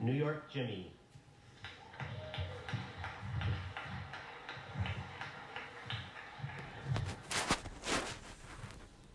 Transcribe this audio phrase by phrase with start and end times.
[0.00, 0.92] New York Jimmy.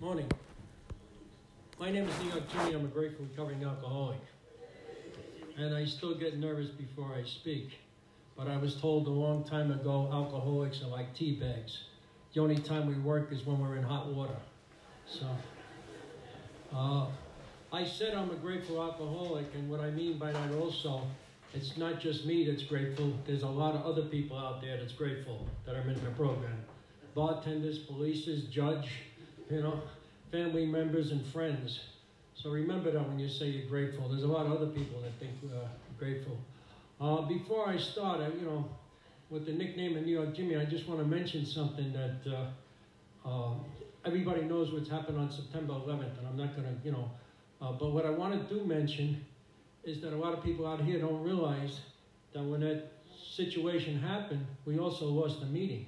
[0.01, 0.29] Morning.
[1.79, 2.73] My name is New York Jimmy.
[2.73, 4.19] I'm a grateful recovering alcoholic.
[5.57, 7.79] And I still get nervous before I speak.
[8.35, 11.83] But I was told a long time ago alcoholics are like tea bags.
[12.33, 14.35] The only time we work is when we're in hot water.
[15.07, 15.27] So,
[16.75, 17.05] uh,
[17.73, 21.01] I said I'm a grateful alcoholic, and what I mean by that also,
[21.55, 23.11] it's not just me that's grateful.
[23.25, 26.55] There's a lot of other people out there that's grateful that are in the program.
[27.15, 28.91] Bartenders, polices, judge,
[29.49, 29.81] you know,
[30.31, 31.79] family members and friends.
[32.35, 34.07] So remember that when you say you're grateful.
[34.07, 35.65] There's a lot of other people that think uh,
[35.97, 36.37] grateful.
[37.01, 38.69] Uh, before I start, I, you know,
[39.31, 42.47] with the nickname of New York Jimmy, I just want to mention something that
[43.25, 43.53] uh, uh,
[44.05, 47.09] everybody knows what's happened on September 11th, and I'm not going to, you know,
[47.63, 49.23] uh, but what I want to do mention
[49.83, 51.79] is that a lot of people out here don't realize
[52.33, 52.91] that when that
[53.35, 55.85] situation happened, we also lost a meeting.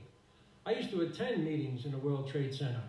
[0.66, 2.82] I used to attend meetings in the World Trade Center.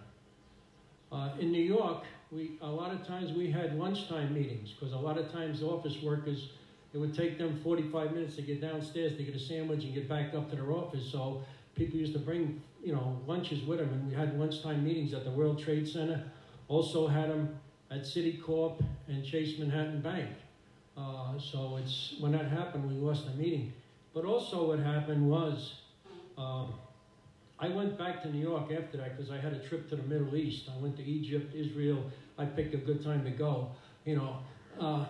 [1.10, 4.98] Uh, in New York, we a lot of times we had lunchtime meetings because a
[4.98, 6.50] lot of times office workers
[6.92, 10.08] it would take them 45 minutes to get downstairs to get a sandwich and get
[10.08, 11.10] back up to their office.
[11.10, 15.12] So people used to bring you know lunches with them, and we had lunchtime meetings
[15.12, 16.24] at the World Trade Center.
[16.68, 20.30] Also had them at Citicorp and Chase Manhattan Bank.
[20.96, 23.72] Uh, so it's when that happened, we lost the meeting.
[24.14, 25.74] But also, what happened was.
[26.38, 26.74] Um,
[27.58, 30.02] I went back to New York after that because I had a trip to the
[30.02, 30.68] Middle East.
[30.68, 32.04] I went to Egypt, Israel.
[32.36, 33.70] I picked a good time to go,
[34.04, 34.36] you know,
[34.78, 35.06] uh,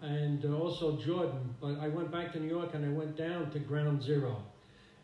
[0.00, 1.54] and also Jordan.
[1.60, 4.42] But I went back to New York and I went down to Ground Zero.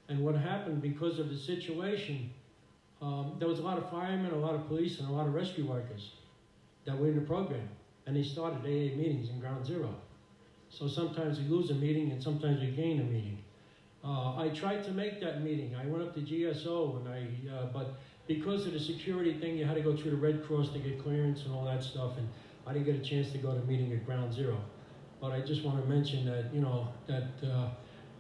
[0.08, 2.30] And what happened because of the situation,
[3.02, 5.34] um, there was a lot of firemen, a lot of police, and a lot of
[5.34, 6.12] rescue workers
[6.86, 7.68] that were in the program.
[8.06, 9.94] And they started AA meetings in Ground Zero.
[10.68, 13.38] So sometimes we lose a meeting and sometimes we gain a meeting.
[14.04, 15.74] Uh, I tried to make that meeting.
[15.74, 17.94] I went up to GSO and I, uh, but
[18.26, 21.03] because of the security thing, you had to go through the Red Cross to get
[21.03, 22.28] clearance and all that stuff, and
[22.66, 24.59] I didn't get a chance to go to a meeting at Ground Zero.
[25.20, 27.70] But I just want to mention that you know that uh,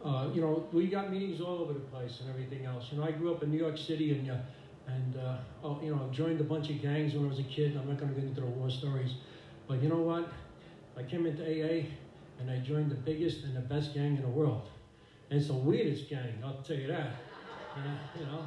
[0.06, 2.86] uh, you know we got meetings all over the place and everything else.
[2.90, 4.36] You know, I grew up in New York City and uh,
[4.86, 7.44] and uh, oh, you know I joined a bunch of gangs when I was a
[7.44, 7.76] kid.
[7.76, 9.14] I'm not going to get into the war stories,
[9.66, 10.32] but you know what?
[10.96, 11.86] I came into AA
[12.40, 14.68] and I joined the biggest and the best gang in the world.
[15.30, 17.10] And it's the weirdest gang, I'll tell you that.
[18.18, 18.46] you know,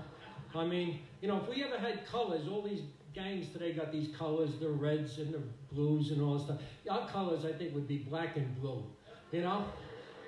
[0.55, 2.81] I mean, you know, if we ever had colors, all these
[3.13, 6.61] gangs today got these colors, the reds and the blues and all that stuff.
[6.89, 8.83] Our colors, I think, would be black and blue.
[9.31, 9.65] You know,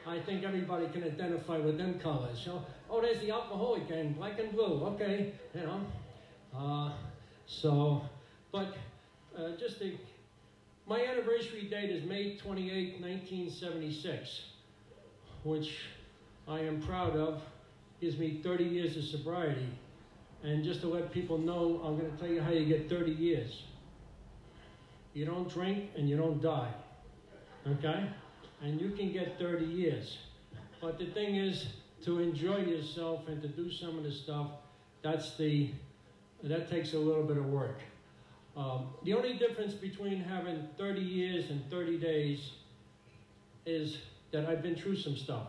[0.08, 2.42] I think everybody can identify with them colors.
[2.44, 4.84] So, oh, there's the alcoholic gang, black and blue.
[4.86, 5.82] Okay, you know.
[6.56, 6.92] Uh,
[7.46, 8.02] so,
[8.52, 8.76] but
[9.38, 9.98] uh, just to,
[10.88, 14.42] my anniversary date is May 28, 1976,
[15.44, 15.80] which
[16.48, 17.42] I am proud of
[18.02, 19.70] gives me 30 years of sobriety.
[20.44, 23.12] And just to let people know, I'm going to tell you how you get 30
[23.12, 23.64] years.
[25.14, 26.72] You don't drink and you don't die.
[27.68, 28.10] Okay?
[28.62, 30.18] And you can get 30 years.
[30.82, 31.68] But the thing is,
[32.06, 34.48] to enjoy yourself and to do some of the stuff,
[35.02, 35.72] that's the,
[36.44, 37.80] that takes a little bit of work.
[38.56, 42.52] Um, the only difference between having 30 years and 30 days
[43.66, 43.98] is
[44.32, 45.48] that I've been through some stuff.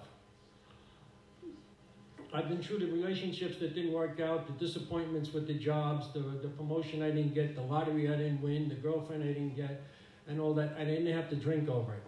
[2.33, 6.21] I've been through the relationships that didn't work out, the disappointments with the jobs, the,
[6.21, 9.83] the promotion I didn't get, the lottery I didn't win, the girlfriend I didn't get,
[10.29, 10.77] and all that.
[10.79, 12.03] I didn't have to drink over it.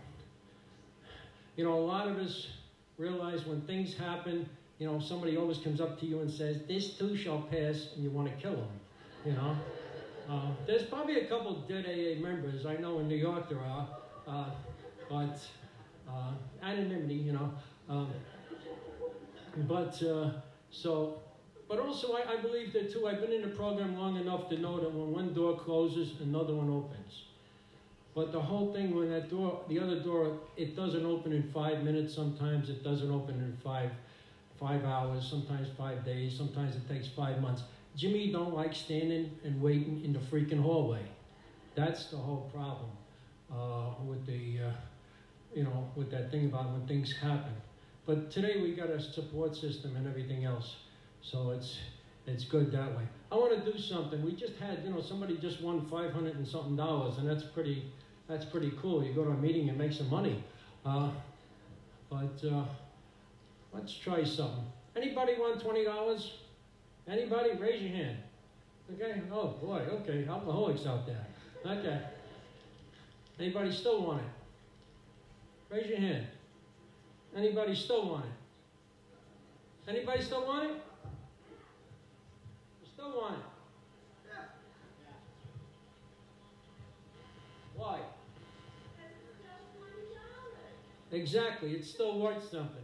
[1.56, 2.48] You know, a lot of us
[2.98, 4.48] realize when things happen,
[4.82, 8.02] you know, somebody always comes up to you and says, This too shall pass, and
[8.02, 8.80] you want to kill them,
[9.24, 9.56] you know.
[10.28, 12.66] Uh, there's probably a couple dead AA members.
[12.66, 13.88] I know in New York there are,
[14.26, 14.50] uh,
[15.08, 15.38] but
[16.10, 16.32] uh,
[16.64, 17.52] anonymity, you know.
[17.88, 18.10] Um,
[19.68, 20.30] but uh,
[20.72, 21.20] so,
[21.68, 23.06] but also I, I, believe that too.
[23.06, 26.56] I've been in the program long enough to know that when one door closes, another
[26.56, 27.22] one opens.
[28.16, 31.84] But the whole thing, when that door, the other door, it doesn't open in five
[31.84, 32.12] minutes.
[32.12, 33.90] Sometimes it doesn't open in five,
[34.62, 35.26] five hours.
[35.28, 36.36] Sometimes five days.
[36.36, 37.62] Sometimes it takes five months.
[37.96, 41.04] Jimmy don't like standing and waiting in the freaking hallway.
[41.74, 42.90] That's the whole problem
[43.52, 44.72] uh, with the, uh,
[45.54, 47.52] you know, with that thing about when things happen.
[48.06, 50.76] But today we got a support system and everything else,
[51.20, 51.78] so it's
[52.26, 53.04] it's good that way.
[53.30, 54.24] I want to do something.
[54.24, 57.44] We just had, you know, somebody just won five hundred and something dollars, and that's
[57.44, 57.84] pretty
[58.28, 59.04] that's pretty cool.
[59.04, 60.42] You go to a meeting and make some money.
[60.84, 61.10] Uh,
[62.10, 62.64] but uh,
[63.72, 64.64] let's try something.
[64.96, 66.38] Anybody want twenty dollars?
[67.08, 67.50] Anybody?
[67.58, 68.18] Raise your hand.
[68.94, 69.20] Okay.
[69.32, 69.80] Oh boy.
[69.90, 70.26] Okay.
[70.28, 71.26] Alcoholics out there.
[71.64, 72.00] Okay.
[73.38, 75.74] Anybody still want it?
[75.74, 76.26] Raise your hand.
[77.36, 79.90] Anybody still want it?
[79.90, 80.76] Anybody still want it?
[82.94, 83.44] Still want it?
[87.74, 87.98] Why?
[91.10, 92.81] Exactly, it's still worth something.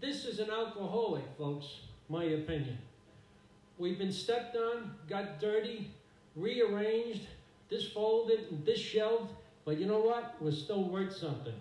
[0.00, 1.66] This is an alcoholic, folks,
[2.08, 2.78] my opinion.
[3.78, 5.90] We've been stepped on, got dirty,
[6.36, 7.26] rearranged,
[7.68, 9.32] disfolded, and disshelved,
[9.64, 10.36] but you know what?
[10.40, 11.54] We're still worth something.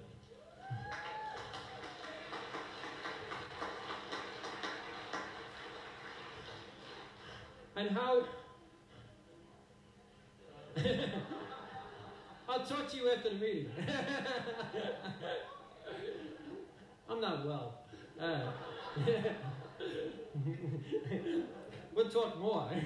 [7.75, 8.23] and how.
[12.49, 13.71] I'll talk to you after the meeting.
[17.09, 17.86] I'm not well.
[18.19, 18.39] Uh,
[21.95, 22.67] we'll talk more.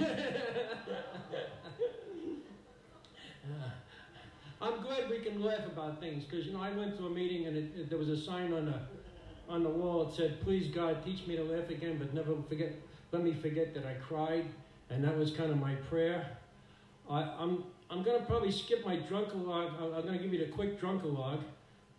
[4.62, 7.48] I'm glad we can laugh about things because you know I went to a meeting
[7.48, 8.80] and it, it, there was a sign on the
[9.50, 10.06] on the wall.
[10.06, 12.74] that said, "Please God, teach me to laugh again, but never forget.
[13.12, 14.46] Let me forget that I cried."
[14.90, 16.38] And that was kind of my prayer.
[17.10, 19.82] I, I'm I'm gonna probably skip my drunkalog.
[19.82, 21.40] I'm gonna give you the quick drunkalog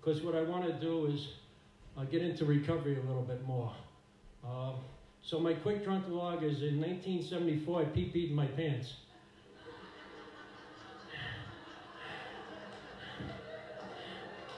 [0.00, 1.28] because what I want to do is
[1.96, 3.72] uh, get into recovery a little bit more.
[4.46, 4.72] Uh,
[5.22, 7.80] so my quick drunkalog is in 1974.
[7.80, 8.94] I pee peed in my pants.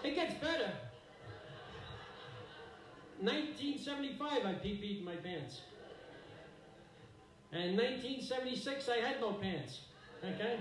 [0.03, 0.71] It gets better.
[3.21, 5.63] 1975, I pee peed in my pants.
[7.53, 9.81] And 1976, I had no pants.
[10.25, 10.59] Okay?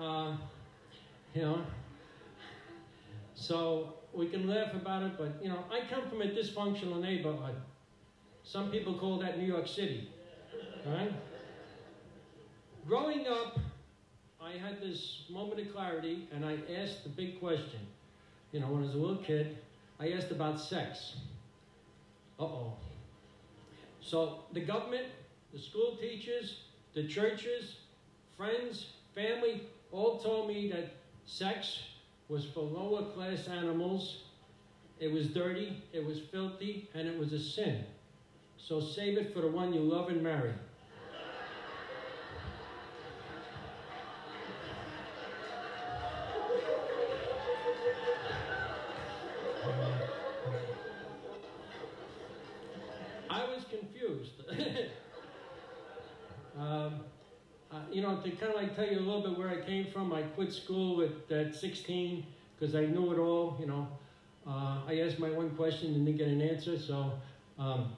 [0.00, 0.36] Uh,
[1.34, 1.64] you know.
[3.34, 7.56] So we can laugh about it, but you know, I come from a dysfunctional neighborhood.
[8.42, 10.08] Some people call that New York City.
[10.86, 11.12] Right?
[12.86, 13.58] Growing up,
[14.40, 17.80] I had this moment of clarity and I asked the big question
[18.54, 19.58] you know, when I was a little kid,
[19.98, 21.16] I asked about sex.
[22.38, 22.72] Uh oh.
[24.00, 25.06] So the government,
[25.52, 26.60] the school teachers,
[26.94, 27.78] the churches,
[28.36, 30.92] friends, family all told me that
[31.26, 31.80] sex
[32.28, 34.24] was for lower class animals.
[35.00, 37.84] It was dirty, it was filthy, and it was a sin.
[38.56, 40.52] So save it for the one you love and marry.
[58.24, 60.52] To kind of like tell you a little bit where I came from, I quit
[60.52, 62.24] school at, at 16
[62.58, 63.56] because I knew it all.
[63.60, 63.88] You know,
[64.46, 66.78] uh, I asked my one question and didn't get an answer.
[66.78, 67.12] So,
[67.58, 67.92] um,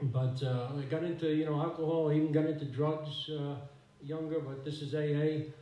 [0.00, 2.10] but uh, I got into you know alcohol.
[2.12, 3.56] Even got into drugs uh,
[4.02, 4.40] younger.
[4.40, 5.52] But this is AA,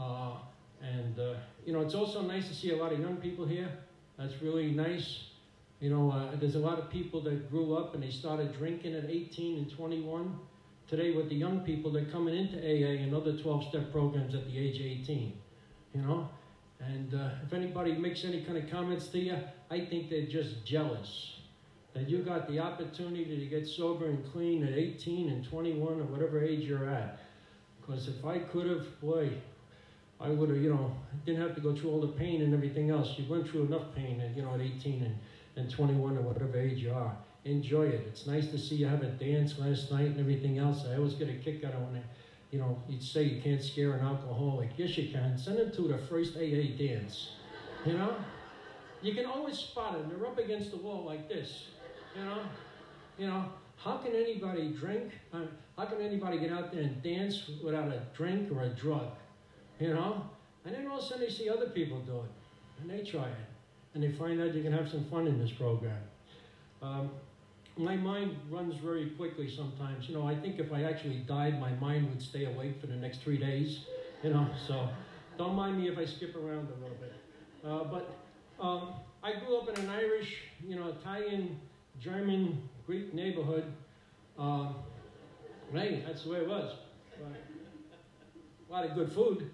[0.00, 0.36] uh,
[0.80, 1.34] and uh,
[1.66, 3.70] you know it's also nice to see a lot of young people here.
[4.18, 5.24] That's really nice.
[5.80, 8.94] You know, uh, there's a lot of people that grew up and they started drinking
[8.94, 10.38] at 18 and 21
[10.88, 14.34] today with the young people that are coming into AA and other 12 step programs
[14.34, 15.32] at the age of 18.
[15.94, 16.28] You know?
[16.80, 19.38] And uh, if anybody makes any kind of comments to you,
[19.70, 21.30] I think they're just jealous
[21.94, 26.04] that you got the opportunity to get sober and clean at 18 and 21 or
[26.04, 27.20] whatever age you're at.
[27.80, 29.30] Because if I could have, boy,
[30.20, 30.94] I would have, you know,
[31.24, 33.14] didn't have to go through all the pain and everything else.
[33.16, 35.16] You went through enough pain, at, you know, at 18 and,
[35.56, 38.04] and 21 or whatever age you are enjoy it.
[38.08, 40.84] It's nice to see you have a dance last night and everything else.
[40.90, 42.02] I always get a kick out of when,
[42.50, 44.70] you know, you'd say you can't scare an alcoholic.
[44.76, 45.36] Yes, you can.
[45.36, 47.30] Send them to the first AA dance.
[47.84, 48.14] You know,
[49.02, 50.08] you can always spot them.
[50.08, 51.66] They're up against the wall like this.
[52.16, 52.38] You know,
[53.18, 53.44] you know.
[53.76, 55.12] How can anybody drink?
[55.32, 55.40] Uh,
[55.76, 59.08] how can anybody get out there and dance without a drink or a drug?
[59.80, 60.24] You know.
[60.64, 63.26] And then all of a sudden they see other people do it, and they try
[63.26, 63.48] it,
[63.92, 66.00] and they find out you can have some fun in this program.
[66.80, 67.10] Um,
[67.76, 70.08] my mind runs very quickly sometimes.
[70.08, 72.94] You know, I think if I actually died, my mind would stay awake for the
[72.94, 73.80] next three days.
[74.22, 74.88] You know, so
[75.36, 77.12] don't mind me if I skip around a little bit.
[77.64, 78.16] Uh, but
[78.60, 81.60] um, I grew up in an Irish, you know, Italian,
[82.00, 83.64] German, Greek neighborhood.
[84.38, 84.72] Uh,
[85.72, 86.76] hey, that's the way it was.
[88.68, 89.50] a lot of good food.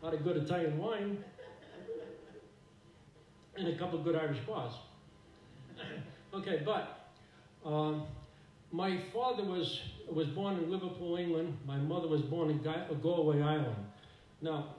[0.00, 1.24] A lot of good Italian wine.
[3.56, 4.72] And a couple of good Irish bars.
[6.34, 7.10] okay, but
[7.64, 8.04] um,
[8.72, 11.56] my father was was born in Liverpool, England.
[11.66, 12.58] My mother was born in
[13.02, 13.76] Galway, Ireland.
[14.42, 14.74] Now,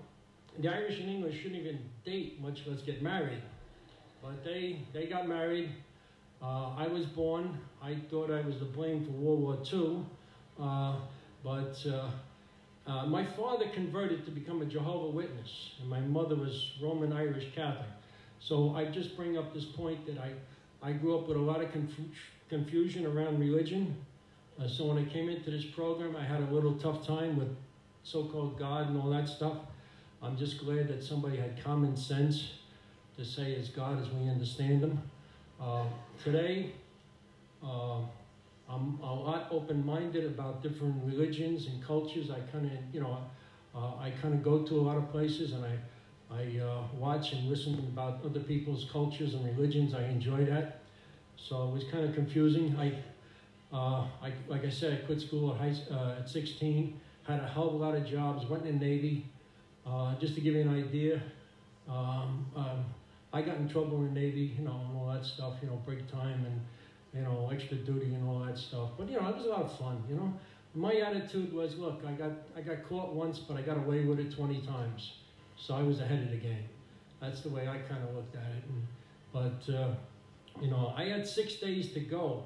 [0.59, 3.41] the Irish and English shouldn't even date, much less get married.
[4.21, 5.69] But they they got married.
[6.41, 7.59] Uh, I was born.
[7.81, 10.05] I thought I was to blame for World War II,
[10.59, 10.95] uh,
[11.43, 12.09] but uh,
[12.87, 17.45] Uh, my father converted to become a Jehovah Witness, and my mother was Roman Irish
[17.55, 17.85] Catholic.
[18.39, 20.33] So I just bring up this point that I,
[20.83, 22.09] I grew up with a lot of confu-
[22.49, 23.95] confusion around religion.
[24.59, 27.55] Uh, so when I came into this program, I had a little tough time with
[28.03, 29.57] so-called God and all that stuff.
[30.21, 32.51] I'm just glad that somebody had common sense
[33.17, 35.01] to say it's God as we understand Him.
[35.59, 35.85] Uh,
[36.23, 36.71] today,
[37.63, 37.99] uh,
[38.69, 42.31] I'm a lot open-minded about different religions and cultures.
[42.31, 43.17] I kind of, you know,
[43.75, 45.77] uh, I kind of go to a lot of places and I,
[46.33, 49.93] I uh, watch and listen about other people's cultures and religions.
[49.93, 50.79] I enjoy that.
[51.35, 52.75] So it was kind of confusing.
[52.77, 52.93] I,
[53.75, 56.99] uh, I like I said, I quit school at, high, uh, at 16.
[57.27, 58.45] Had a hell of a lot of jobs.
[58.47, 59.25] Went in the Navy.
[59.85, 61.21] Uh, just to give you an idea,
[61.89, 62.85] um, um,
[63.33, 65.53] I got in trouble in the Navy, you know, and all that stuff.
[65.61, 66.61] You know, break time and
[67.13, 68.89] you know, extra duty and all that stuff.
[68.97, 70.03] But you know, it was a lot of fun.
[70.09, 70.33] You know,
[70.73, 74.19] my attitude was, look, I got I got caught once, but I got away with
[74.19, 75.13] it 20 times,
[75.61, 76.65] so I was ahead of the game.
[77.21, 78.63] That's the way I kind of looked at it.
[78.67, 78.87] And,
[79.31, 79.93] but uh,
[80.59, 82.43] you know, I had six days to go,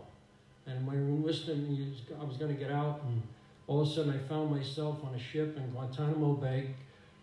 [0.68, 3.22] and when listened, I was going to get out, and
[3.68, 6.72] all of a sudden I found myself on a ship in Guantanamo Bay,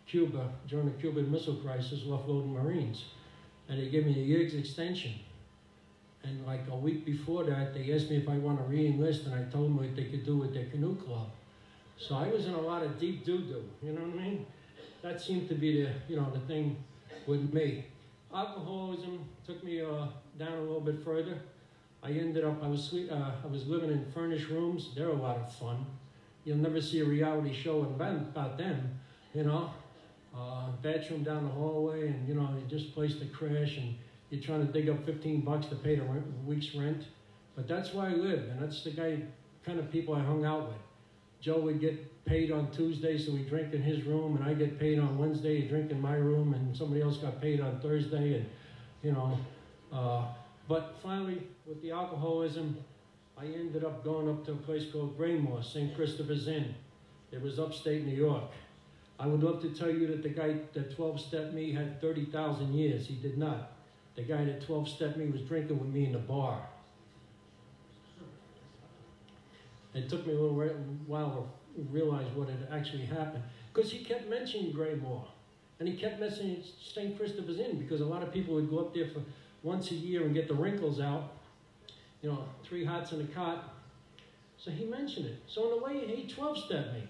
[0.06, 3.04] Cuba, during the Cuban Missile Crisis, offloading Marines,
[3.68, 5.12] and they gave me a year's extension.
[6.24, 9.34] And like a week before that, they asked me if I want to re-enlist, and
[9.34, 11.28] I told them what they could do with their canoe club.
[11.98, 14.46] So I was in a lot of deep doo-doo, you know what I mean?
[15.02, 16.76] That seemed to be the, you know, the thing
[17.26, 17.86] with me.
[18.32, 20.06] Alcoholism took me uh,
[20.38, 21.40] down a little bit further.
[22.04, 24.90] I ended up, I was, sleep, uh, I was living in furnished rooms.
[24.96, 25.84] They're a lot of fun.
[26.44, 29.00] You'll never see a reality show about them,
[29.34, 29.70] you know.
[30.34, 33.94] Uh, bathroom down the hallway, and you know, you just place to crash, and
[34.30, 37.04] you're trying to dig up 15 bucks to pay the rent, week's rent.
[37.54, 39.18] But that's where I lived, and that's the guy,
[39.64, 40.78] kind of people I hung out with.
[41.42, 44.78] Joe would get paid on Tuesday, so we drink in his room, and I get
[44.78, 48.36] paid on Wednesday, he drink in my room, and somebody else got paid on Thursday,
[48.36, 48.46] and
[49.02, 49.36] you know.
[49.92, 50.26] Uh,
[50.68, 52.76] but finally, with the alcoholism,
[53.36, 55.96] I ended up going up to a place called Graymoor, St.
[55.96, 56.74] Christopher's Inn.
[57.32, 58.44] It was upstate New York.
[59.18, 62.72] I would love to tell you that the guy that 12 stepped me had 30,000
[62.72, 63.08] years.
[63.08, 63.72] He did not.
[64.14, 66.68] The guy that 12 stepped me was drinking with me in the bar.
[69.94, 70.56] It took me a little
[71.06, 73.42] while to realize what had actually happened.
[73.72, 75.24] Because he kept mentioning Graymoor.
[75.78, 77.16] And he kept mentioning St.
[77.18, 79.20] Christopher's Inn because a lot of people would go up there for
[79.62, 81.32] once a year and get the wrinkles out.
[82.22, 83.74] You know, three hots in a cot.
[84.58, 85.42] So he mentioned it.
[85.48, 87.02] So in a way, he 12 stepped me.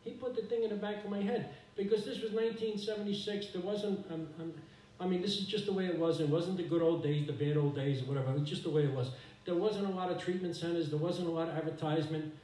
[0.00, 1.50] He put the thing in the back of my head.
[1.76, 3.48] Because this was 1976.
[3.52, 4.52] There wasn't, um, um,
[4.98, 6.20] I mean, this is just the way it was.
[6.20, 8.32] It wasn't the good old days, the bad old days, or whatever.
[8.32, 9.10] It was just the way it was.
[9.46, 10.90] There wasn't a lot of treatment centers.
[10.90, 12.34] There wasn't a lot of advertisement.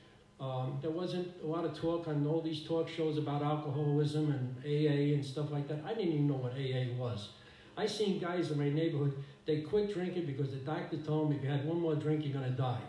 [0.41, 4.57] Um, there wasn't a lot of talk on all these talk shows about alcoholism and
[4.65, 5.81] AA and stuff like that.
[5.85, 7.31] I didn't even know what AA was.
[7.77, 9.15] I seen guys in my neighborhood,
[9.47, 12.33] they quit drinking because the doctor told them if you had one more drink, you're
[12.33, 12.81] going to die.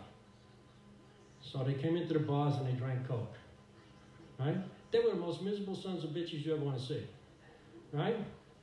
[1.42, 3.34] So they came into the bars and they drank Coke.
[4.38, 4.56] Right?
[4.90, 7.02] They were the most miserable sons of bitches you ever want to see.
[7.92, 8.16] Right?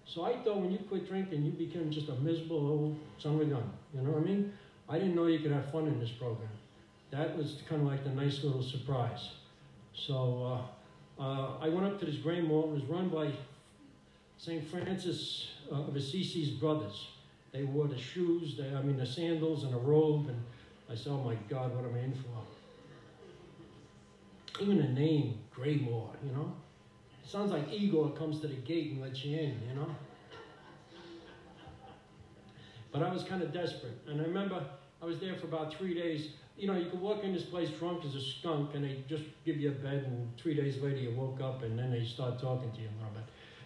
[0.06, 3.42] So I thought when you quit drinking, you became just a miserable old son of
[3.42, 3.72] a gun.
[3.94, 4.54] You know what I mean?
[4.92, 6.50] I didn't know you could have fun in this program
[7.12, 9.32] that was kind of like the nice little surprise.
[9.94, 10.62] So
[11.20, 12.64] uh, uh, I went up to this Graymoor.
[12.64, 13.32] It was run by
[14.38, 14.66] St.
[14.70, 17.10] Francis uh, of Assisi's brothers.
[17.52, 20.42] They wore the shoes, I mean the sandals and a robe, and
[20.90, 22.30] I said, oh my God, what am I in for?
[24.62, 26.54] Even the name, Graymoor, you know?
[27.24, 29.94] It sounds like Igor comes to the gate and lets you in, you know?
[32.94, 33.98] But I was kind of desperate.
[34.08, 34.66] And I remember
[35.02, 36.30] I was there for about three days
[36.62, 39.24] you know, you could walk in this place drunk as a skunk and they just
[39.46, 42.40] give you a bed and three days later you woke up and then they start
[42.40, 43.24] talking to you a little bit.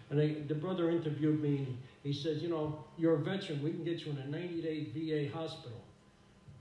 [0.08, 1.76] And they, the brother interviewed me.
[2.02, 3.62] He says, you know, you're a veteran.
[3.62, 5.78] We can get you in a 90-day VA hospital.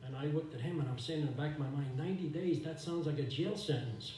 [0.06, 2.28] And I looked at him and I'm saying in the back of my mind, 90
[2.30, 4.16] days, that sounds like a jail sentence.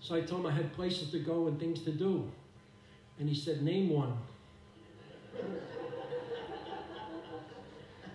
[0.00, 2.30] So I told him I had places to go and things to do.
[3.18, 4.18] And he said, name one.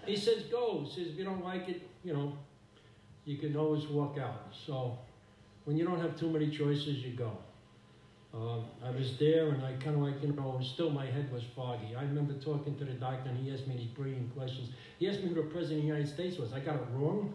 [0.06, 0.86] He says, go.
[0.86, 2.34] He says, if you don't like it, you know,
[3.26, 4.54] you can always walk out.
[4.66, 4.98] So
[5.66, 7.32] when you don't have too many choices, you go.
[8.34, 11.44] Uh, I was there and I kind of like, you know, still my head was
[11.56, 11.96] foggy.
[11.96, 14.70] I remember talking to the doctor and he asked me these brilliant questions.
[15.00, 16.54] He asked me who the President of the United States was.
[16.54, 17.34] I got it wrong,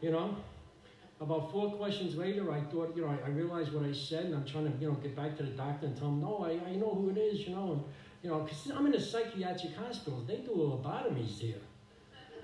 [0.00, 0.36] you know.
[1.20, 4.34] About four questions later, I thought, you know, I, I realized what I said and
[4.34, 6.70] I'm trying to, you know, get back to the doctor and tell him, no, I,
[6.70, 7.72] I know who it is, you know.
[7.72, 7.84] And,
[8.22, 10.24] you know, because I'm in a psychiatric hospital.
[10.26, 11.60] They do lobotomies here,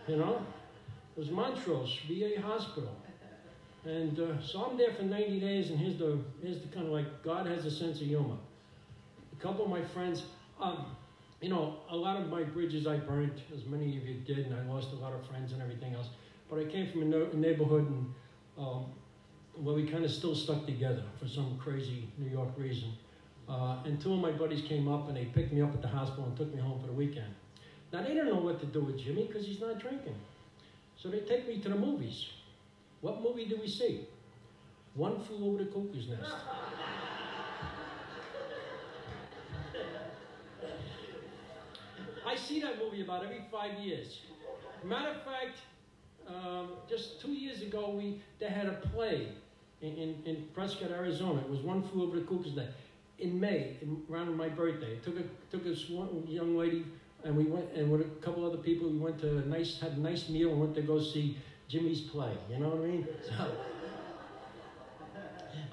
[0.09, 0.45] you know.
[1.17, 2.97] It was Montrose VA Hospital.
[3.85, 6.93] And uh, so I'm there for 90 days, and here's the, here's the kind of
[6.93, 8.37] like God has a sense of humor.
[9.33, 10.25] A couple of my friends,
[10.61, 10.85] um,
[11.41, 14.55] you know, a lot of my bridges I burnt, as many of you did, and
[14.55, 16.09] I lost a lot of friends and everything else.
[16.51, 18.15] But I came from a, no- a neighborhood and,
[18.59, 18.85] um,
[19.55, 22.93] where we kind of still stuck together for some crazy New York reason.
[23.49, 25.89] Uh, and two of my buddies came up and they picked me up at the
[25.89, 27.35] hospital and took me home for the weekend.
[27.93, 30.15] Now they don't know what to do with Jimmy because he's not drinking.
[30.97, 32.27] So they take me to the movies.
[33.01, 34.07] What movie do we see?
[34.95, 36.33] One Flew Over the Cuckoo's Nest.
[42.27, 44.21] I see that movie about every five years.
[44.85, 45.59] Matter of fact,
[46.29, 49.29] um, just two years ago, we they had a play
[49.81, 51.41] in, in, in Prescott, Arizona.
[51.41, 52.73] It was One Flew Over the Cuckoo's Nest
[53.19, 54.97] in May, in, around my birthday.
[55.05, 55.75] Took a took a
[56.31, 56.85] young lady,
[57.25, 58.89] and we went and with a couple other people.
[58.89, 61.37] We went to a nice had a nice meal and went to go see
[61.69, 62.33] Jimmy's play.
[62.51, 63.09] You know what I mean?
[63.27, 63.53] So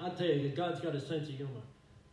[0.00, 1.62] I'll tell you, God's got a sense of humor.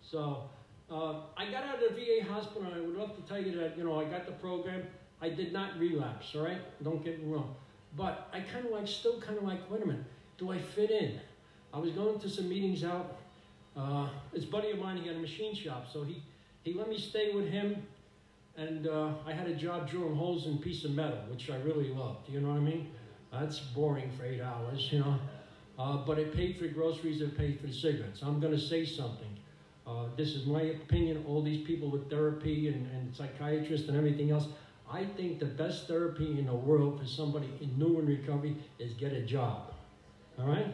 [0.01, 0.43] So
[0.89, 2.63] uh, I got out of the VA hospital.
[2.63, 4.83] and I would love to tell you that you know I got the program.
[5.21, 6.33] I did not relapse.
[6.35, 7.55] All right, don't get me wrong.
[7.97, 10.03] But I kind of like still kind of like wait a minute,
[10.37, 11.19] do I fit in?
[11.73, 13.17] I was going to some meetings out.
[13.75, 16.23] Uh, this buddy of mine, he had a machine shop, so he,
[16.63, 17.85] he let me stay with him,
[18.57, 21.57] and uh, I had a job drilling holes in a piece of metal, which I
[21.57, 22.29] really loved.
[22.29, 22.91] You know what I mean?
[23.31, 25.19] That's boring for eight hours, you know.
[25.77, 28.21] Uh, but it paid for groceries, it paid for the cigarettes.
[28.23, 29.37] I'm going to say something.
[29.85, 31.25] Uh, this is my opinion.
[31.27, 34.47] All these people with therapy and, and psychiatrists and everything else.
[34.89, 38.93] I think the best therapy in the world for somebody in new and recovery is
[38.93, 39.73] get a job.
[40.39, 40.73] All right?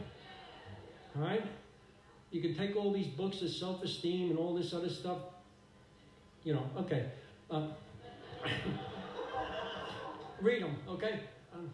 [1.15, 1.43] All right?
[2.29, 5.17] You can take all these books of self esteem and all this other stuff.
[6.43, 7.07] You know, okay.
[7.51, 7.67] Uh,
[10.41, 11.20] read them, okay?
[11.53, 11.70] Um,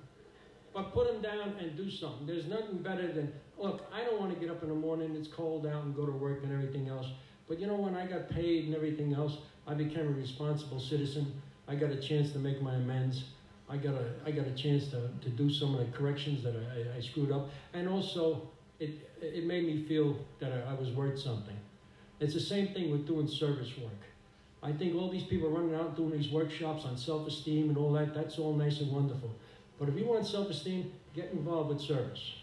[0.73, 2.25] but put them down and do something.
[2.25, 5.27] There's nothing better than, look, I don't want to get up in the morning, it's
[5.27, 7.05] cold out, and go to work and everything else.
[7.47, 11.41] But you know, when I got paid and everything else, I became a responsible citizen.
[11.67, 13.25] I got a chance to make my amends.
[13.69, 16.55] I got a, I got a chance to, to do some of the corrections that
[16.55, 17.49] I, I, I screwed up.
[17.73, 18.49] And also,
[18.79, 21.55] it, it made me feel that I, I was worth something.
[22.19, 23.91] It's the same thing with doing service work.
[24.63, 28.13] I think all these people running out doing these workshops on self-esteem and all that,
[28.13, 29.31] that's all nice and wonderful.
[29.79, 32.33] But if you want self-esteem, get involved with service.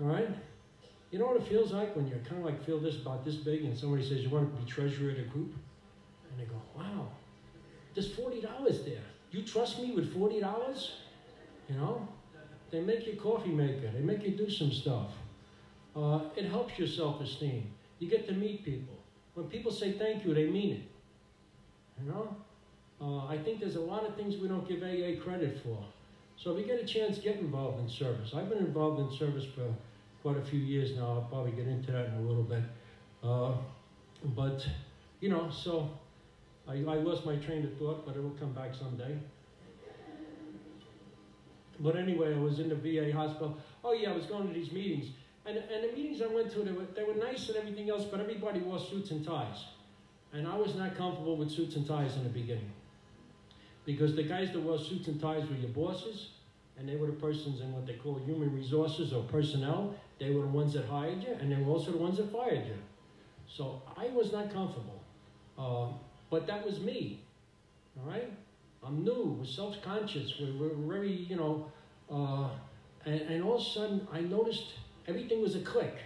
[0.00, 0.28] All right?
[1.10, 3.36] You know what it feels like when you kind of like feel this about this
[3.36, 5.52] big and somebody says you want to be treasurer of a group?
[6.30, 7.08] And they go, wow,
[7.94, 8.42] there's $40
[8.84, 9.02] there.
[9.30, 10.90] You trust me with $40?
[11.68, 12.08] You know?
[12.70, 13.90] They make you coffee maker.
[13.92, 15.10] They make you do some stuff.
[15.94, 17.70] Uh, it helps your self-esteem.
[17.98, 18.94] You get to meet people.
[19.34, 20.82] When people say thank you, they mean it.
[22.02, 22.36] You know?
[23.00, 25.78] Uh, I think there's a lot of things we don't give AA credit for.
[26.36, 28.32] So if you get a chance, get involved in service.
[28.34, 29.74] I've been involved in service for
[30.22, 31.06] quite a few years now.
[31.06, 32.62] I'll probably get into that in a little bit.
[33.22, 33.52] Uh,
[34.34, 34.66] but,
[35.20, 35.90] you know, so
[36.68, 39.16] I, I lost my train of thought, but it will come back someday.
[41.80, 43.58] But anyway, I was in the VA hospital.
[43.84, 45.10] Oh, yeah, I was going to these meetings.
[45.44, 48.04] And, and the meetings I went to, they were, they were nice and everything else,
[48.04, 49.64] but everybody wore suits and ties.
[50.36, 52.70] And I was not comfortable with suits and ties in the beginning.
[53.86, 56.28] Because the guys that wore suits and ties were your bosses,
[56.78, 59.94] and they were the persons in what they call human resources or personnel.
[60.18, 62.66] They were the ones that hired you, and they were also the ones that fired
[62.66, 62.74] you.
[63.48, 65.00] So I was not comfortable.
[65.58, 65.86] Uh,
[66.28, 67.20] but that was me.
[67.98, 68.30] All right?
[68.84, 71.66] I'm new, we're self conscious, we're, we're, very, you know,
[72.10, 72.50] uh,
[73.06, 74.74] and, and all of a sudden I noticed
[75.08, 75.98] everything was a clique.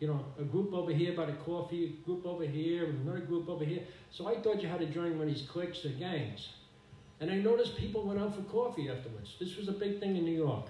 [0.00, 3.48] You know, a group over here by the coffee, a group over here, another group
[3.50, 3.82] over here.
[4.10, 6.48] So I thought you had to join one of these cliques or gangs.
[7.20, 9.36] And I noticed people went out for coffee afterwards.
[9.38, 10.68] This was a big thing in New York,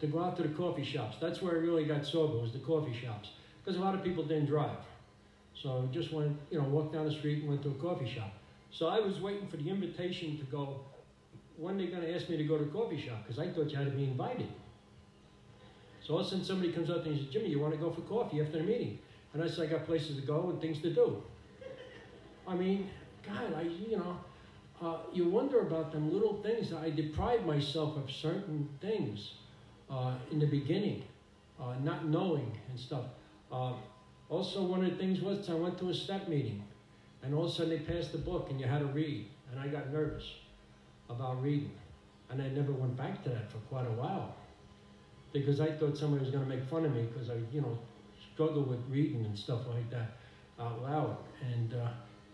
[0.00, 1.18] to go out to the coffee shops.
[1.20, 3.28] That's where I really got sober, was the coffee shops.
[3.62, 4.78] Because a lot of people didn't drive.
[5.54, 8.10] So I just went, you know, walked down the street and went to a coffee
[8.10, 8.32] shop.
[8.70, 10.80] So I was waiting for the invitation to go,
[11.58, 13.26] when are they going to ask me to go to a coffee shop?
[13.26, 14.48] Because I thought you had to be invited.
[16.06, 17.74] So all of a sudden somebody comes up to me and says, Jimmy, you want
[17.74, 18.98] to go for coffee after the meeting?
[19.32, 21.22] And I said, I got places to go and things to do.
[22.48, 22.90] I mean,
[23.26, 24.18] God, I, you know,
[24.82, 26.72] uh, you wonder about them little things.
[26.72, 29.34] I deprived myself of certain things
[29.90, 31.04] uh, in the beginning,
[31.60, 33.04] uh, not knowing and stuff.
[33.52, 33.74] Uh,
[34.28, 36.62] also, one of the things was I went to a step meeting,
[37.22, 39.60] and all of a sudden they passed the book and you had to read, and
[39.60, 40.24] I got nervous
[41.08, 41.72] about reading,
[42.30, 44.34] and I never went back to that for quite a while
[45.32, 47.78] because I thought somebody was going to make fun of me because I, you know,
[48.34, 50.16] struggle with reading and stuff like that
[50.58, 51.16] out loud.
[51.54, 51.88] And, uh,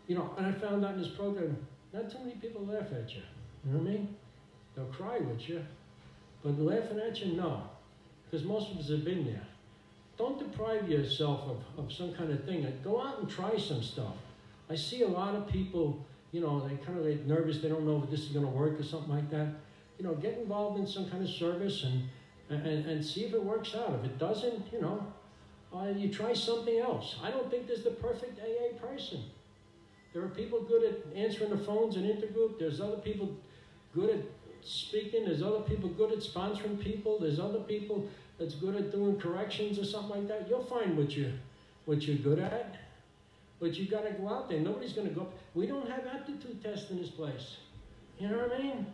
[0.07, 1.57] you know, and I found out in this program,
[1.93, 3.23] not too many people laugh at you.
[3.65, 4.17] You know what I mean?
[4.75, 5.65] They'll cry with you,
[6.43, 7.63] but laughing at you, no.
[8.25, 9.47] Because most of us have been there.
[10.19, 12.67] don't deprive yourself of, of some kind of thing.
[12.83, 14.15] Go out and try some stuff.
[14.69, 17.61] I see a lot of people, you know, they kind of get nervous.
[17.61, 19.49] They don't know if this is going to work or something like that.
[19.99, 22.03] You know, get involved in some kind of service and,
[22.49, 23.95] and, and see if it works out.
[24.01, 25.07] If it doesn't, you know,
[25.75, 27.17] uh, you try something else.
[27.23, 29.23] I don't think there's the perfect AA person.
[30.13, 32.59] There are people good at answering the phones in intergroup.
[32.59, 33.37] There's other people
[33.95, 34.21] good at
[34.63, 35.27] speaking.
[35.27, 37.19] There's other people good at sponsoring people.
[37.19, 40.49] There's other people that's good at doing corrections or something like that.
[40.49, 41.33] You'll find what you
[41.85, 42.77] what you're good at.
[43.61, 44.61] But you got to go out there.
[44.61, 45.29] Nobody's going to go.
[45.55, 47.57] We don't have aptitude tests in this place.
[48.19, 48.87] You know what I mean?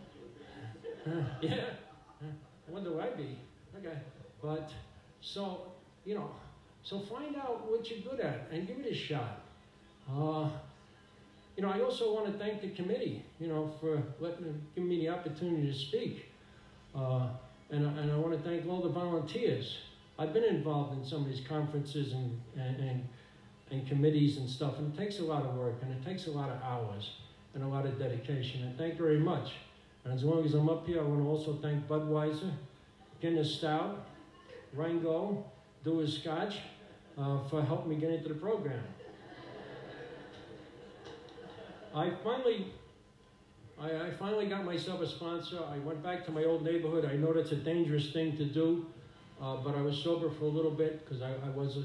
[1.41, 1.65] Yeah.
[2.21, 3.37] I wonder where I'd be.
[3.83, 3.97] Okay.
[4.41, 4.71] But
[5.21, 5.61] so
[6.05, 6.29] you know,
[6.83, 9.41] so find out what you're good at and give it a shot.
[10.09, 10.49] Uh,
[11.55, 14.99] you know, I also want to thank the committee, you know, for letting giving me
[14.99, 16.29] the opportunity to speak.
[16.95, 17.27] Uh,
[17.69, 19.77] and, and I want to thank all the volunteers.
[20.19, 23.07] I've been involved in some of these conferences and, and,
[23.71, 26.31] and committees and stuff, and it takes a lot of work and it takes a
[26.31, 27.11] lot of hours
[27.55, 28.63] and a lot of dedication.
[28.63, 29.53] And thank you very much.
[30.03, 32.51] And as long as I'm up here, I want to also thank Budweiser,
[33.23, 34.05] Guinness Stout,
[34.73, 35.45] Rango,
[35.85, 36.57] Dewar's Scotch
[37.17, 38.83] uh, for helping me get into the program.
[41.95, 42.73] I finally,
[43.79, 45.59] I, I, finally got myself a sponsor.
[45.71, 47.05] I went back to my old neighborhood.
[47.05, 48.87] I know that's a dangerous thing to do,
[49.41, 51.77] uh, but I was sober for a little bit because I, I, was,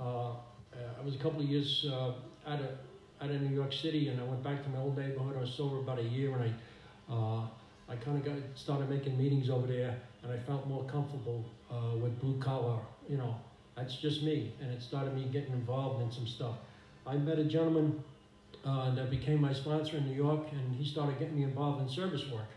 [0.00, 2.12] uh, I was a couple of years uh,
[2.46, 2.70] out of
[3.20, 5.36] out of New York City, and I went back to my old neighborhood.
[5.36, 6.54] I was sober about a year, and
[7.10, 7.42] I, uh,
[7.90, 9.98] I kind of got started making meetings over there,
[10.28, 12.78] and I felt more comfortable uh, with blue collar.
[13.08, 13.34] You know,
[13.76, 16.56] that's just me, and it started me getting involved in some stuff.
[17.06, 18.02] I met a gentleman
[18.64, 21.88] uh, that became my sponsor in New York, and he started getting me involved in
[21.88, 22.48] service work.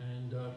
[0.00, 0.50] And uh,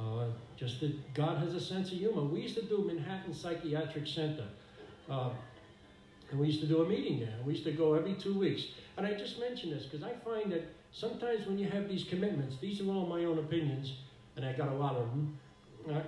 [0.00, 2.22] uh, just that God has a sense of humor.
[2.22, 4.46] We used to do Manhattan Psychiatric Center,
[5.08, 5.30] uh,
[6.30, 7.36] and we used to do a meeting there.
[7.44, 8.64] We used to go every two weeks.
[8.96, 12.56] And I just mention this because I find that sometimes when you have these commitments,
[12.60, 13.92] these are all my own opinions,
[14.38, 15.38] and I got a lot of them.
[15.90, 16.00] Uh,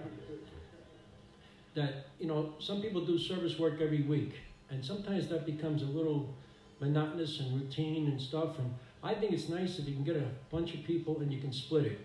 [1.75, 4.35] that you know, some people do service work every week,
[4.71, 6.35] and sometimes that becomes a little
[6.81, 8.59] monotonous and routine and stuff.
[8.59, 11.40] And I think it's nice if you can get a bunch of people and you
[11.40, 11.99] can split it.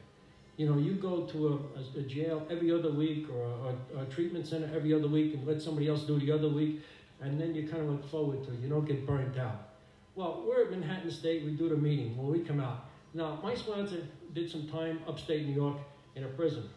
[0.57, 4.05] You know, you go to a, a, a jail every other week or a, a,
[4.05, 6.81] treatment center every other week and let somebody else do the other week,
[7.21, 8.59] and then you kind of look forward to it.
[8.61, 9.69] You don't get burnt out.
[10.15, 12.85] Well, we're at Manhattan State, we do the meeting when we come out.
[13.13, 15.77] Now, my sponsor did some time upstate New York
[16.15, 16.69] in a prison.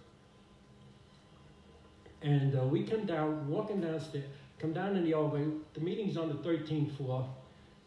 [2.22, 4.24] And uh, we come down, walking downstairs,
[4.58, 5.52] come down in the elevator.
[5.74, 7.28] The meeting's on the 13th floor.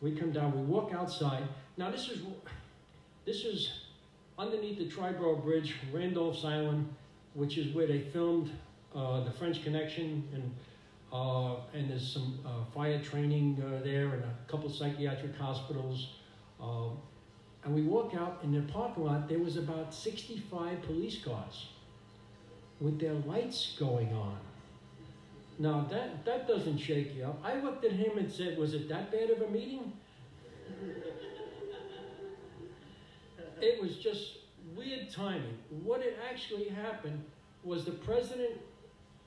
[0.01, 1.43] We come down, we walk outside.
[1.77, 2.21] Now this is
[3.25, 3.81] this is
[4.39, 6.91] underneath the Triborough Bridge, Randall's Island,
[7.33, 8.49] which is where they filmed
[8.95, 10.55] uh, the French Connection, and
[11.13, 16.15] uh, and there's some uh, fire training uh, there, and a couple psychiatric hospitals.
[17.63, 19.29] And we walk out in the parking lot.
[19.29, 21.67] There was about 65 police cars
[22.79, 24.37] with their lights going on.
[25.59, 27.39] Now that that doesn't shake you up.
[27.43, 29.93] I looked at him and said, "Was it that bad of a meeting?"
[33.61, 34.39] it was just
[34.75, 35.57] weird timing.
[35.83, 37.23] What had actually happened
[37.63, 38.59] was the president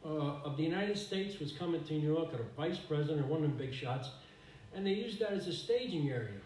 [0.05, 0.09] uh,
[0.45, 3.45] of the United States was coming to New York, or the vice president, or one
[3.45, 4.11] of them big shots,
[4.75, 6.41] and they used that as a staging area.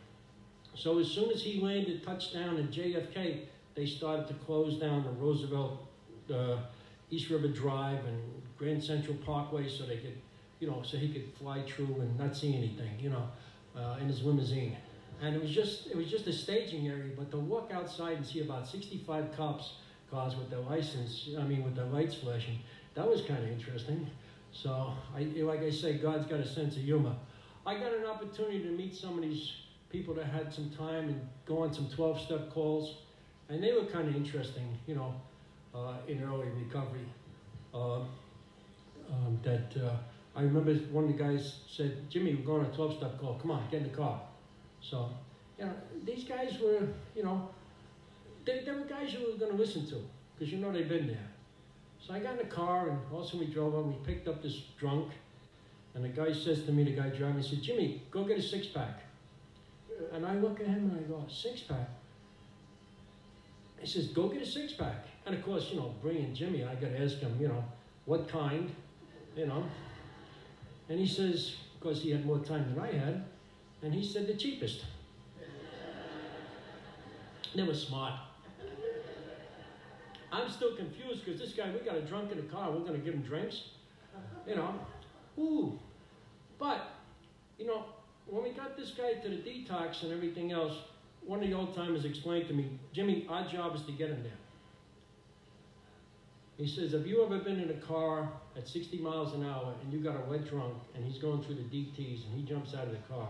[0.79, 3.41] So as soon as he landed touchdown at JFK,
[3.75, 5.85] they started to close down the Roosevelt,
[6.33, 6.59] uh,
[7.11, 8.23] East River Drive, and
[8.57, 10.17] Grand Central Parkway so they could,
[10.61, 13.29] you know, so he could fly through and not see anything, you know,
[13.77, 14.77] uh, in his limousine.
[15.21, 18.25] And it was just it was just a staging area, but to walk outside and
[18.25, 19.73] see about 65 cops
[20.13, 22.61] cars with their license, I mean with their lights flashing,
[22.95, 24.09] that was kind of interesting.
[24.53, 27.17] So I like I say, God's got a sense of humor.
[27.67, 29.53] I got an opportunity to meet some of these
[29.91, 32.97] people that had some time and go on some 12-step calls,
[33.49, 35.15] and they were kind of interesting, you know,
[35.75, 37.07] uh, in early recovery.
[37.73, 38.01] Uh,
[39.11, 39.97] um, that uh,
[40.37, 43.39] I remember one of the guys said, Jimmy, we're going on a 12 step call.
[43.41, 44.21] Come on, get in the car.
[44.81, 45.11] So,
[45.59, 45.73] you know,
[46.05, 47.49] these guys were, you know,
[48.45, 49.97] they, they were guys you were going to listen to
[50.35, 51.29] because you know they've been there.
[52.07, 53.87] So I got in the car and also we drove up.
[53.87, 55.13] We picked up this drunk.
[55.95, 58.43] And the guy says to me, the guy driving, he said, Jimmy, go get a
[58.43, 59.01] six pack.
[60.13, 61.89] And I look at him and I go, six pack?
[63.81, 65.07] He says, go get a six pack.
[65.27, 67.65] And of course, you know, bringing Jimmy, I got to ask him, you know,
[68.07, 68.71] what kind?
[69.39, 69.65] you know.
[70.89, 73.25] And he says, because he had more time than I had,
[73.83, 74.85] and he said the cheapest.
[77.55, 78.15] they were smart.
[80.31, 82.99] I'm still confused because this guy, we got a drunk in the car, we're going
[82.99, 83.63] to give him drinks.
[84.47, 84.75] You know,
[85.39, 85.79] Ooh.
[86.59, 86.91] But,
[87.59, 87.85] you know,
[88.31, 90.75] when we got this guy to the detox and everything else,
[91.27, 94.23] one of the old timers explained to me, Jimmy, our job is to get him
[94.23, 94.33] there.
[96.57, 99.93] He says, Have you ever been in a car at 60 miles an hour and
[99.93, 102.85] you got a wet drunk and he's going through the DTs and he jumps out
[102.85, 103.29] of the car?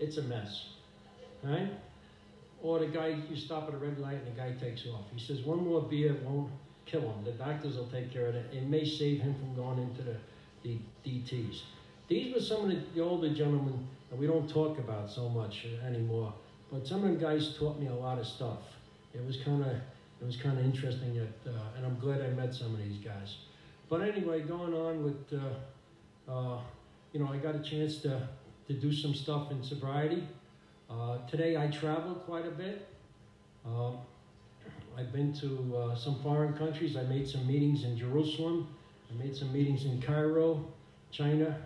[0.00, 0.70] It's a mess.
[1.42, 1.70] Right?
[2.60, 5.04] Or the guy, you stop at a red light and the guy takes off.
[5.14, 6.50] He says, One more beer won't
[6.84, 7.24] kill him.
[7.24, 8.52] The doctors will take care of it.
[8.52, 10.16] It may save him from going into the,
[10.64, 11.60] the DTs.
[12.08, 15.66] These were some of the, the older gentlemen that we don't talk about so much
[15.86, 16.32] anymore.
[16.72, 18.58] But some of the guys taught me a lot of stuff.
[19.14, 19.72] It was kind of
[20.20, 22.98] it was kind of interesting, that, uh, and I'm glad I met some of these
[22.98, 23.36] guys.
[23.88, 26.60] But anyway, going on with, uh, uh,
[27.12, 28.28] you know, I got a chance to,
[28.66, 30.26] to do some stuff in sobriety.
[30.90, 32.88] Uh, today I traveled quite a bit.
[33.64, 33.98] Um,
[34.96, 36.96] I've been to uh, some foreign countries.
[36.96, 38.66] I made some meetings in Jerusalem.
[39.10, 40.64] I made some meetings in Cairo,
[41.12, 41.56] China,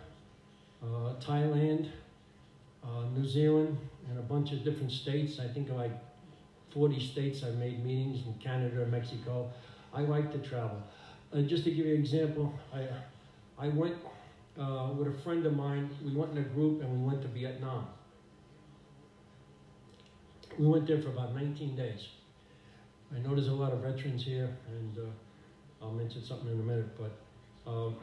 [2.85, 5.39] uh, New Zealand, and a bunch of different states.
[5.39, 5.93] I think like
[6.73, 7.43] 40 states.
[7.43, 9.51] I've made meetings in Canada, Mexico.
[9.93, 10.83] I like to travel.
[11.33, 12.87] Uh, just to give you an example, I,
[13.59, 13.97] I went
[14.59, 15.91] uh, with a friend of mine.
[16.05, 17.87] We went in a group and we went to Vietnam.
[20.59, 22.09] We went there for about 19 days.
[23.15, 26.63] I know there's a lot of veterans here, and uh, I'll mention something in a
[26.63, 26.89] minute.
[26.99, 27.97] But um,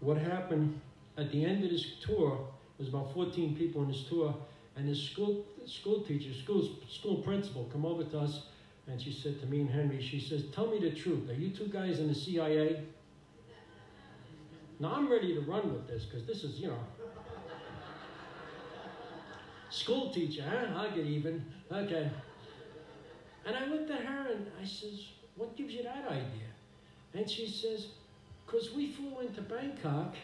[0.00, 0.80] what happened
[1.18, 2.46] at the end of this tour
[2.78, 4.34] was about 14 people on this tour
[4.76, 8.42] and the school, school teacher, school, school principal come over to us
[8.86, 11.28] and she said to me and Henry, she says, tell me the truth.
[11.28, 12.82] Are you two guys in the CIA?
[14.78, 16.78] Now I'm ready to run with this because this is, you know,
[19.70, 20.78] school teacher, huh?
[20.78, 21.44] I'll get even.
[21.72, 22.10] Okay.
[23.46, 26.50] And I looked at her and I says, what gives you that idea?
[27.14, 27.88] And she says,
[28.44, 30.14] because we flew into Bangkok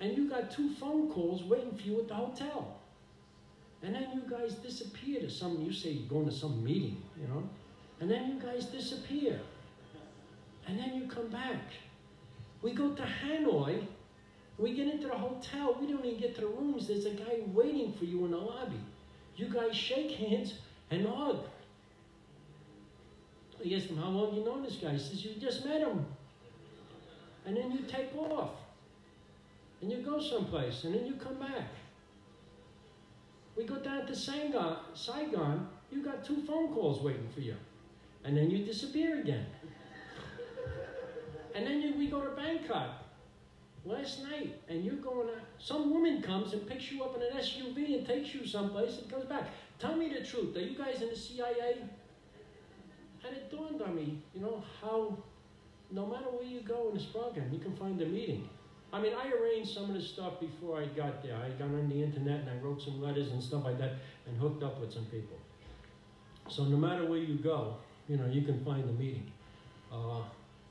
[0.00, 2.76] and you got two phone calls waiting for you at the hotel.
[3.82, 7.28] And then you guys disappear to some, you say you're going to some meeting, you
[7.28, 7.48] know,
[8.00, 9.40] and then you guys disappear.
[10.66, 11.62] And then you come back.
[12.60, 13.86] We go to Hanoi,
[14.58, 17.38] we get into the hotel, we don't even get to the rooms, there's a guy
[17.54, 18.80] waiting for you in the lobby.
[19.36, 20.54] You guys shake hands
[20.90, 21.44] and hug.
[23.64, 24.92] I asked him, how long you know this guy?
[24.92, 26.04] He says, you just met him.
[27.46, 28.50] And then you take off.
[30.08, 31.68] Go someplace, and then you come back.
[33.56, 37.56] We go down to Saigon, Saigon, you got two phone calls waiting for you.
[38.24, 39.44] And then you disappear again.
[41.54, 43.04] and then you, we go to Bangkok
[43.84, 47.42] last night, and you're going to, some woman comes and picks you up in an
[47.42, 49.48] SUV and takes you someplace and comes back.
[49.78, 50.56] Tell me the truth.
[50.56, 51.82] Are you guys in the CIA?
[53.26, 55.18] And it dawned on me, you know, how
[55.90, 58.48] no matter where you go in this program, you can find a meeting.
[58.92, 61.36] I mean, I arranged some of the stuff before I got there.
[61.36, 63.92] I got on the internet and I wrote some letters and stuff like that
[64.26, 65.36] and hooked up with some people.
[66.48, 67.76] So no matter where you go,
[68.08, 69.30] you know, you can find the meeting.
[69.92, 70.22] Uh,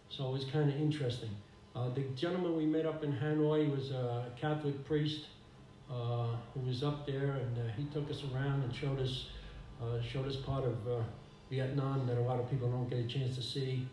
[0.09, 1.29] so it was kind of interesting.
[1.75, 5.25] Uh, the gentleman we met up in Hanoi was a Catholic priest
[5.91, 9.27] uh, who was up there, and uh, he took us around and showed us
[9.81, 11.03] uh, showed us part of uh,
[11.51, 13.87] Vietnam that a lot of people don't get a chance to see.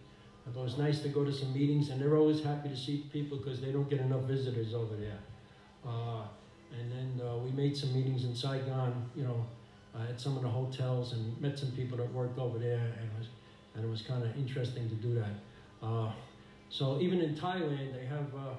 [0.45, 3.09] But it was nice to go to some meetings, and they're always happy to see
[3.13, 5.19] people because they don't get enough visitors over there.
[5.87, 6.23] Uh,
[6.79, 9.45] and then uh, we made some meetings in Saigon, you know,
[9.95, 13.05] uh, at some of the hotels, and met some people that worked over there, and
[13.05, 13.29] it was,
[13.75, 15.87] and it was kind of interesting to do that.
[15.87, 16.13] Uh,
[16.69, 18.55] so even in Thailand, they have uh,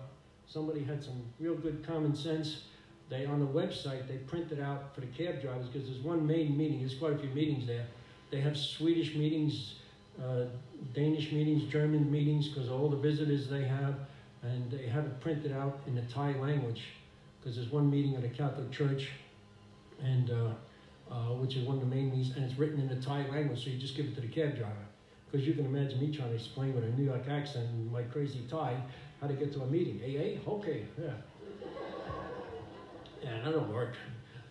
[0.48, 2.64] somebody had some real good common sense.
[3.10, 6.58] They on the website they printed out for the cab drivers because there's one main
[6.58, 6.80] meeting.
[6.80, 7.86] There's quite a few meetings there.
[8.32, 9.76] They have Swedish meetings
[10.24, 10.46] uh,
[10.94, 13.96] Danish meetings, German meetings, because all the visitors they have,
[14.42, 16.84] and they have it printed out in the Thai language,
[17.40, 19.10] because there's one meeting at a Catholic church,
[20.04, 23.04] and uh, uh, which is one of the main meetings, and it's written in the
[23.06, 24.86] Thai language, so you just give it to the cab driver.
[25.32, 28.04] Because you can imagine me trying to explain with a New York accent and my
[28.04, 28.82] crazy Thai
[29.20, 30.00] how to get to a meeting.
[30.00, 31.12] Hey, hey, okay, yeah.
[33.24, 33.96] Yeah, that don't work.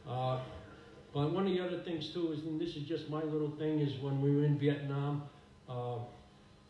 [0.09, 0.41] Uh,
[1.13, 3.79] but one of the other things too is, and this is just my little thing,
[3.79, 5.23] is when we were in Vietnam,
[5.69, 5.97] uh,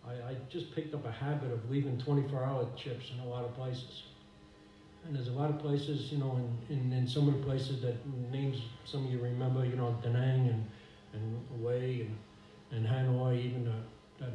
[0.07, 3.55] I, I, just picked up a habit of leaving 24-hour chips in a lot of
[3.55, 4.03] places.
[5.07, 7.83] And there's a lot of places, you know, in, in, in, some of the places
[7.83, 7.95] that
[8.31, 10.65] names some of you remember, you know, Da Nang and,
[11.13, 12.07] and Hue
[12.71, 14.33] and, and Hanoi, even the, that,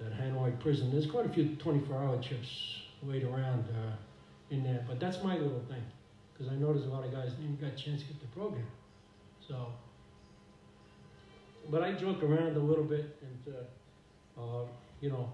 [0.00, 0.90] that Hanoi prison.
[0.90, 3.96] There's quite a few 24-hour chips laid around uh,
[4.50, 4.84] in there.
[4.88, 5.82] But that's my little thing,
[6.32, 8.26] because I know there's a lot of guys that got a chance to get the
[8.28, 8.66] program.
[9.46, 9.68] So
[11.70, 14.64] but I joke around a little bit, and uh, uh,
[15.00, 15.30] you know,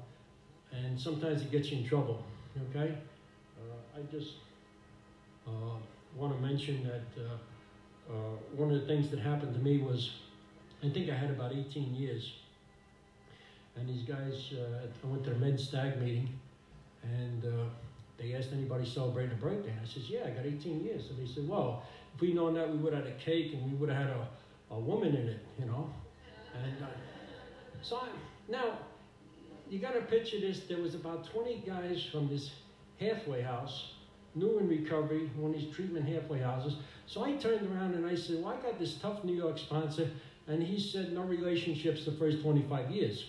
[0.73, 2.23] and sometimes it gets you in trouble.
[2.71, 2.95] Okay,
[3.59, 4.35] uh, I just
[5.47, 5.77] Uh,
[6.17, 10.11] want to mention that uh, uh, one of the things that happened to me was,
[10.85, 12.35] I think I had about 18 years,
[13.75, 14.55] and these guys,
[15.03, 16.29] I went to the Med Stag meeting,
[17.03, 17.43] and
[18.19, 19.71] they asked anybody celebrating a birthday.
[19.71, 21.03] And I says, yeah, I got 18 years.
[21.09, 21.83] So they said, well,
[22.15, 24.11] if we'd known that, we would have had a cake and we would have had
[24.17, 24.29] a,
[24.71, 25.91] a woman in it, you know.
[26.55, 26.87] And uh,
[27.83, 28.09] so I,
[28.49, 28.79] now,
[29.71, 30.61] you got to picture this.
[30.69, 32.51] There was about 20 guys from this
[33.01, 33.93] halfway house,
[34.35, 36.77] new in recovery, one of these treatment halfway houses.
[37.07, 40.11] So I turned around and I said, well, I got this tough New York sponsor,
[40.47, 43.27] and he said no relationships the first 25 years.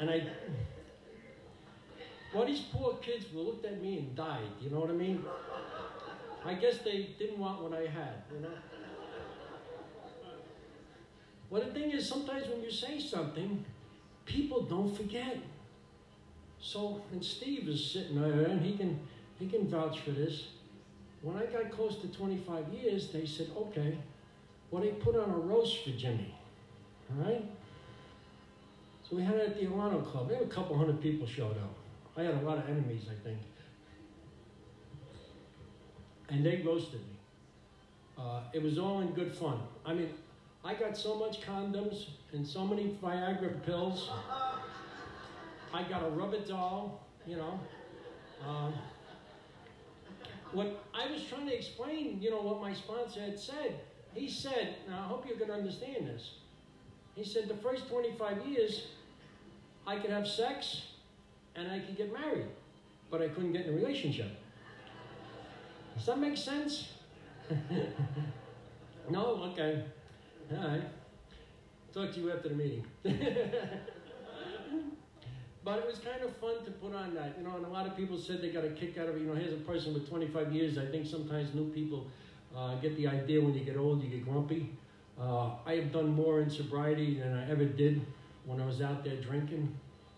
[0.00, 0.26] and I,
[2.34, 5.24] well, these poor kids looked at me and died, you know what I mean?
[6.44, 8.48] I guess they didn't want what I had, you know?
[11.50, 13.64] Well, the thing is, sometimes when you say something,
[14.24, 15.36] people don't forget.
[16.60, 19.00] So, and Steve is sitting there, and he can
[19.38, 20.48] he can vouch for this.
[21.22, 23.98] When I got close to 25 years, they said, okay,
[24.70, 26.34] well, they put on a roast for Jimmy,
[27.10, 27.44] all right?
[29.08, 30.30] So we had it at the Alano Club.
[30.30, 31.74] Were a couple hundred people showed up.
[32.16, 33.38] I had a lot of enemies, I think.
[36.28, 37.16] And they roasted me.
[38.16, 39.60] Uh, it was all in good fun.
[39.84, 40.10] I mean,
[40.64, 44.10] I got so much condoms and so many Viagra pills.
[45.72, 47.58] I got a rubber doll, you know.
[48.46, 48.74] Um,
[50.52, 53.80] what I was trying to explain, you know, what my sponsor had said.
[54.14, 56.32] He said, now I hope going to understand this.
[57.14, 58.86] He said, the first 25 years,
[59.86, 60.82] I could have sex
[61.54, 62.46] and I could get married,
[63.10, 64.30] but I couldn't get in a relationship.
[65.96, 66.88] Does that make sense?
[69.10, 69.52] no?
[69.52, 69.84] Okay.
[70.50, 70.82] All right.
[71.92, 72.84] Talk to you after the meeting.
[75.62, 77.56] But it was kind of fun to put on that, you know.
[77.56, 79.20] And a lot of people said they got a kick out of it.
[79.20, 80.78] You know, here's a person with 25 years.
[80.78, 82.06] I think sometimes new people
[82.56, 84.70] uh, get the idea when you get old, you get grumpy.
[85.20, 88.00] Uh, I have done more in sobriety than I ever did
[88.46, 89.74] when I was out there drinking.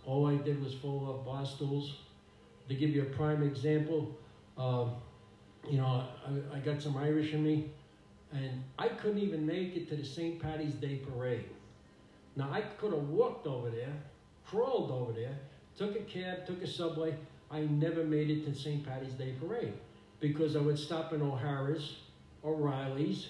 [0.06, 1.98] All I did was follow up bar stools.
[2.68, 4.16] To give you a prime example,
[4.56, 4.86] uh,
[5.68, 7.70] you know, I, I got some Irish in me,
[8.32, 10.40] and I couldn't even make it to the St.
[10.40, 11.48] Patty's Day parade.
[12.36, 13.94] Now, I could have walked over there
[14.52, 15.34] crawled over there,
[15.76, 17.14] took a cab, took a subway.
[17.50, 18.86] I never made it to St.
[18.86, 19.74] Patty's Day Parade
[20.20, 21.96] because I would stop in O'Hara's,
[22.44, 23.28] O'Reilly's,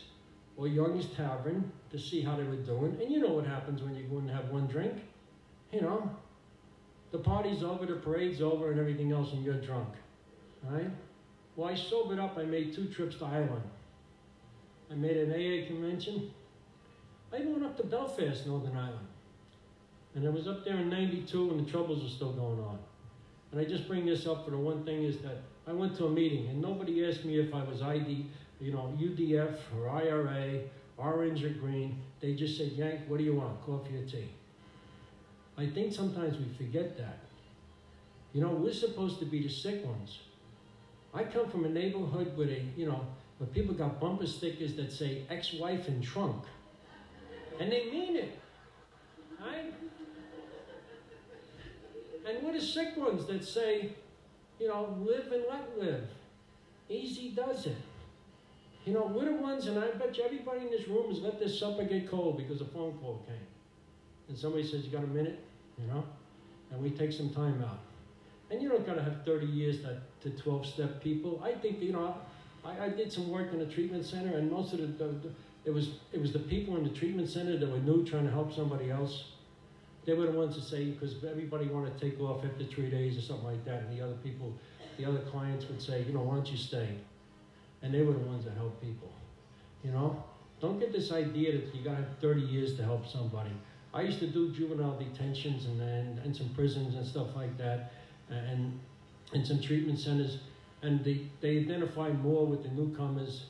[0.57, 2.99] or Young's Tavern to see how they were doing.
[3.01, 4.95] And you know what happens when you go and have one drink.
[5.73, 6.11] You know,
[7.11, 9.89] the party's over, the parade's over, and everything else, and you're drunk.
[10.63, 10.91] Right?
[11.57, 12.37] Well, I sobered up.
[12.37, 13.63] I made two trips to Ireland.
[14.93, 16.31] I made an AA convention.
[17.33, 19.07] I even went up to Belfast, Northern Ireland.
[20.15, 22.79] And I was up there in 92 when the troubles were still going on.
[23.51, 26.07] And I just bring this up for the one thing is that I went to
[26.07, 28.27] a meeting and nobody asked me if I was ID,
[28.61, 30.61] you know, UVF or IRA,
[30.99, 31.99] orange or green.
[32.21, 34.29] They just said, Yank, what do you want, coffee or tea?
[35.57, 37.19] I think sometimes we forget that.
[38.35, 40.19] You know, we're supposed to be the sick ones.
[41.15, 43.07] I come from a neighborhood with a, you know,
[43.43, 46.45] where people got bumper stickers that say ex-wife in trunk.
[47.59, 48.39] And they mean it.
[49.41, 49.75] Right?
[52.25, 53.95] And we're sick ones that say,
[54.61, 56.09] you know, live and let live.
[56.89, 57.77] Easy does it.
[58.85, 61.41] You know, we're the ones, and I bet you everybody in this room has let
[61.41, 63.37] this supper get cold because a phone call came.
[64.29, 65.41] And somebody says, You got a minute?
[65.81, 66.05] You know?
[66.71, 67.81] And we take some time out.
[68.53, 69.79] And you don't got to have 30 years
[70.21, 71.43] to 12 step people.
[71.45, 72.15] I think, you know,
[72.65, 75.31] I, I did some work in a treatment center, and most of the, the, the,
[75.65, 78.31] it, was, it was the people in the treatment center that were new trying to
[78.31, 79.25] help somebody else
[80.05, 83.17] they were the ones to say, because everybody wanted to take off after three days
[83.17, 84.53] or something like that, and the other people,
[84.99, 86.89] the other clients would say, you know, why don't you stay?
[87.83, 89.13] And they were the ones that helped people.
[89.85, 90.23] You know?
[90.61, 93.53] Don't get this idea that you got to have 30 years to help somebody.
[93.95, 97.93] I used to do juvenile detentions and, and, and some prisons and stuff like that,
[98.31, 98.79] and,
[99.33, 100.39] and some treatment centers,
[100.83, 103.47] and they, they identify more with the newcomers,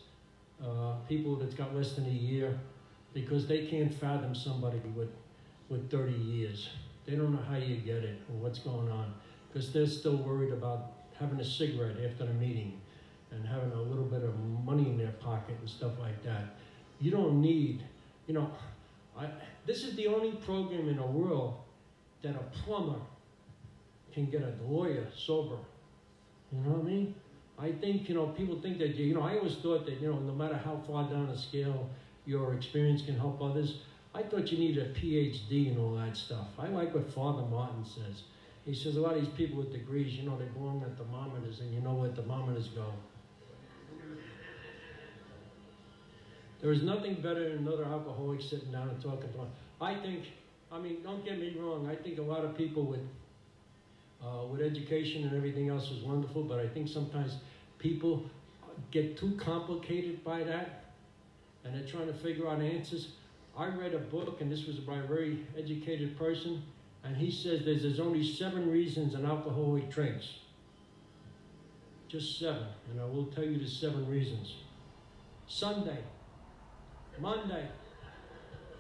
[0.63, 2.59] uh, people that's got less than a year,
[3.15, 5.09] because they can't fathom somebody with
[5.73, 6.69] with 30 years.
[7.07, 9.15] They don't know how you get it or what's going on
[9.49, 12.79] because they're still worried about having a cigarette after the meeting
[13.31, 16.57] and having a little bit of money in their pocket and stuff like that.
[17.01, 17.83] You don't need,
[18.27, 18.51] you know,
[19.19, 19.29] I,
[19.67, 21.55] this is the only program in the world
[22.23, 23.01] that a plumber
[24.13, 25.57] can get a lawyer sober.
[26.53, 27.15] You know what I mean?
[27.59, 30.19] I think, you know, people think that, you know, I always thought that, you know,
[30.19, 31.89] no matter how far down the scale
[32.27, 33.77] your experience can help others,
[34.15, 36.49] I thought you needed a PhD and all that stuff.
[36.59, 38.25] I like what Father Martin says.
[38.67, 41.61] He says a lot of these people with degrees, you know, they belong at thermometers,
[41.61, 42.87] and you know where thermometers go.
[46.61, 49.49] There is nothing better than another alcoholic sitting down and talking to him.
[49.81, 50.27] I think,
[50.71, 53.01] I mean, don't get me wrong, I think a lot of people with,
[54.25, 57.37] uh, with education and everything else is wonderful, but I think sometimes
[57.79, 58.25] people
[58.91, 60.83] get too complicated by that
[61.65, 63.09] and they're trying to figure out answers.
[63.57, 66.63] I read a book, and this was by a very educated person,
[67.05, 70.39] and he says there's, there's only seven reasons an alcoholic drinks.
[72.09, 74.55] Just seven, and I will tell you the seven reasons.
[75.47, 75.99] Sunday,
[77.21, 77.69] Monday,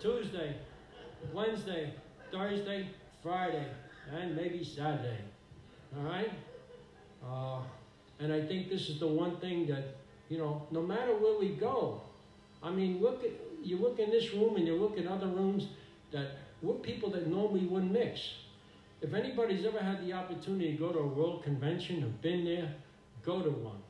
[0.00, 0.56] Tuesday,
[1.32, 1.94] Wednesday,
[2.30, 2.88] Thursday,
[3.22, 3.66] Friday,
[4.10, 5.18] and maybe Saturday.
[5.96, 6.32] All right?
[7.24, 7.60] Uh,
[8.18, 9.96] and I think this is the one thing that,
[10.28, 12.00] you know, no matter where we go,
[12.62, 13.30] I mean, look at,
[13.62, 15.68] you look in this room and you look in other rooms
[16.12, 18.20] that we're people that normally wouldn't mix.
[19.00, 22.72] If anybody's ever had the opportunity to go to a world convention or been there,
[23.24, 23.82] go to one.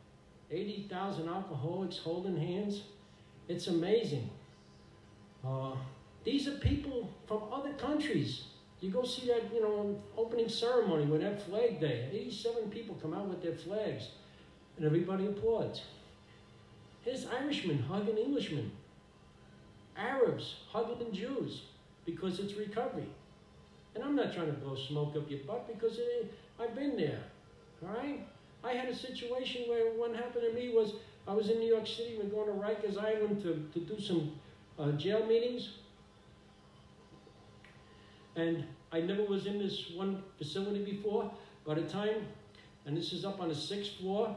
[0.50, 2.82] 80,000 alcoholics holding hands.
[3.48, 4.30] It's amazing.
[5.46, 5.72] Uh,
[6.24, 8.44] these are people from other countries.
[8.82, 12.08] You go see that, you know, opening ceremony with that flag day.
[12.12, 14.08] 87 people come out with their flags,
[14.76, 15.82] and everybody applauds.
[17.02, 18.72] Here's Irishmen hugging Englishmen.
[19.96, 21.62] Arabs hugging Jews
[22.04, 23.06] because it's recovery.
[23.94, 27.22] And I'm not trying to blow smoke up your butt because it, I've been there.
[27.84, 28.26] All right?
[28.64, 30.94] I had a situation where what happened to me was
[31.28, 32.18] I was in New York City.
[32.20, 34.32] We're going to Rikers Island to, to do some
[34.76, 35.70] uh, jail meetings.
[38.36, 41.30] And I never was in this one facility before.
[41.66, 42.26] By the time,
[42.86, 44.34] and this is up on the sixth floor,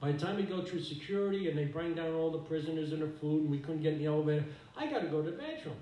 [0.00, 3.02] by the time we go through security and they bring down all the prisoners and
[3.02, 4.44] the food and we couldn't get in the elevator,
[4.76, 5.76] I got to go to the bathroom.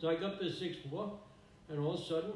[0.00, 1.12] So I got to the sixth floor,
[1.68, 2.32] and all of a sudden,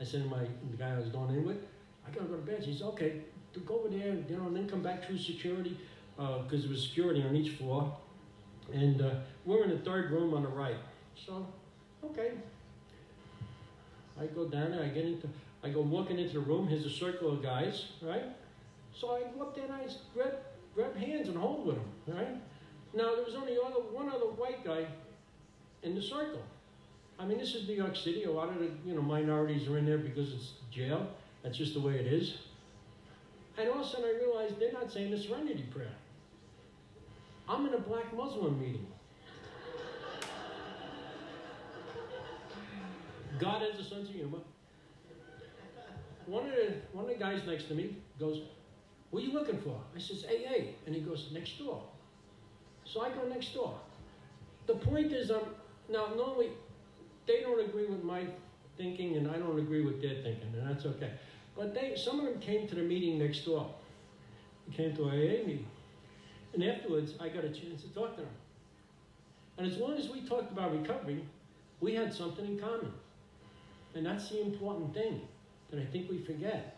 [0.00, 1.58] I said to my the guy I was going in with,
[2.06, 2.62] I got to go to bed.
[2.62, 3.20] He said, okay,
[3.64, 5.76] go over there, you know, and then come back through security,
[6.16, 7.96] because uh, there was security on each floor.
[8.72, 9.10] And uh,
[9.44, 10.76] we're in the third room on the right.
[11.14, 11.46] So,
[12.04, 12.32] okay.
[14.18, 15.28] I go down there, I get into,
[15.62, 18.24] I go walking into the room, here's a circle of guys, right?
[18.94, 20.34] So I go up there and I grab,
[20.74, 22.36] grab hands and hold with them, right?
[22.94, 24.86] Now, there was only other, one other white guy
[25.82, 26.42] in the circle.
[27.18, 28.24] I mean, this is New York City.
[28.24, 31.06] A lot of the you know minorities are in there because it's jail.
[31.42, 32.38] That's just the way it is.
[33.58, 35.94] And all of a sudden, I realized they're not saying the Serenity Prayer.
[37.48, 38.86] I'm in a black Muslim meeting.
[43.38, 44.38] God has a sense of humor.
[46.26, 48.42] One of the one of the guys next to me goes,
[49.10, 49.80] what are you looking for?
[49.94, 50.72] I says, AA.
[50.86, 51.82] And he goes, next door.
[52.84, 53.78] So I go next door.
[54.66, 55.42] The point is, um,
[55.88, 56.50] now normally
[57.26, 58.26] they don't agree with my
[58.76, 61.12] thinking and I don't agree with their thinking, and that's okay.
[61.56, 63.72] But they, some of them came to the meeting next door.
[64.68, 65.66] They came to AA meeting.
[66.52, 68.30] And afterwards, I got a chance to talk to them.
[69.58, 71.24] And as long as we talked about recovery,
[71.80, 72.92] we had something in common.
[73.96, 75.22] And that's the important thing
[75.70, 76.76] that I think we forget.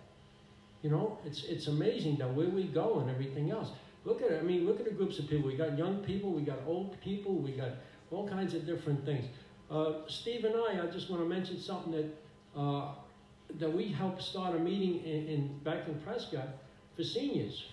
[0.82, 3.70] You know, it's it's amazing that where we go and everything else.
[4.04, 4.38] Look at it.
[4.38, 5.48] I mean, look at the groups of people.
[5.48, 7.72] We got young people, we got old people, we got
[8.12, 9.24] all kinds of different things.
[9.70, 12.08] Uh, Steve and I, I just want to mention something that
[12.58, 12.92] uh,
[13.58, 16.48] that we helped start a meeting in, in back in Prescott
[16.96, 17.64] for seniors.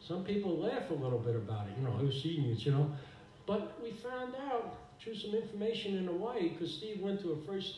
[0.00, 2.90] Some people laugh a little bit about it, you know, who's seniors, you know.
[3.46, 7.74] But we found out through some information in Hawaii, because Steve went to a first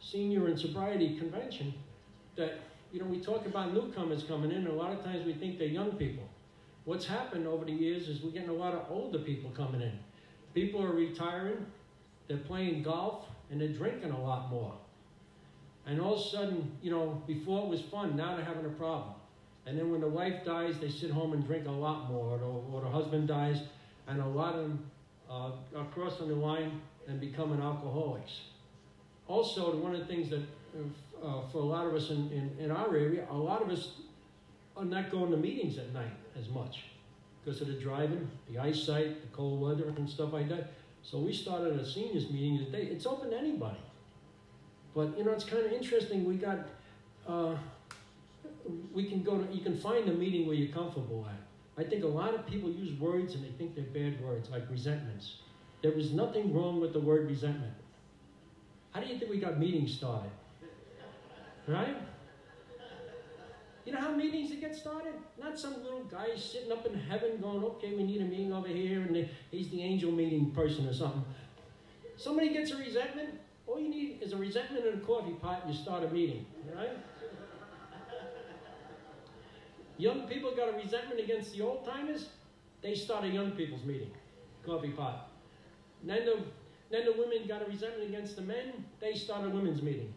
[0.00, 1.74] senior and sobriety convention,
[2.36, 2.60] that
[2.92, 5.58] you know, we talk about newcomers coming in, and a lot of times we think
[5.58, 6.24] they're young people.
[6.84, 9.96] What's happened over the years is we're getting a lot of older people coming in.
[10.54, 11.66] People are retiring,
[12.26, 14.74] they're playing golf, and they're drinking a lot more.
[15.86, 18.70] And all of a sudden, you know, before it was fun, now they're having a
[18.70, 19.14] problem.
[19.66, 22.64] And then when the wife dies, they sit home and drink a lot more, or,
[22.72, 23.60] or the husband dies,
[24.08, 24.90] and a lot of them
[25.30, 28.40] uh, are crossing the line and becoming alcoholics.
[29.30, 30.42] Also, one of the things that
[31.22, 33.92] uh, for a lot of us in, in, in, our area, a lot of us
[34.76, 36.86] are not going to meetings at night as much
[37.44, 40.72] because of the driving, the eyesight, the cold weather, and stuff like that.
[41.02, 42.88] So we started a seniors meeting today.
[42.90, 43.78] It's open to anybody.
[44.96, 46.24] But you know, it's kind of interesting.
[46.24, 46.66] We got,
[47.28, 47.54] uh,
[48.92, 51.80] we can go to, you can find a meeting where you're comfortable at.
[51.80, 54.68] I think a lot of people use words and they think they're bad words, like
[54.68, 55.36] resentments.
[55.82, 57.74] There is nothing wrong with the word resentment.
[58.92, 60.30] How do you think we got meetings started?
[61.66, 61.96] Right?
[63.84, 65.14] You know how meetings get started?
[65.40, 68.68] Not some little guy sitting up in heaven going, okay, we need a meeting over
[68.68, 71.24] here, and he's the angel meeting person or something.
[72.16, 73.30] Somebody gets a resentment,
[73.66, 76.44] All you need is a resentment and a coffee pot and you start a meeting,
[76.76, 76.90] right?
[79.96, 82.30] young people got a resentment against the old timers,
[82.82, 84.10] they start a young people's meeting,
[84.66, 85.30] coffee pot.
[86.00, 86.42] And then the,
[86.90, 90.12] then the women got a resentment against the men, they started a women's meeting.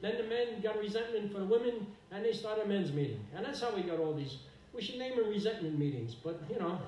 [0.00, 3.20] Then the men got a resentment for the women, and they started a men's meeting.
[3.34, 4.36] And that's how we got all these.
[4.74, 6.78] We should name them resentment meetings, but you know,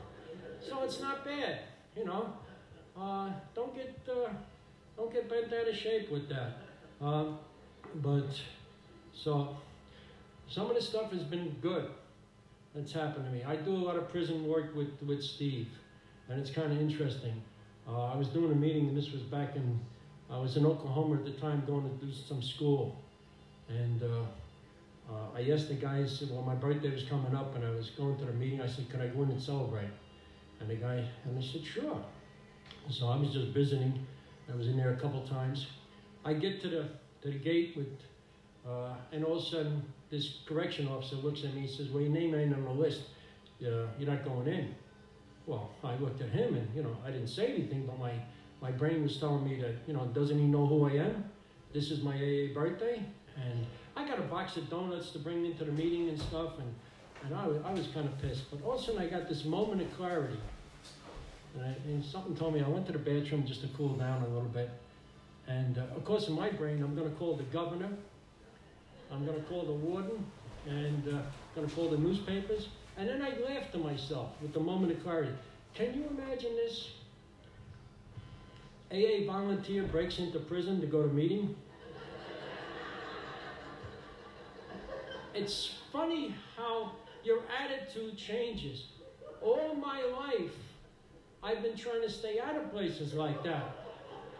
[0.60, 1.60] so it's not bad.
[1.96, 2.32] You know,
[2.96, 4.28] uh, don't get uh,
[4.96, 6.58] don't get bent out of shape with that.
[7.00, 7.38] Um,
[7.96, 8.28] but
[9.12, 9.56] so
[10.48, 11.90] some of the stuff has been good
[12.74, 13.42] that's happened to me.
[13.42, 15.68] I do a lot of prison work with with Steve,
[16.28, 17.42] and it's kind of interesting.
[17.88, 19.80] Uh, I was doing a meeting, and this was back in
[20.30, 22.96] I was in Oklahoma at the time, going to do some school,
[23.68, 24.02] and.
[24.02, 24.22] Uh,
[25.10, 28.16] uh, I asked the guys, well, my birthday was coming up and I was going
[28.18, 28.60] to the meeting.
[28.60, 29.88] I said, Can I go in and celebrate?
[30.60, 32.00] And the guy, and they said, Sure.
[32.90, 34.06] So I was just visiting.
[34.52, 35.66] I was in there a couple times.
[36.24, 36.88] I get to the
[37.22, 37.88] to the gate with,
[38.66, 42.02] uh, and all of a sudden this correction officer looks at me and says, "Well,
[42.02, 43.02] your name ain't on the list.
[43.62, 44.74] Uh, you're not going in."
[45.50, 48.12] Well, I looked at him and you know I didn't say anything, but my
[48.62, 51.24] my brain was telling me that you know doesn't he know who I am?
[51.72, 53.02] This is my AA birthday,
[53.34, 56.72] and I got a box of donuts to bring into the meeting and stuff, and
[57.24, 58.48] and I was, I was kind of pissed.
[58.48, 60.38] But all of a sudden I got this moment of clarity.
[61.56, 64.22] And, I, and, something told me I went to the bathroom just to cool down
[64.22, 64.70] a little bit.
[65.48, 67.90] And uh, of course, in my brain, I'm going to call the governor,
[69.10, 70.24] I'm going to call the warden,
[70.68, 71.18] and uh,
[71.56, 72.68] going to call the newspapers.
[72.96, 75.32] And then I laughed to myself with the moment of clarity.
[75.74, 76.90] Can you imagine this?
[78.92, 81.54] AA volunteer breaks into prison to go to meeting.
[85.34, 86.92] it's funny how
[87.24, 88.86] your attitude changes.
[89.40, 90.52] All my life,
[91.42, 93.76] I've been trying to stay out of places like that.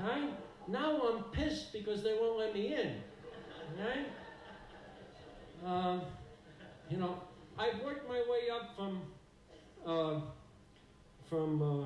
[0.00, 0.30] Right?
[0.66, 2.96] Now I'm pissed because they won't let me in.
[3.78, 4.06] Right?
[5.64, 6.00] Uh,
[6.90, 7.16] you know,
[7.60, 9.02] I've worked my way up from
[9.86, 10.20] uh,
[11.28, 11.84] from uh,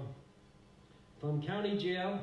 [1.20, 2.20] from county jail.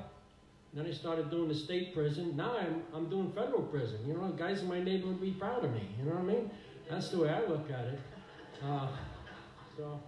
[0.73, 2.37] Then I started doing the state prison.
[2.37, 3.99] Now I'm I'm doing federal prison.
[4.07, 5.85] You know, guys in my neighborhood would be proud of me.
[5.99, 6.51] You know what I mean?
[6.89, 7.99] That's the way I look at it.
[8.63, 8.87] Uh,
[9.75, 9.99] so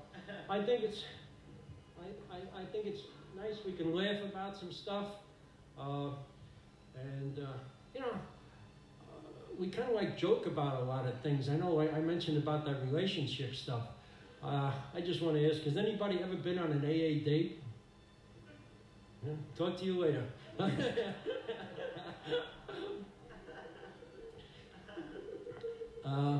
[0.49, 1.03] I think it's
[1.99, 3.01] I, I, I, think it's
[3.35, 5.07] nice we can laugh about some stuff.
[5.79, 6.09] Uh,
[6.95, 7.57] and, uh,
[7.95, 8.13] you know,
[9.59, 11.49] we kind of like joke about a lot of things.
[11.49, 13.81] I know I, I mentioned about that relationship stuff.
[14.43, 17.61] Uh, I just want to ask, has anybody ever been on an AA date?
[19.25, 20.23] Yeah, talk to you later.
[26.05, 26.39] uh,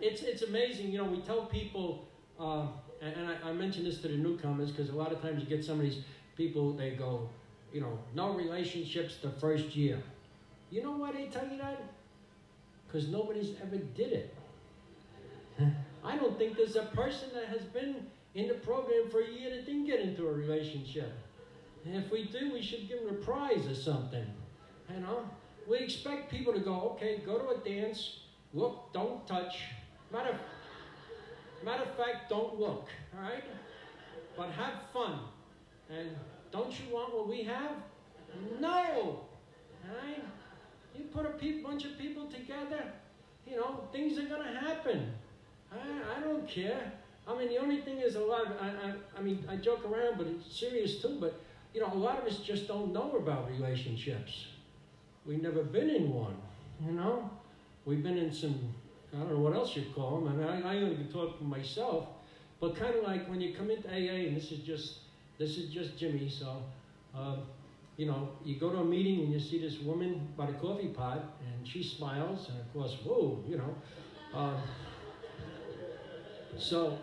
[0.00, 2.06] it's, it's amazing, you know, we tell people,
[2.38, 2.66] uh,
[3.00, 5.48] and, and I, I, mention this to the newcomers because a lot of times you
[5.48, 6.02] get some of these
[6.36, 7.30] people, they go,
[7.72, 10.02] you know, no relationships the first year.
[10.70, 11.82] You know why they tell you that?
[12.86, 14.34] Because nobody's ever did it.
[16.04, 19.50] I don't think there's a person that has been in the program for a year
[19.50, 21.12] that didn't get into a relationship.
[21.84, 24.26] And if we do, we should give them a prize or something.
[24.92, 25.28] You know?
[25.68, 28.20] We expect people to go, okay, go to a dance,
[28.54, 29.58] look, don't touch.
[30.12, 30.36] Matter of,
[31.64, 33.44] matter of fact, don't look, all right?
[34.36, 35.18] But have fun.
[35.90, 36.10] And
[36.50, 37.72] don't you want what we have?
[38.60, 39.20] No!
[39.84, 40.22] Right?
[40.98, 42.82] You put a pe- bunch of people together,
[43.46, 45.12] you know, things are going to happen.
[45.72, 46.92] I, I don't care.
[47.26, 49.84] I mean, the only thing is a lot of, I, I, I mean, I joke
[49.84, 51.40] around, but it's serious too, but,
[51.74, 54.46] you know, a lot of us just don't know about relationships.
[55.26, 56.36] We've never been in one,
[56.84, 57.30] you know?
[57.84, 58.58] We've been in some,
[59.14, 60.28] I don't know what else you'd call them.
[60.28, 62.06] I mean, I, I only can talk for myself,
[62.60, 64.94] but kind of like when you come into AA, and this is just
[65.38, 66.28] this is just Jimmy.
[66.28, 66.62] So,
[67.14, 67.36] uh,
[67.98, 70.86] you know, you go to a meeting and you see this woman by the coffee
[70.86, 73.74] pot, and she smiles, and of course, whoa, you know.
[74.32, 74.56] Uh,
[76.56, 76.96] so,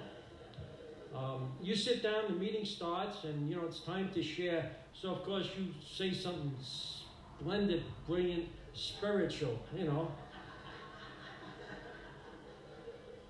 [1.14, 4.72] um, you sit down, the meeting starts, and you know it's time to share.
[4.94, 10.10] So, of course, you say something splendid, brilliant, spiritual, you know,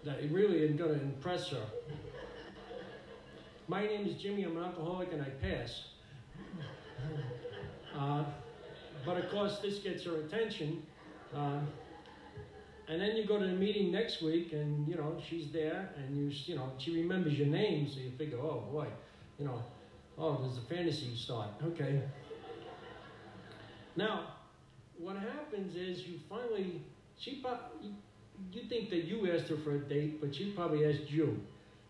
[0.03, 1.65] that really is going to impress her.
[3.67, 5.85] My name is Jimmy, I'm an alcoholic, and I pass.
[7.97, 8.23] Uh,
[9.05, 10.83] but of course, this gets her attention.
[11.35, 11.59] Uh,
[12.87, 16.15] and then you go to the meeting next week, and you know she's there, and
[16.15, 18.87] you you know she remembers your name, so you figure, oh boy,
[19.39, 19.63] you know,
[20.17, 21.49] oh there's a fantasy start.
[21.63, 22.01] Okay.
[23.95, 24.27] Now,
[24.97, 26.81] what happens is you finally
[27.17, 27.43] she
[28.51, 31.39] you, think that you asked her for a date, but she probably asked you.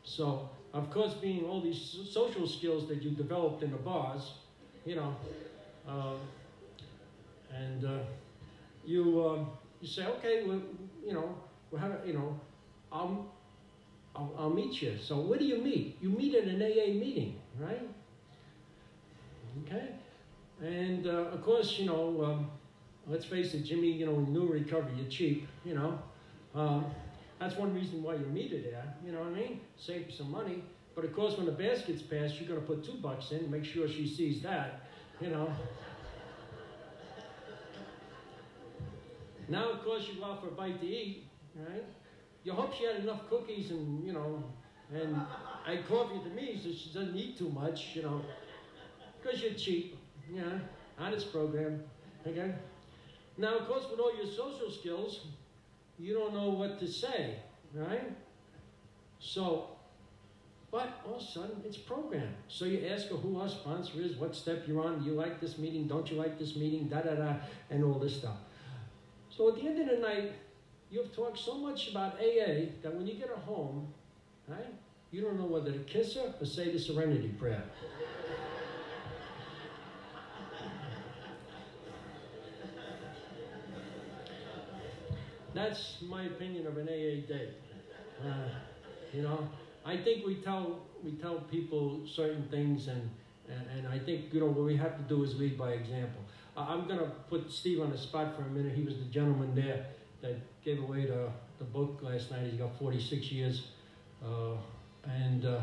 [0.04, 4.34] So of course, being all these social skills that you developed in the bars,
[4.86, 5.16] you know,
[7.54, 8.00] and uh,
[8.86, 9.48] you um,
[9.82, 10.62] you say, okay, well,
[11.06, 11.36] you know,
[11.72, 12.40] we'll have, you know,
[12.92, 13.26] I'll,
[14.16, 14.98] I'll I'll meet you.
[15.02, 15.98] So where do you meet?
[16.02, 17.88] You meet at an AA meeting, right?
[19.66, 19.88] Okay,
[20.62, 22.52] and uh, of course, you know, um,
[23.08, 23.92] let's face it, Jimmy.
[23.92, 25.48] You know, new recovery, you're cheap.
[25.66, 26.00] You know,
[26.56, 26.86] um,
[27.40, 28.86] that's one reason why you meet it there.
[29.06, 29.62] You know what I mean?
[29.78, 30.64] Save some money.
[30.96, 33.50] But of course, when the basket's passed, you're going to put two bucks in.
[33.52, 34.85] Make sure she sees that.
[35.22, 35.50] You know.
[39.48, 41.84] Now, of course, you go out for a bite to eat, right?
[42.44, 44.44] You hope she had enough cookies and, you know,
[44.94, 45.16] and
[45.66, 48.22] I coffee to me so she doesn't eat too much, you know,
[49.22, 49.98] because you're cheap,
[50.32, 50.60] you know,
[51.00, 51.84] honest program,
[52.26, 52.54] okay?
[53.38, 55.22] Now, of course, with all your social skills,
[56.00, 57.36] you don't know what to say,
[57.74, 58.12] right?
[59.20, 59.75] So,
[60.72, 62.36] but all of a sudden, it's programmed.
[62.48, 65.40] So you ask her who our sponsor is, what step you're on, do you like
[65.40, 67.36] this meeting, don't you like this meeting, da da da,
[67.70, 68.38] and all this stuff.
[69.30, 70.34] So at the end of the night,
[70.90, 73.88] you've talked so much about AA that when you get her home,
[74.48, 74.74] right,
[75.12, 77.64] you don't know whether to kiss her or say the serenity prayer.
[85.54, 87.50] That's my opinion of an AA day.
[88.22, 88.50] Uh,
[89.14, 89.48] you know,
[89.86, 93.10] I think we tell we tell people certain things, and,
[93.48, 96.22] and and I think you know what we have to do is lead by example.
[96.58, 98.74] I'm to put Steve on the spot for a minute.
[98.74, 99.86] He was the gentleman there
[100.22, 101.30] that gave away the,
[101.60, 102.48] the book last night.
[102.50, 103.64] He's got 46 years.
[104.24, 104.54] Uh,
[105.04, 105.60] and, uh,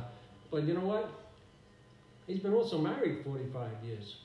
[0.51, 1.11] but you know what?
[2.27, 4.17] He's been also married 45 years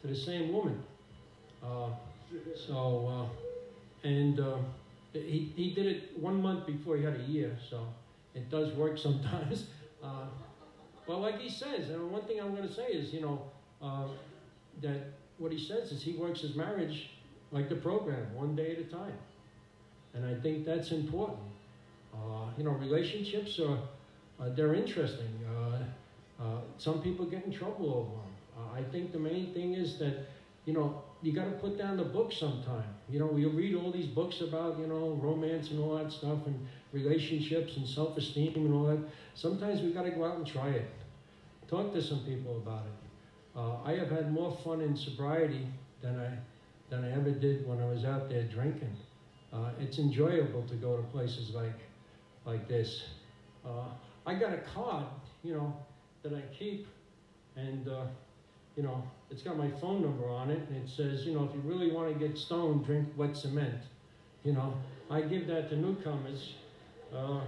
[0.00, 0.82] to the same woman.
[1.62, 1.90] Uh,
[2.66, 3.28] so,
[4.04, 4.56] uh, and uh,
[5.12, 7.86] he, he did it one month before he had a year, so
[8.36, 9.66] it does work sometimes.
[10.04, 10.26] Uh,
[11.06, 13.42] but like he says, and one thing I'm going to say is, you know,
[13.82, 14.04] uh,
[14.82, 17.10] that what he says is he works his marriage
[17.50, 19.18] like the program, one day at a time.
[20.14, 21.38] And I think that's important.
[22.14, 23.78] Uh, you know, relationships are,
[24.38, 25.28] uh, they're interesting.
[25.48, 28.36] Uh, uh, some people get in trouble over them.
[28.58, 30.26] Uh, I think the main thing is that,
[30.66, 32.84] you know, you got to put down the book sometime.
[33.08, 36.38] You know, you read all these books about, you know, romance and all that stuff
[36.46, 38.98] and relationships and self-esteem and all that.
[39.34, 40.90] Sometimes we got to go out and try it.
[41.68, 43.58] Talk to some people about it.
[43.58, 45.66] Uh, I have had more fun in sobriety
[46.02, 46.30] than I
[46.88, 48.94] than I ever did when I was out there drinking.
[49.52, 51.80] Uh, it's enjoyable to go to places like
[52.44, 53.02] like this.
[53.64, 53.88] Uh,
[54.26, 55.06] I got a card,
[55.42, 55.74] you know,
[56.22, 56.86] that I keep,
[57.56, 58.04] and uh,
[58.76, 61.54] you know, it's got my phone number on it, and it says, you know, if
[61.54, 63.82] you really want to get stoned, drink wet cement.
[64.44, 64.74] You know,
[65.10, 66.54] I give that to newcomers.
[67.14, 67.40] Uh,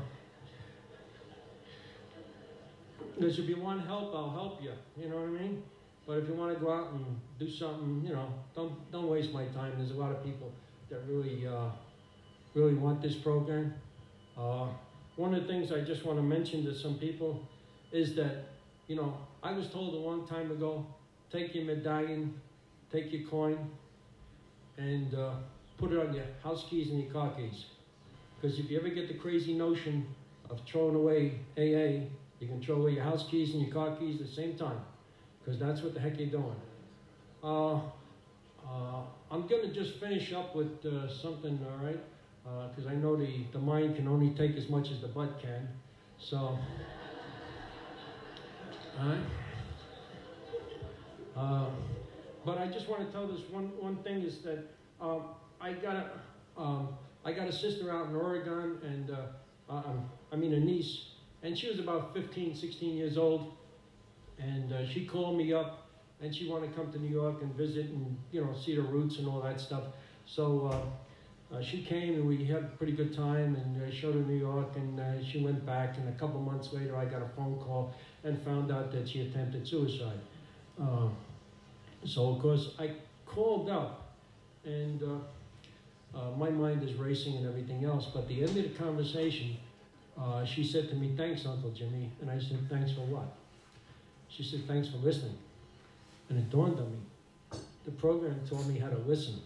[3.17, 4.73] because if you want help, I'll help you.
[5.01, 5.63] You know what I mean?
[6.07, 7.05] But if you want to go out and
[7.39, 9.73] do something, you know, don't don't waste my time.
[9.77, 10.51] There's a lot of people
[10.89, 11.71] that really uh,
[12.55, 13.75] really want this program.
[14.37, 14.69] Uh,
[15.17, 17.47] one of the things I just want to mention to some people
[17.93, 18.47] is that,
[18.87, 20.87] you know, I was told a long time ago,
[21.31, 22.41] take your medallion,
[22.91, 23.71] take your coin,
[24.77, 25.33] and uh,
[25.77, 27.67] put it on your house keys and your car keys.
[28.41, 30.07] Because if you ever get the crazy notion
[30.51, 32.07] of throwing away AA,
[32.41, 34.81] you can throw away your house keys and your car keys at the same time
[35.49, 36.55] because that's what the heck you're doing.
[37.43, 41.99] Uh, uh, I'm going to just finish up with uh, something, all right?
[42.71, 45.69] Because I know the, the mind can only take as much as the butt can.
[46.19, 46.37] So,
[48.99, 49.21] all right?
[51.39, 51.67] Uh,
[52.45, 54.67] but I just want to tell this one, one thing is that
[55.01, 55.23] um,
[55.61, 56.11] I got a
[56.61, 56.89] um,
[57.25, 61.11] I got a sister out in Oregon, and uh, um, I mean a niece,
[61.45, 63.53] and she was about 15, 16 years old,
[64.41, 65.87] and uh, she called me up,
[66.21, 68.83] and she wanted to come to New York and visit and you know see the
[68.83, 69.85] roots and all that stuff.
[70.27, 70.67] So
[71.53, 74.21] uh, uh, she came, and we had a pretty good time, and I showed her
[74.21, 77.29] New York, and uh, she went back, and a couple months later, I got a
[77.37, 80.19] phone call and found out that she attempted suicide.
[80.81, 81.09] Uh,
[82.05, 82.93] so of course I
[83.27, 84.13] called up,
[84.65, 88.07] and uh, uh, my mind is racing and everything else.
[88.13, 89.57] But at the end of the conversation,
[90.21, 93.37] uh, she said to me, "Thanks, Uncle Jimmy," and I said, "Thanks for what?"
[94.29, 95.37] She said, "Thanks for listening."
[96.29, 99.41] And it dawned on me, the program taught me how to listen.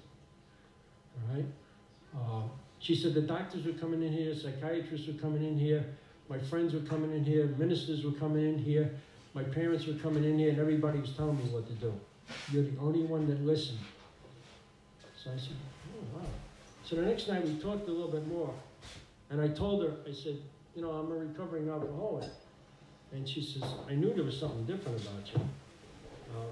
[1.17, 1.47] All right.
[2.15, 2.43] Uh,
[2.81, 5.85] she said the doctors were coming in here, psychiatrists were coming in here,
[6.29, 8.91] my friends were coming in here, ministers were coming in here,
[9.35, 11.93] my parents were coming in here, and everybody was telling me what to do.
[12.51, 13.79] You're the only one that listened.
[15.23, 15.57] So I said,
[15.95, 16.27] oh, wow.
[16.85, 18.53] So the next night we talked a little bit more.
[19.31, 20.37] And I told her, I said,
[20.75, 22.29] you know, I'm a recovering alcoholic.
[23.13, 25.41] And she says, I knew there was something different about you.
[26.35, 26.47] Um,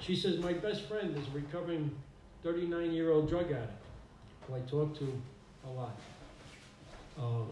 [0.00, 1.90] she says, my best friend is a recovering
[2.44, 3.72] 39-year-old drug addict
[4.46, 5.22] who I talk to
[5.66, 5.96] a lot.
[7.18, 7.48] Um,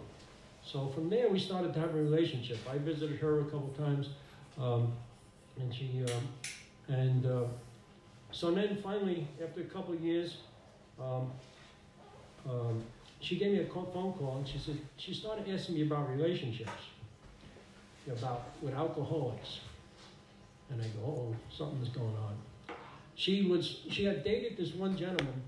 [0.65, 2.59] so from there, we started to have a relationship.
[2.71, 4.09] I visited her a couple times,
[4.61, 4.93] um,
[5.59, 6.29] and she, um,
[6.89, 7.45] and uh,
[8.33, 10.39] so then finally, after a couple of years,
[10.99, 11.31] um,
[12.49, 12.83] um,
[13.21, 16.71] she gave me a phone call, and she said she started asking me about relationships,
[18.11, 19.61] about with alcoholics,
[20.71, 22.37] and I go, oh, something's going on.
[23.15, 25.43] She was she had dated this one gentleman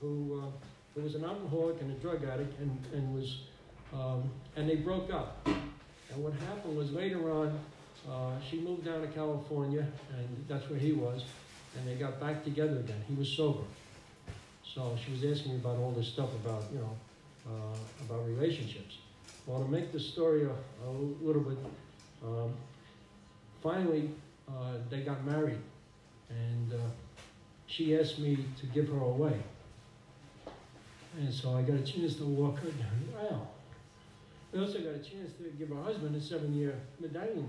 [0.00, 3.42] who uh, who was an alcoholic and a drug addict, and and was
[3.92, 5.46] um, and they broke up.
[5.46, 7.58] And what happened was later on,
[8.10, 9.86] uh, she moved down to California,
[10.16, 11.24] and that's where he was,
[11.76, 13.02] and they got back together again.
[13.08, 13.64] He was sober.
[14.62, 16.96] So she was asking me about all this stuff about, you know,
[17.46, 18.98] uh, about relationships.
[19.46, 20.90] Well, to make the story a, a
[21.20, 21.58] little bit,
[22.24, 22.52] um,
[23.62, 24.10] finally,
[24.48, 25.60] uh, they got married,
[26.28, 26.76] and uh,
[27.66, 29.40] she asked me to give her away.
[31.18, 33.50] And so I got a chance to walk her down the aisle.
[34.54, 37.48] I also got a chance to give her husband a seven-year medallion.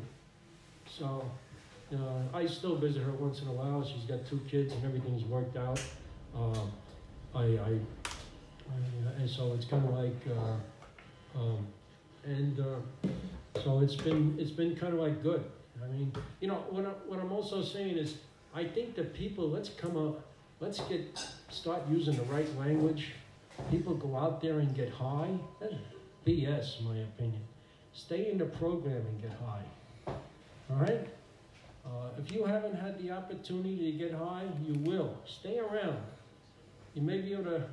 [0.87, 1.25] So
[2.35, 3.85] I still visit her once in a while.
[3.85, 5.81] She's got two kids and everything's worked out.
[6.35, 6.71] Um,
[7.33, 11.65] I, I, I, and so it's kind of like, uh, um,
[12.25, 13.09] and uh,
[13.63, 15.45] so it's been it's been kind of like good.
[15.81, 16.11] I mean,
[16.41, 18.17] you know, what, I, what I'm also saying is,
[18.53, 20.25] I think that people let's come up,
[20.59, 21.17] let's get
[21.49, 23.11] start using the right language.
[23.71, 25.31] People go out there and get high.
[25.61, 25.73] That's
[26.27, 27.41] BS, in my opinion.
[27.93, 29.63] Stay in the program and get high.
[30.69, 31.07] All right.
[31.85, 35.15] Uh, if you haven't had the opportunity to get high, you will.
[35.25, 35.99] Stay around.
[36.95, 37.63] You may be able to,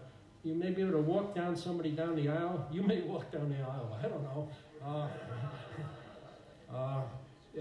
[0.44, 2.68] you may be able to walk down somebody down the aisle.
[2.70, 3.98] You may walk down the aisle.
[3.98, 4.48] I don't know.
[4.84, 5.08] Uh,
[6.74, 7.02] uh,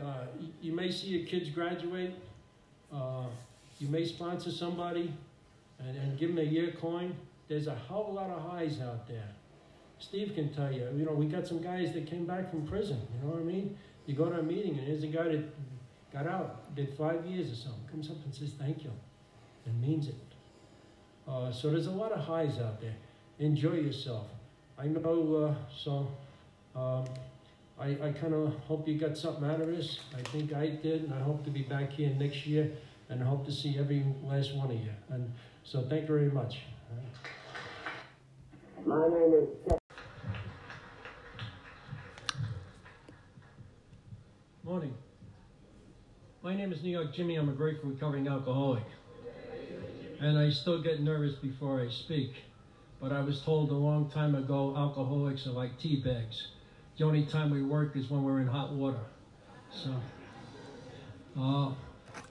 [0.01, 0.25] uh,
[0.61, 2.13] you may see your kids graduate.
[2.91, 3.25] Uh,
[3.79, 5.13] you may sponsor somebody
[5.79, 7.15] and, and give them a year coin.
[7.47, 9.29] There's a whole lot of highs out there.
[9.99, 10.87] Steve can tell you.
[10.95, 12.99] You know, we got some guys that came back from prison.
[13.15, 13.77] You know what I mean?
[14.11, 15.45] You go to a meeting and here's a guy that
[16.11, 18.91] got out, did five years or something, comes up and says thank you,
[19.65, 20.15] and means it.
[21.25, 22.93] Uh, so there's a lot of highs out there.
[23.39, 24.27] Enjoy yourself.
[24.77, 26.11] I know, uh, so
[26.75, 27.05] um,
[27.79, 30.01] I, I kind of hope you got something out of this.
[30.13, 32.69] I think I did, and I hope to be back here next year,
[33.07, 34.91] and I hope to see every last one of you.
[35.07, 35.31] And
[35.63, 36.63] so thank you very much.
[38.85, 39.80] My name is
[44.71, 44.93] Morning.
[46.43, 47.35] My name is New York Jimmy.
[47.35, 48.85] I'm a grateful recovering alcoholic.
[50.21, 52.35] And I still get nervous before I speak.
[53.01, 56.47] But I was told a long time ago alcoholics are like tea bags.
[56.97, 59.03] The only time we work is when we're in hot water.
[59.71, 59.93] So,
[61.37, 61.73] uh,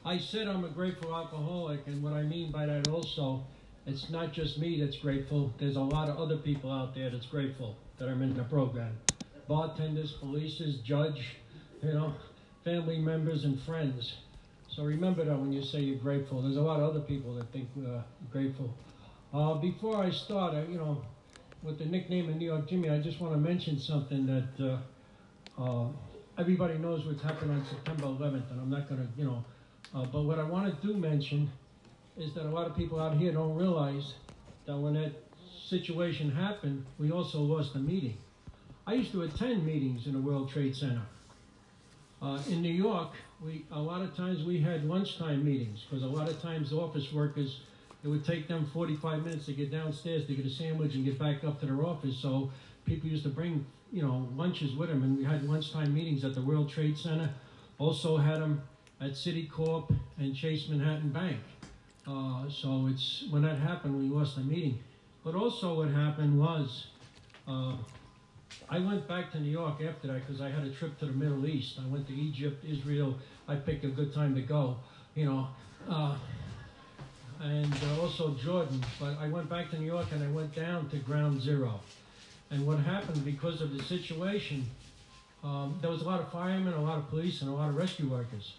[0.06, 3.44] I said I'm a grateful alcoholic, and what I mean by that also,
[3.84, 5.52] it's not just me that's grateful.
[5.58, 8.96] There's a lot of other people out there that's grateful that I'm in the program.
[9.46, 11.36] Bartenders, polices, judge,
[11.82, 12.14] you know,
[12.64, 14.14] family members and friends.
[14.68, 16.42] So remember that when you say you're grateful.
[16.42, 18.72] There's a lot of other people that think uh, grateful.
[19.32, 21.02] Uh, before I start, I, you know,
[21.62, 24.78] with the nickname of New York Jimmy, I just want to mention something that
[25.58, 25.88] uh, uh
[26.38, 29.44] everybody knows what's happened on September 11th, and I'm not going to, you know,
[29.94, 31.50] uh, but what I want to do mention
[32.16, 34.14] is that a lot of people out here don't realize
[34.66, 35.12] that when that
[35.68, 38.16] situation happened, we also lost a meeting.
[38.86, 41.02] I used to attend meetings in the World Trade Center.
[42.22, 43.12] Uh, in New York,
[43.42, 47.10] we a lot of times we had lunchtime meetings because a lot of times office
[47.12, 47.60] workers
[48.04, 51.18] it would take them 45 minutes to get downstairs to get a sandwich and get
[51.18, 52.16] back up to their office.
[52.16, 52.50] So
[52.84, 56.34] people used to bring you know lunches with them, and we had lunchtime meetings at
[56.34, 57.32] the World Trade Center.
[57.78, 58.60] Also had them
[59.00, 61.38] at Citicorp and Chase Manhattan Bank.
[62.06, 64.78] Uh, so it's when that happened, we lost the meeting.
[65.24, 66.88] But also what happened was.
[67.48, 67.76] Uh,
[68.68, 71.12] I went back to New York after that because I had a trip to the
[71.12, 71.78] Middle East.
[71.82, 73.16] I went to Egypt, Israel.
[73.48, 74.76] I picked a good time to go,
[75.14, 75.48] you know,
[75.88, 76.16] uh,
[77.42, 78.84] and uh, also Jordan.
[78.98, 81.80] But I went back to New York and I went down to Ground Zero.
[82.50, 84.66] And what happened because of the situation,
[85.42, 87.76] um, there was a lot of firemen, a lot of police, and a lot of
[87.76, 88.54] rescue workers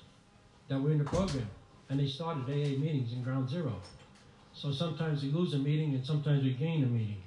[0.67, 1.47] that were in the program.
[1.89, 3.73] And they started AA meetings in Ground Zero.
[4.53, 7.21] So sometimes we lose a meeting and sometimes we gain a meeting.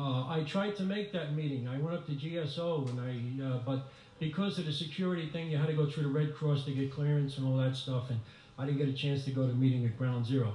[0.00, 1.68] Uh, I tried to make that meeting.
[1.68, 5.58] I went up to GSO and I, uh, but because of the security thing, you
[5.58, 8.18] had to go through the Red Cross to get clearance and all that stuff, and
[8.58, 10.54] I didn't get a chance to go to meeting at Ground Zero.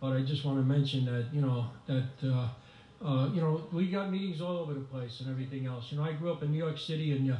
[0.00, 2.48] But I just want to mention that you know that uh,
[3.04, 5.92] uh, you know we got meetings all over the place and everything else.
[5.92, 7.36] You know, I grew up in New York City and uh,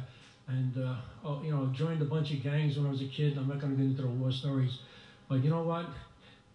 [0.49, 3.39] and uh, oh, you know joined a bunch of gangs when I was a kid.
[3.39, 4.81] I'm not going to get into the war stories,
[5.27, 5.87] but you know what?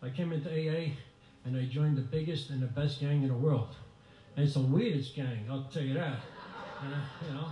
[0.03, 0.93] I came into AA
[1.45, 3.75] and I joined the biggest and the best gang in the world.
[4.37, 6.19] It's the weirdest gang, I'll tell you that.
[6.81, 7.49] Uh, you know,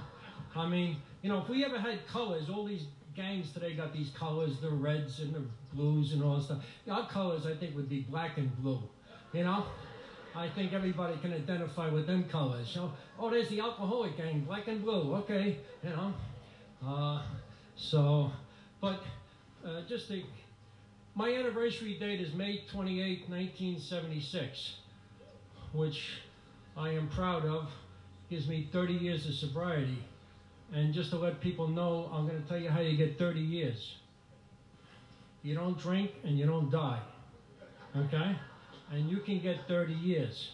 [0.56, 4.10] I mean, you know, if we ever had colors, all these gangs today got these
[4.10, 6.64] colors, the reds and the blues and all that stuff.
[6.90, 8.80] Our colors, I think, would be black and blue.
[9.32, 9.66] You know,
[10.34, 12.68] I think everybody can identify with them colors.
[12.68, 15.14] So, oh, there's the alcoholic gang, black and blue.
[15.16, 16.14] Okay, you know.
[16.84, 17.22] Uh,
[17.76, 18.32] so,
[18.80, 19.00] but
[19.64, 20.24] uh, just the,
[21.14, 24.74] my anniversary date is May 28, 1976,
[25.72, 26.22] which
[26.76, 27.70] I am proud of.
[28.30, 29.98] Gives me 30 years of sobriety.
[30.72, 33.40] And just to let people know, I'm going to tell you how you get 30
[33.40, 33.96] years.
[35.42, 37.00] You don't drink and you don't die.
[37.96, 38.36] Okay?
[38.90, 40.52] And you can get 30 years.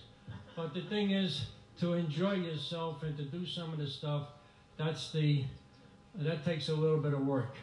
[0.57, 1.47] But the thing is,
[1.81, 4.27] to enjoy yourself and to do some of the stuff,
[4.77, 5.45] that's the,
[6.17, 7.55] that takes a little bit of work.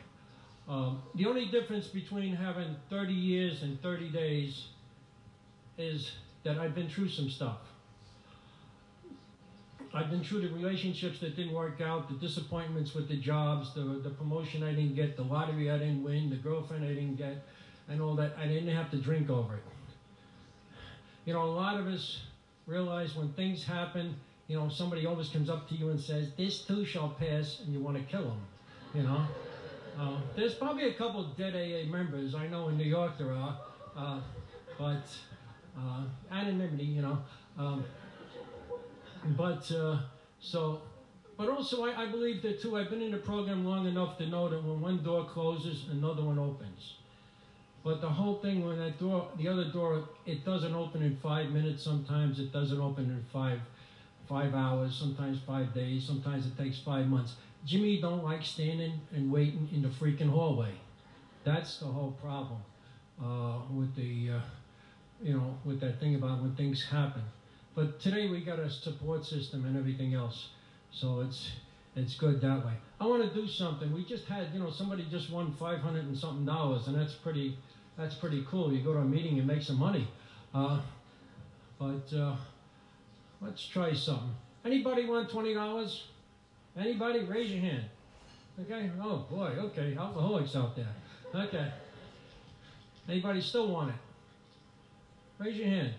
[0.69, 4.67] Um, the only difference between having 30 years and 30 days
[5.77, 6.11] is
[6.43, 7.57] that I've been through some stuff.
[9.95, 13.81] I've been through the relationships that didn't work out, the disappointments with the jobs, the,
[14.03, 17.45] the promotion I didn't get, the lottery I didn't win, the girlfriend I didn't get,
[17.87, 18.35] and all that.
[18.37, 19.63] I didn't have to drink over it.
[21.23, 22.23] You know, a lot of us
[22.67, 24.15] realize when things happen,
[24.49, 27.73] you know, somebody always comes up to you and says, This too shall pass, and
[27.73, 28.41] you want to kill them.
[28.93, 29.25] You know?
[29.97, 32.35] Uh, there's probably a couple dead AA members.
[32.35, 33.57] I know in New York there are.
[33.95, 34.19] Uh,
[34.77, 35.07] but
[35.79, 37.17] uh, anonymity, you know.
[37.57, 37.85] Um,
[39.37, 39.97] but uh,
[40.39, 40.81] so,
[41.37, 42.77] but also I, I, believe that too.
[42.77, 46.23] I've been in the program long enough to know that when one door closes, another
[46.23, 46.95] one opens.
[47.83, 51.51] But the whole thing, when that door, the other door, it doesn't open in five
[51.51, 51.83] minutes.
[51.83, 53.59] Sometimes it doesn't open in five,
[54.27, 54.95] five hours.
[54.95, 56.03] Sometimes five days.
[56.03, 57.35] Sometimes it takes five months.
[57.63, 60.71] Jimmy don't like standing and waiting in the freaking hallway.
[61.43, 62.59] That's the whole problem
[63.23, 64.39] uh, with the, uh,
[65.21, 67.21] you know, with that thing about when things happen.
[67.75, 70.47] But today we got a support system and everything else,
[70.91, 71.51] so it's
[71.93, 72.71] it's good that way.
[73.01, 73.93] I want to do something.
[73.93, 77.57] We just had, you know, somebody just won 500 and something dollars, and that's pretty
[77.97, 78.71] that's pretty cool.
[78.71, 80.07] You go to a meeting and make some money.
[80.53, 80.79] Uh,
[81.77, 82.37] but uh,
[83.41, 84.33] let's try something.
[84.63, 86.07] Anybody want twenty dollars?
[86.77, 87.25] Anybody?
[87.25, 87.83] Raise your hand.
[88.61, 88.89] Okay.
[89.01, 89.51] Oh boy.
[89.57, 89.97] Okay.
[89.99, 90.93] Alcoholics out there.
[91.35, 91.69] Okay.
[93.09, 93.95] Anybody still want it?
[95.43, 95.93] Raise your hand.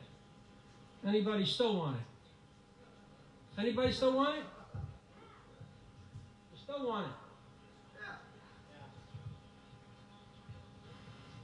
[1.05, 3.61] Anybody still want it?
[3.61, 4.45] Anybody still want it?
[6.67, 7.13] still want it?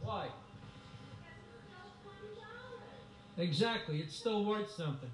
[0.03, 0.29] Why?
[3.39, 5.11] Exactly, it's still worth something.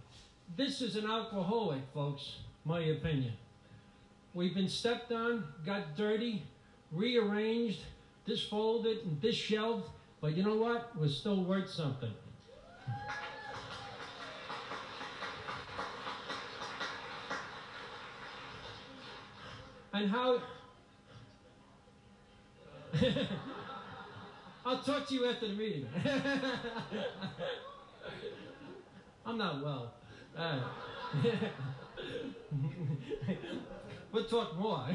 [0.57, 3.32] This is an alcoholic, folks, my opinion.
[4.34, 6.43] We've been stepped on, got dirty,
[6.91, 7.80] rearranged,
[8.26, 9.89] disfolded, and disshelved,
[10.20, 10.91] but you know what?
[10.97, 12.12] We're still worth something.
[19.99, 20.40] And how.
[24.64, 25.86] I'll talk to you after the meeting.
[29.26, 29.92] I'm not well.
[30.36, 30.61] Uh,
[34.12, 34.86] we'll talk more.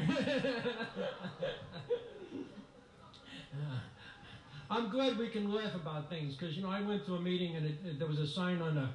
[4.70, 7.56] I'm glad we can laugh about things because you know I went to a meeting
[7.56, 8.88] and it, it, there was a sign on the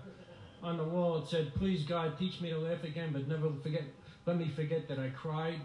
[0.62, 1.20] on the wall.
[1.20, 3.84] that said, "Please God, teach me to laugh again, but never forget.
[4.26, 5.60] Let me forget that I cried."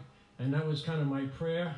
[0.44, 1.74] And that was kind of my prayer.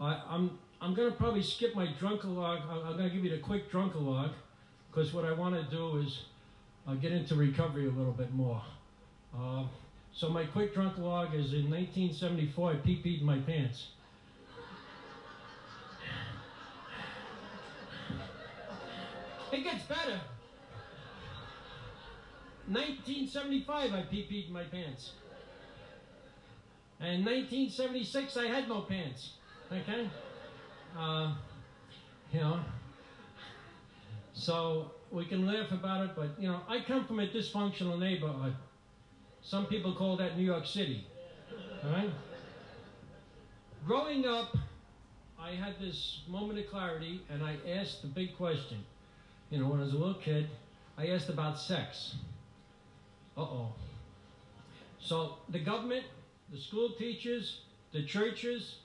[0.00, 2.68] I, I'm I'm going to probably skip my drunkalog.
[2.68, 4.32] I'm going to give you the quick drunkalog
[4.90, 6.24] because what I want to do is
[6.86, 8.60] uh, get into recovery a little bit more.
[9.34, 9.64] Uh,
[10.12, 12.72] so my quick drunkalog is in 1974.
[12.72, 13.88] I pee-peed my pants.
[19.52, 20.20] It gets better.
[22.68, 25.12] 1975, I pee-peed my pants.
[27.00, 29.34] In 1976, I had no pants.
[29.70, 30.08] Okay?
[30.96, 31.34] Uh,
[32.32, 32.60] you know.
[34.32, 38.54] So we can laugh about it, but you know, I come from a dysfunctional neighborhood.
[39.42, 41.06] Some people call that New York City.
[41.84, 42.10] All right?
[43.86, 44.56] Growing up,
[45.40, 48.78] I had this moment of clarity and I asked the big question.
[49.50, 50.48] You know, when I was a little kid,
[50.98, 52.16] I asked about sex.
[53.36, 53.72] Uh oh.
[54.98, 56.04] So the government
[56.50, 58.76] the school teachers, the churches,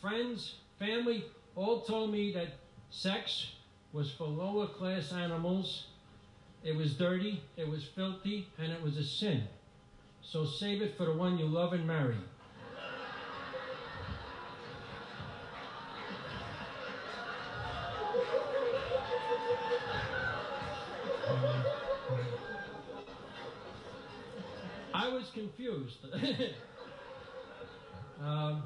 [0.00, 2.48] friends, family, all told me that
[2.90, 3.52] sex
[3.92, 5.88] was for lower class animals.
[6.64, 9.42] It was dirty, it was filthy, and it was a sin.
[10.22, 12.16] So save it for the one you love and marry.
[24.94, 25.98] I was confused.
[28.24, 28.60] uh,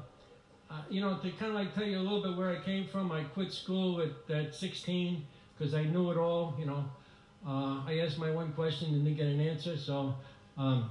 [0.89, 3.11] you know, to kind of like tell you a little bit where I came from,
[3.11, 5.25] I quit school at, at 16
[5.57, 6.55] because I knew it all.
[6.59, 6.85] You know,
[7.47, 9.77] uh, I asked my one question and didn't get an answer.
[9.77, 10.15] So,
[10.57, 10.89] um,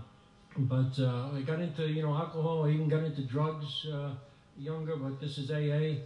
[0.57, 2.65] but uh, I got into you know alcohol.
[2.65, 4.11] I even got into drugs uh,
[4.59, 4.97] younger.
[4.97, 6.01] But this is AA,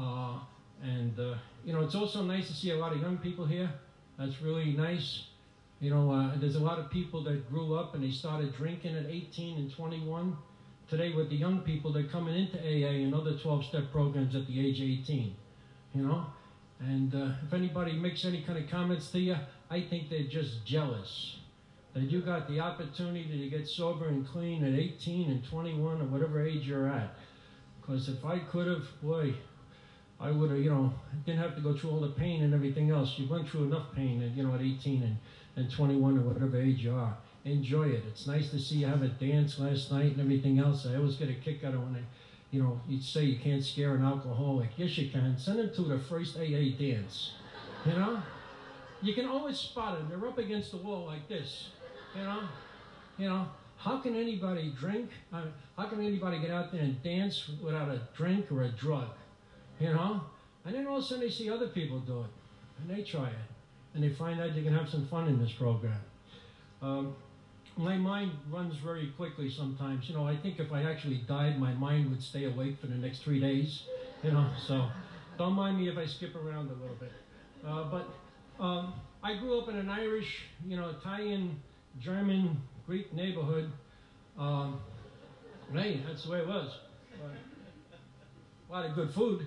[0.00, 0.38] uh,
[0.82, 1.34] and uh,
[1.64, 3.70] you know it's also nice to see a lot of young people here.
[4.18, 5.24] That's really nice.
[5.80, 9.06] You know, there's a lot of people that grew up and they started drinking at
[9.06, 10.36] 18 and 21
[10.88, 14.66] today with the young people, they're coming into AA and other 12-step programs at the
[14.66, 15.36] age of 18,
[15.94, 16.26] you know?
[16.80, 19.36] And uh, if anybody makes any kind of comments to you,
[19.70, 21.36] I think they're just jealous
[21.94, 26.04] that you got the opportunity to get sober and clean at 18 and 21 or
[26.04, 27.14] whatever age you're at.
[27.80, 29.34] Because if I could have, boy,
[30.20, 30.92] I would have, you know,
[31.26, 33.14] didn't have to go through all the pain and everything else.
[33.18, 35.16] You went through enough pain, at, you know, at 18 and,
[35.56, 37.16] and 21 or whatever age you are
[37.50, 38.04] enjoy it.
[38.08, 40.86] It's nice to see you have a dance last night and everything else.
[40.86, 42.04] I always get a kick out of when they,
[42.50, 44.70] you know, you say you can't scare an alcoholic.
[44.76, 45.36] Yes, you can.
[45.38, 47.32] Send them to the first AA dance.
[47.84, 48.22] You know,
[49.02, 50.08] you can always spot them.
[50.08, 51.68] They're up against the wall like this.
[52.16, 52.40] You know,
[53.18, 53.46] you know.
[53.78, 55.10] How can anybody drink?
[55.32, 58.70] I mean, how can anybody get out there and dance without a drink or a
[58.70, 59.10] drug?
[59.78, 60.22] You know,
[60.64, 62.30] and then all of a sudden they see other people do it,
[62.80, 63.48] and they try it,
[63.94, 66.00] and they find out they can have some fun in this program.
[66.82, 67.14] Um,
[67.78, 70.08] my mind runs very quickly sometimes.
[70.08, 72.96] You know, I think if I actually died, my mind would stay awake for the
[72.96, 73.84] next three days.
[74.24, 74.90] You know, so
[75.38, 77.12] don't mind me if I skip around a little bit.
[77.64, 78.08] Uh, but
[78.62, 81.62] um, I grew up in an Irish, you know, Italian,
[82.00, 83.70] German, Greek neighborhood.
[84.36, 84.80] Um,
[85.72, 86.72] hey, that's the way it was.
[87.14, 87.28] Uh,
[88.68, 89.46] a lot of good food.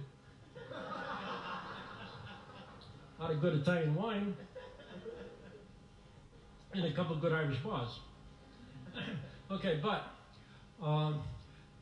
[3.20, 4.38] A lot of good Italian wine.
[6.74, 8.00] And a couple of good Irish bars.
[9.52, 10.04] okay, but
[10.86, 11.22] um,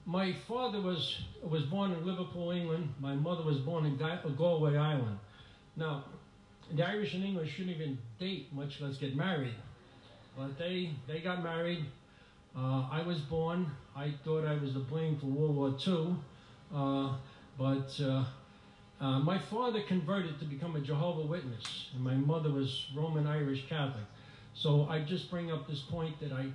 [0.05, 2.93] my father was was born in Liverpool, England.
[2.99, 5.19] My mother was born in Galway Island.
[5.75, 6.05] Now,
[6.75, 9.55] the Irish and English shouldn't even date, much less get married.
[10.37, 11.85] But they they got married.
[12.57, 13.69] Uh, I was born.
[13.95, 16.15] I thought I was to blame for World War II,
[16.73, 17.15] uh,
[17.57, 18.25] but uh,
[18.99, 23.67] uh, my father converted to become a Jehovah Witness, and my mother was Roman Irish
[23.69, 24.05] Catholic.
[24.53, 26.47] So I just bring up this point that I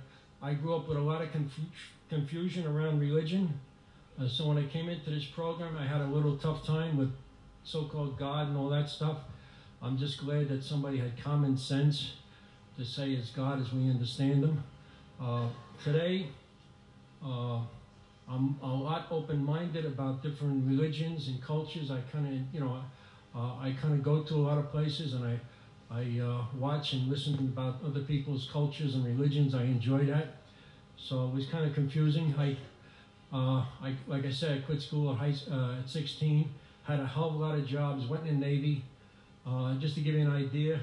[0.45, 1.59] I grew up with a lot of conf
[2.07, 3.59] confusion around religion.
[4.21, 7.11] Uh, so when I came into this program, I had a little tough time with
[7.63, 9.17] so-called God and all that stuff.
[9.81, 12.13] I'm just glad that somebody had common sense
[12.77, 14.63] to say it's God as we understand Him.
[15.19, 15.47] Uh,
[15.83, 16.27] today,
[17.25, 17.61] uh,
[18.29, 21.89] I'm a lot open-minded about different religions and cultures.
[21.89, 22.83] I kind of, you know,
[23.35, 25.39] uh, I kind of go to a lot of places and I
[25.91, 29.53] I uh, watch and listen about other people's cultures and religions.
[29.53, 30.37] I enjoy that.
[30.97, 32.33] So it was kind of confusing.
[32.37, 32.57] I,
[33.31, 36.49] uh, I like I said, I quit school at, high, uh, at 16.
[36.83, 38.07] Had a hell of a lot of jobs.
[38.07, 38.83] Went in the Navy.
[39.45, 40.79] Uh, just to give you an idea,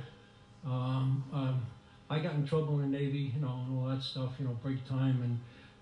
[0.64, 1.60] um, um,
[2.08, 4.30] I got in trouble in the Navy, you know, and all that stuff.
[4.38, 5.40] You know, break time and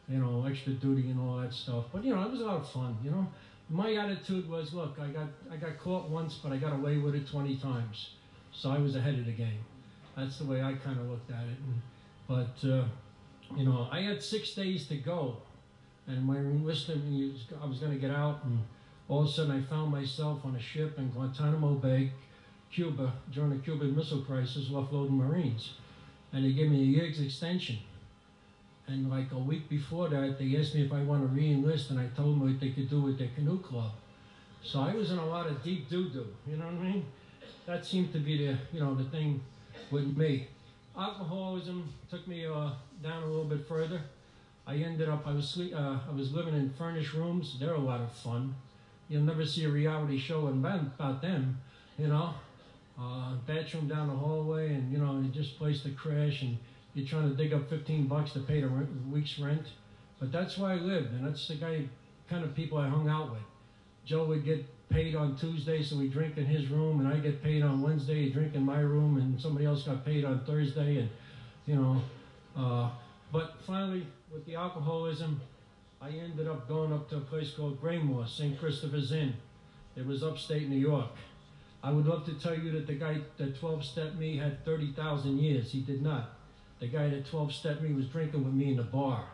[0.09, 1.85] you know extra duty and all that stuff.
[1.93, 2.97] But you know, it was a lot of fun.
[3.05, 3.27] You know,
[3.69, 7.15] my attitude was, look, I got I got caught once, but I got away with
[7.15, 8.11] it 20 times.
[8.53, 9.65] So I was ahead of the game.
[10.17, 11.57] That's the way I kind of looked at it.
[11.67, 11.81] And,
[12.29, 12.85] but, uh,
[13.57, 15.39] you know, I had six days to go.
[16.07, 17.05] And my enlistment,
[17.63, 18.45] I was going to get out.
[18.45, 18.59] And
[19.09, 22.13] all of a sudden, I found myself on a ship in Guantanamo Bay,
[22.73, 25.75] Cuba, during the Cuban Missile Crisis, offloading Marines.
[26.33, 27.79] And they gave me a year's extension.
[28.87, 32.01] And like a week before that, they asked me if I want to re-enlist, and
[32.01, 33.93] I told them what they could do with their canoe club.
[34.63, 37.07] So I was in a lot of deep doo-doo, you know what I mean?
[37.71, 39.41] That seemed to be the you know the thing
[39.93, 40.49] with me.
[40.99, 44.01] Alcoholism took me uh, down a little bit further.
[44.67, 47.57] I ended up I was sleep, uh, I was living in furnished rooms.
[47.61, 48.57] They're a lot of fun.
[49.09, 51.61] You'll never see a reality show about them,
[51.97, 52.35] you know.
[53.01, 56.59] Uh, bathroom down the hallway, and you know, just place to crash, and
[56.95, 59.67] you're trying to dig up 15 bucks to pay the rent, week's rent.
[60.19, 61.89] But that's where I lived, and that's the guy,
[62.29, 63.41] kind of people I hung out with.
[64.05, 67.43] Joe would get paid on Tuesday, so we drink in his room, and I get
[67.43, 71.09] paid on Wednesday, drink in my room, and somebody else got paid on Thursday, and
[71.67, 72.03] you know.
[72.57, 72.91] Uh,
[73.33, 75.41] but finally, with the alcoholism,
[76.03, 78.59] I ended up going up to a place called Graymoor, St.
[78.59, 79.35] Christopher's Inn.
[79.97, 81.11] It was upstate New York.
[81.83, 85.39] I would love to tell you that the guy that 12 stepped me had 30,000
[85.39, 85.71] years.
[85.71, 86.31] He did not.
[86.81, 89.25] The guy that 12 stepped me was drinking with me in the bar.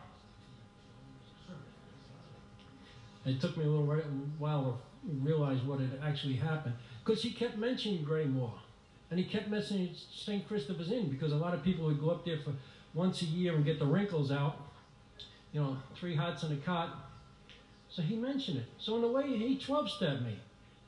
[3.25, 3.85] It took me a little
[4.37, 6.75] while realize what had actually happened.
[7.03, 8.51] Because he kept mentioning Graymoor.
[9.09, 10.45] And he kept mentioning St.
[10.47, 12.53] Christopher's Inn because a lot of people would go up there for
[12.93, 14.57] once a year and get the wrinkles out.
[15.53, 17.09] you know, three hots in a cot.
[17.89, 18.65] So he mentioned it.
[18.77, 20.37] So in a way, he 12 stabbed me.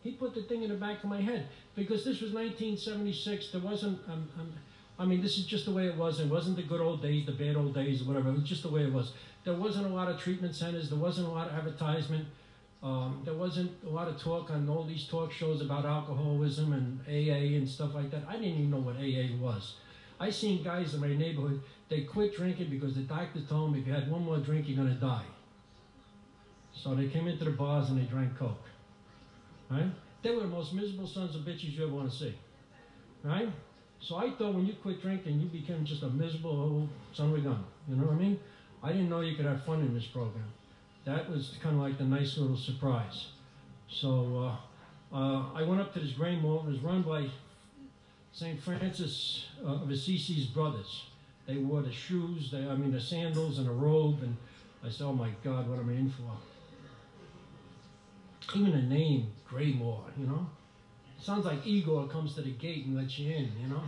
[0.03, 3.51] He put the thing in the back of my head because this was 1976.
[3.51, 4.53] There wasn't, um, um,
[4.97, 6.19] I mean, this is just the way it was.
[6.19, 8.29] It wasn't the good old days, the bad old days, whatever.
[8.29, 9.13] It was just the way it was.
[9.45, 10.89] There wasn't a lot of treatment centers.
[10.89, 12.27] There wasn't a lot of advertisement.
[12.81, 16.99] Um, there wasn't a lot of talk on all these talk shows about alcoholism and
[17.07, 18.23] AA and stuff like that.
[18.27, 19.75] I didn't even know what AA was.
[20.19, 23.87] I seen guys in my neighborhood, they quit drinking because the doctor told them if
[23.87, 25.25] you had one more drink, you're going to die.
[26.73, 28.63] So they came into the bars and they drank Coke.
[29.69, 29.91] Right?
[30.21, 32.35] They were the most miserable sons of bitches you ever want to see.
[33.23, 33.49] Right?
[33.99, 37.35] So I thought when you quit drinking, you became just a miserable old son of
[37.35, 37.63] a gun.
[37.87, 38.39] You know what I mean?
[38.81, 40.45] I didn't know you could have fun in this program.
[41.09, 43.29] That was kind of like the nice little surprise.
[43.89, 44.55] So
[45.11, 46.65] uh, uh, I went up to this Graymoor.
[46.65, 47.25] It was run by
[48.31, 48.61] St.
[48.61, 51.05] Francis of Assisi's brothers.
[51.47, 54.37] They wore the shoes, they, I mean the sandals and a robe, and
[54.85, 56.37] I said, oh my God, what am I in for?
[58.55, 60.45] Even the name, Graymoor, you know?
[61.19, 63.81] Sounds like Igor comes to the gate and lets you in, you know?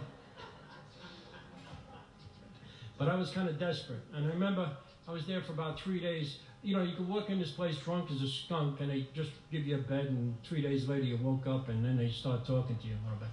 [2.97, 4.01] But I was kind of desperate.
[4.11, 4.72] And I remember
[5.07, 6.39] I was there for about three days.
[6.64, 9.32] You know, you could walk in this place drunk as a skunk and they just
[9.51, 12.45] give you a bed and three days later you woke up and then they start
[12.45, 13.30] talking to you a little bit.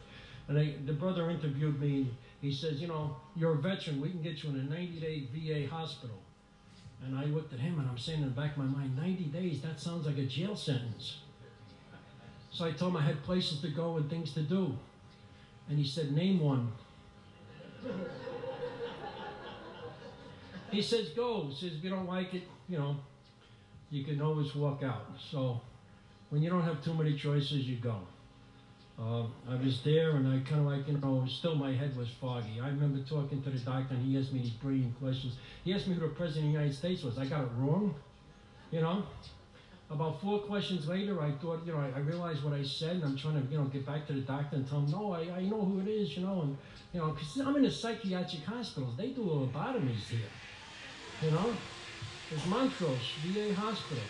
[0.49, 2.11] And they, the brother interviewed me.
[2.41, 4.01] He says, you know, you're a veteran.
[4.01, 6.17] We can get you in a 90-day VA hospital.
[7.05, 9.25] And I looked at him and I'm saying in the back of my mind, 90
[9.25, 11.19] days, that sounds like a jail sentence.
[12.51, 14.77] So I told him I had places to go and things to do.
[15.69, 16.73] And he said, name one.
[20.71, 21.49] he says, go.
[21.51, 22.97] He says, if you don't like it, you know,
[23.91, 25.07] you can always walk out.
[25.31, 25.61] So
[26.31, 27.97] when you don't have too many choices, you go.
[29.01, 32.09] Uh, I was there and I kind of like, you know, still my head was
[32.21, 32.61] foggy.
[32.61, 35.37] I remember talking to the doctor and he asked me these brilliant questions.
[35.65, 37.17] He asked me who the President of the United States was.
[37.17, 37.95] I got it wrong,
[38.73, 39.05] you know.
[39.91, 43.05] About four questions later, I thought, you know, I, I realized what I said and
[43.05, 45.31] I'm trying to, you know, get back to the doctor and tell him, no, I,
[45.39, 46.57] I know who it is, you know, and,
[46.93, 48.93] you know, because I'm in a psychiatric hospital.
[48.99, 50.29] They do lobotomies here,
[51.23, 51.55] you know.
[52.29, 54.05] There's Montrose, VA hospital.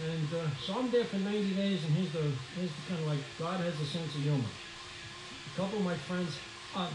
[0.00, 2.24] And uh, so I'm there for 90 days, and here's the,
[2.56, 4.48] here's the kind of like, God has a sense of humor.
[4.48, 6.32] A couple of my friends,
[6.74, 6.88] um,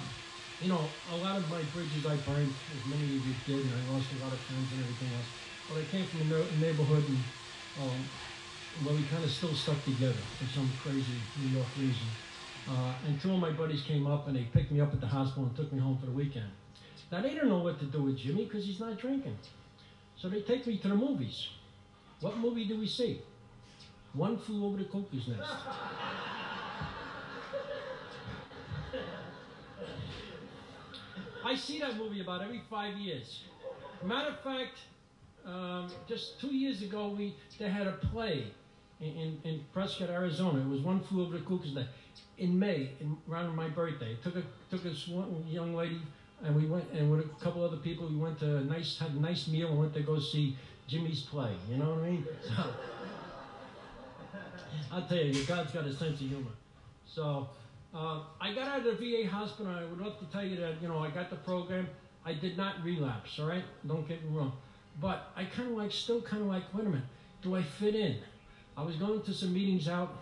[0.57, 0.81] you know,
[1.13, 4.09] a lot of my bridges I burned, as many of you did, and I lost
[4.09, 5.29] a lot of friends and everything else.
[5.69, 7.21] But I came from a neighborhood and,
[7.85, 8.01] um,
[8.81, 12.09] where we kind of still stuck together for some crazy New York reason.
[12.65, 15.07] Uh, and two of my buddies came up and they picked me up at the
[15.13, 16.49] hospital and took me home for the weekend.
[17.11, 19.37] Now they don't know what to do with Jimmy because he's not drinking.
[20.23, 21.49] So they take me to the movies.
[22.21, 23.21] What movie do we see?
[24.13, 25.41] One flew over the cuckoo's nest.
[31.43, 33.43] I see that movie about every five years.
[34.01, 34.77] Matter of fact,
[35.45, 38.45] um, just two years ago, we they had a play
[39.01, 40.61] in, in, Prescott, Arizona.
[40.61, 41.89] It was One Flew Over the Cuckoo's Nest
[42.37, 44.13] in May, in, around my birthday.
[44.13, 45.99] It took a took one young lady,
[46.43, 49.11] and we went, and with a couple other people, we went to a nice had
[49.11, 51.51] a nice meal and went to go see Jimmy's play.
[51.69, 52.25] You know what I mean?
[52.45, 52.53] So,
[54.91, 56.51] I'll tell you, God's got a sense of humor.
[57.05, 57.49] So
[57.93, 59.71] uh, I got out of the VA hospital.
[59.71, 61.87] I would love to tell you that you know I got the program.
[62.25, 63.39] I did not relapse.
[63.39, 64.53] All right, don't get me wrong.
[65.01, 67.05] But I kind of like, still kind of like, wait a minute,
[67.41, 68.17] do I fit in?
[68.77, 70.15] I was going to some meetings out.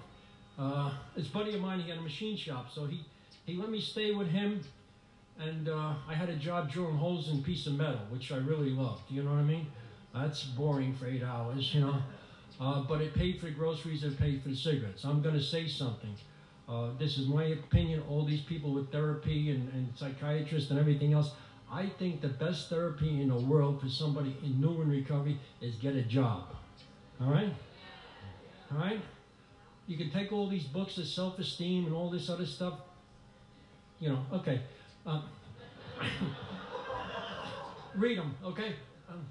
[0.57, 3.05] Uh, this buddy of mine, he had a machine shop, so he
[3.45, 4.61] he let me stay with him,
[5.41, 8.37] and uh, I had a job drilling holes in a piece of metal, which I
[8.37, 9.09] really loved.
[9.09, 9.67] You know what I mean?
[10.13, 12.01] That's boring for eight hours, you know.
[12.59, 15.03] Uh, but it paid for the groceries, it paid for the cigarettes.
[15.03, 16.13] I'm going to say something.
[16.69, 18.03] Uh, this is my opinion.
[18.07, 21.31] All these people with therapy and, and psychiatrists and everything else,
[21.71, 25.75] I think the best therapy in the world for somebody in new and recovery is
[25.75, 26.43] get a job.
[27.19, 27.53] All right?
[28.71, 29.01] All right?
[29.87, 32.75] You can take all these books of self esteem and all this other stuff.
[33.99, 34.61] You know, okay.
[35.05, 35.23] Um,
[37.95, 38.75] read them, okay?
[39.09, 39.25] Um,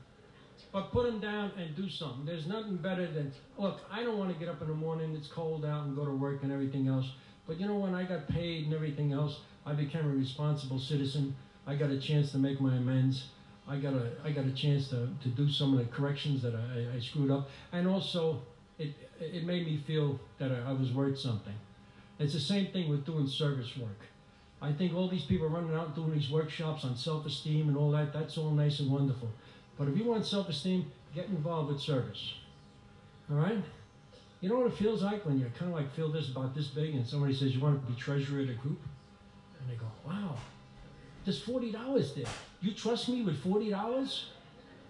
[0.73, 2.25] but put them down and do something.
[2.25, 5.29] There's nothing better than, look, I don't want to get up in the morning, it's
[5.29, 7.07] cold out, and go to work and everything else.
[7.47, 11.35] But you know, when I got paid and everything else, I became a responsible citizen.
[11.67, 13.27] I got a chance to make my amends.
[13.69, 16.55] I got a, I got a chance to, to do some of the corrections that
[16.55, 17.49] I, I screwed up.
[17.73, 18.43] And also,
[18.79, 21.55] it, it made me feel that I, I was worth something.
[22.19, 23.99] It's the same thing with doing service work.
[24.63, 27.91] I think all these people running out and doing these workshops on self-esteem and all
[27.93, 29.31] that, that's all nice and wonderful.
[29.79, 32.35] But if you want self-esteem, get involved with service.
[33.31, 33.63] All right?
[34.41, 36.69] You know what it feels like when you kind of like feel this about this
[36.69, 38.81] big and somebody says you want to be treasurer of a group?
[39.59, 40.37] And they go, wow,
[41.25, 42.25] there's $40 there.
[42.61, 44.25] You trust me with $40?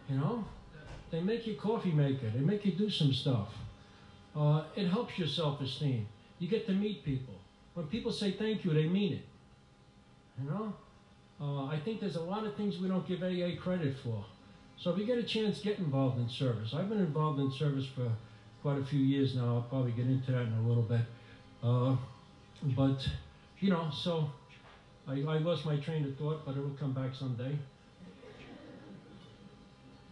[0.08, 0.44] You know?
[1.10, 2.30] They make you coffee maker.
[2.30, 3.48] They make you do some stuff.
[4.36, 6.06] Uh, it helps your self-esteem.
[6.38, 7.34] You get to meet people.
[7.74, 9.24] When people say thank you, they mean it.
[10.42, 10.74] You know?
[11.40, 14.24] Uh, I think there's a lot of things we don't give AA credit for.
[14.78, 16.74] So if you get a chance, get involved in service.
[16.74, 18.10] I've been involved in service for
[18.62, 19.56] quite a few years now.
[19.56, 21.00] I'll probably get into that in a little bit.
[21.62, 21.96] Uh,
[22.76, 23.06] but,
[23.60, 24.30] you know, so
[25.06, 27.56] I, I lost my train of thought, but it will come back someday.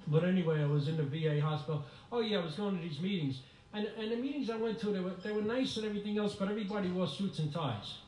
[0.06, 1.84] But anyway, I was in the VA hospital.
[2.10, 3.40] Oh yeah, I was going to these meetings.
[3.74, 6.34] And, and the meetings I went to, they were, they were nice and everything else,
[6.34, 7.98] but everybody wore suits and ties.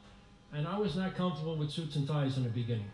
[0.52, 2.90] And I was not comfortable with suits and ties in the beginning.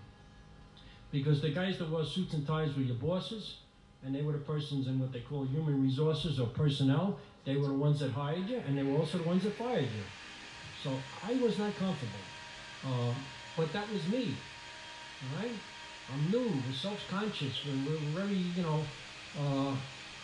[1.11, 3.57] Because the guys that wore suits and ties were your bosses,
[4.05, 7.19] and they were the persons in what they call human resources or personnel.
[7.45, 9.83] They were the ones that hired you, and they were also the ones that fired
[9.85, 10.05] you.
[10.83, 10.91] So
[11.27, 12.25] I was not comfortable.
[12.85, 13.15] Uh,
[13.57, 14.35] but that was me.
[15.23, 15.53] All right?
[16.13, 18.81] I'm new, we're self-conscious, we're, we're very, you know,
[19.41, 19.75] uh,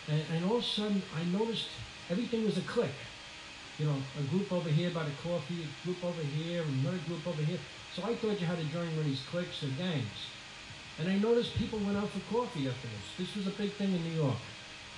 [0.09, 1.69] and, and all of a sudden I noticed
[2.09, 2.91] everything was a clique.
[3.83, 7.27] You know, a group over here by the coffee, a group over here, another group
[7.27, 7.59] over here.
[7.97, 10.31] So I thought you had to join one of these cliques or gangs.
[11.01, 12.87] And I noticed people went out for coffee after
[13.19, 14.37] This This was a big thing in New York,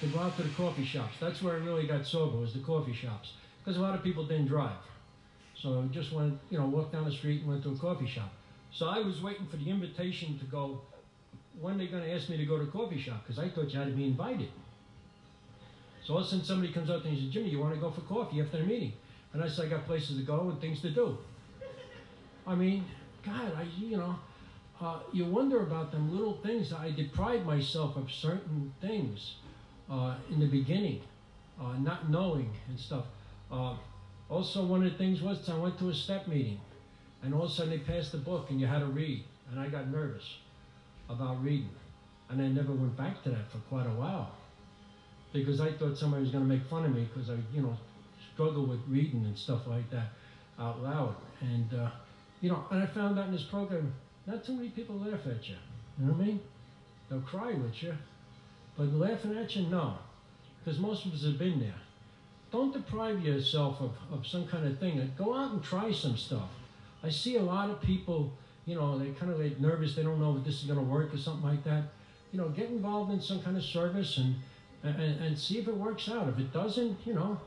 [0.03, 1.15] to go out to the coffee shops.
[1.19, 3.33] That's where I really got sober, was the coffee shops.
[3.65, 4.85] Because a lot of people didn't drive.
[5.57, 8.07] So I just went, you know, walked down the street and went to a coffee
[8.07, 8.35] shop.
[8.71, 10.83] So I was waiting for the invitation to go,
[11.59, 13.73] when they're going to ask me to go to a coffee shop, because I thought
[13.73, 14.51] you had to be invited.
[16.05, 17.75] So all of a sudden somebody comes up to me and says, Jimmy, you want
[17.75, 18.93] to go for coffee after the meeting?
[19.33, 21.17] And I said, I got places to go and things to do.
[22.47, 22.85] I mean,
[23.25, 24.17] God, I, you know,
[24.81, 26.73] uh, you wonder about them little things.
[26.75, 29.37] I deprived myself of certain things
[29.91, 31.01] uh, in the beginning,
[31.59, 33.05] uh, not knowing and stuff.
[33.51, 33.77] Uh,
[34.29, 36.61] also, one of the things was I went to a step meeting,
[37.23, 39.59] and all of a sudden they passed the book and you had to read, and
[39.59, 40.37] I got nervous
[41.09, 41.71] about reading,
[42.29, 44.33] and I never went back to that for quite a while
[45.35, 47.77] because I thought somebody was going to make fun of me because I, you know,
[48.33, 50.09] struggle with reading and stuff like that
[50.59, 51.91] out loud, and uh,
[52.41, 53.93] you know, and I found out in this program,
[54.27, 55.57] not too many people laugh at you.
[55.99, 56.41] You know what I mean?
[57.11, 57.95] They'll cry with you,
[58.79, 59.99] but laughing at you, no,
[60.65, 61.75] because most of us have been there
[62.55, 65.13] don't deprive yourself of, of some kind of thing.
[65.19, 66.51] Go out and try some stuff.
[67.03, 68.33] I see a lot of people,
[68.65, 69.97] you know, they kind of get nervous.
[69.97, 71.83] They don't know if this is going to work or something like that.
[72.31, 74.37] You know, get involved in some kind of service and,
[74.85, 76.29] and, and see if it works out.
[76.29, 77.41] If it doesn't, you know,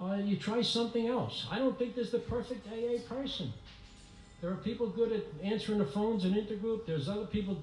[0.00, 1.46] uh, you try something else.
[1.50, 3.52] I don't think there's the perfect AA person.
[4.40, 6.86] There are people good at answering the phones in intergroup.
[6.86, 7.58] There's other people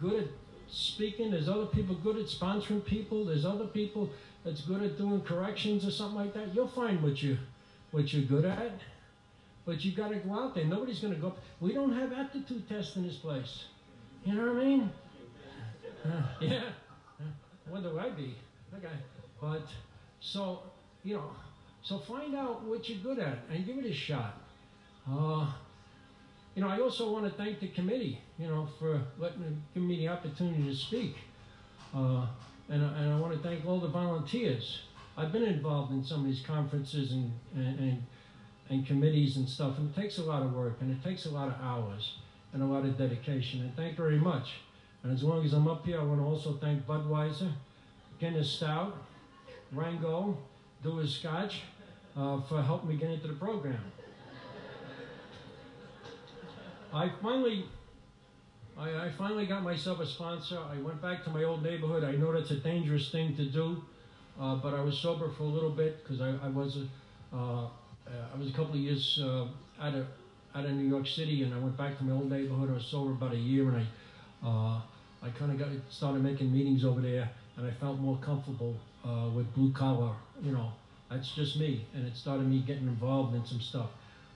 [0.00, 0.28] good at
[0.68, 1.30] speaking.
[1.30, 3.26] There's other people good at sponsoring people.
[3.26, 4.10] There's other people
[4.46, 7.36] that's good at doing corrections or something like that, you'll find what you
[7.90, 8.80] what you're good at.
[9.64, 10.64] But you got to go out there.
[10.64, 11.34] Nobody's going to go.
[11.60, 13.64] We don't have aptitude tests in this place.
[14.24, 14.90] You know what I mean?
[16.04, 16.60] Uh, yeah.
[17.68, 18.36] What do I be?
[18.74, 18.94] Okay.
[19.40, 19.66] But
[20.20, 20.62] so
[21.04, 21.30] you know,
[21.82, 24.40] so find out what you're good at and give it a shot.
[25.08, 25.46] Uh,
[26.54, 29.98] you know, I also want to thank the committee, you know, for letting giving me
[29.98, 31.16] the opportunity to speak.
[31.94, 32.26] Uh,
[32.68, 34.80] and, and I want to thank all the volunteers.
[35.16, 38.02] I've been involved in some of these conferences and, and, and,
[38.68, 41.30] and committees and stuff, and it takes a lot of work, and it takes a
[41.30, 42.16] lot of hours,
[42.52, 44.54] and a lot of dedication, and thank you very much.
[45.02, 47.52] And as long as I'm up here, I want to also thank Budweiser,
[48.18, 48.96] Guinness Stout,
[49.72, 50.38] Rango,
[50.82, 51.62] Dewar's Scotch,
[52.16, 53.80] uh, for helping me get into the program.
[56.92, 57.66] I finally
[58.78, 60.58] I, I, finally got myself a sponsor.
[60.58, 62.04] I went back to my old neighborhood.
[62.04, 63.82] I know that's a dangerous thing to do,
[64.38, 67.68] uh, but I was sober for a little bit because I, I, was a, uh,
[68.06, 69.46] I was a couple of years uh,
[69.80, 70.06] out of
[70.54, 72.70] out of New York City, and I went back to my old neighborhood.
[72.70, 74.80] I was sober about a year, and I uh,
[75.22, 79.28] I kind of got started making meetings over there, and I felt more comfortable uh,
[79.34, 80.14] with blue collar.
[80.42, 80.72] You know,
[81.10, 83.90] that's just me, and it started me getting involved in some stuff.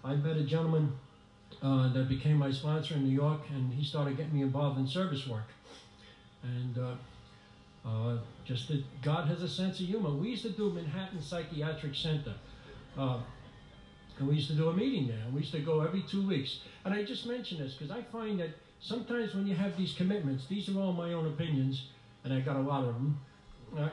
[0.04, 0.92] I met a gentleman
[1.62, 4.86] uh, that became my sponsor in New York, and he started getting me involved in
[4.86, 5.48] service work.
[6.42, 6.94] And uh,
[7.86, 10.10] uh, just that God has a sense of humor.
[10.10, 12.34] We used to do Manhattan Psychiatric Center.
[12.96, 13.20] Uh,
[14.18, 15.20] and we used to do a meeting there.
[15.24, 16.60] And we used to go every two weeks.
[16.84, 20.46] And I just mention this because I find that sometimes when you have these commitments,
[20.46, 21.88] these are all my own opinions,
[22.24, 23.20] and I got a lot of them.
[23.76, 23.88] Uh,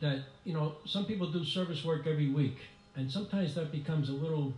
[0.00, 2.56] that you know, some people do service work every week,
[2.96, 4.54] and sometimes that becomes a little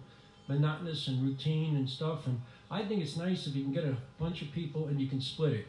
[0.49, 2.27] monotonous and routine and stuff.
[2.27, 2.41] And
[2.71, 5.21] I think it's nice if you can get a bunch of people and you can
[5.21, 5.67] split it.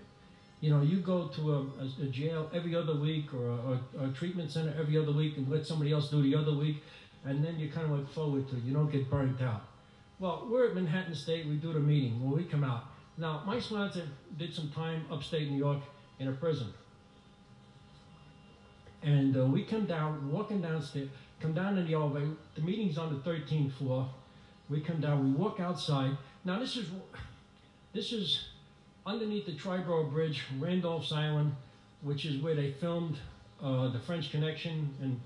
[0.62, 4.12] You know, you go to a, a, a jail every other week or a, a,
[4.14, 6.82] treatment center every other week and let somebody else do the other week,
[7.26, 8.64] and then you kind of look forward to it.
[8.64, 9.64] You don't get burnt out.
[10.20, 11.48] Well, we're at Manhattan State.
[11.48, 12.24] We do the meeting.
[12.24, 12.86] Well, we come out.
[13.18, 15.82] Now, my sponsor did some time upstate New York
[16.20, 16.74] in a prison.
[19.02, 21.10] And uh, we come down, walking downstairs,
[21.40, 22.32] come down in the elevator.
[22.56, 24.10] The meeting's on the 13th floor.
[24.70, 26.18] We come down, we walk outside.
[26.46, 26.88] Now this is
[27.94, 28.48] this is
[29.06, 31.54] underneath the Triborough Bridge, Randall's Island,
[32.02, 33.18] which is where they filmed
[33.62, 35.20] uh, the French Connection, and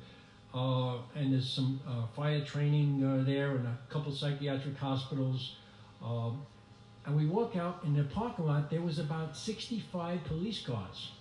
[0.53, 5.55] uh, and there's some uh, fire training uh, there, and a couple psychiatric hospitals.
[7.07, 8.69] And we walk out in the parking lot.
[8.69, 11.11] There was about 65 police cars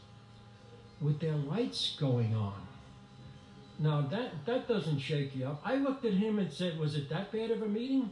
[1.00, 2.66] with their lights going on.
[3.78, 5.62] Now that that doesn't shake you up.
[5.64, 8.10] I looked at him and said, "Was it that bad of a meeting?"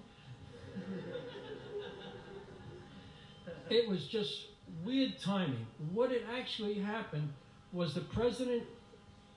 [3.70, 4.46] it was just
[4.84, 5.66] weird timing.
[5.92, 7.32] What had actually happened
[7.72, 8.62] was the president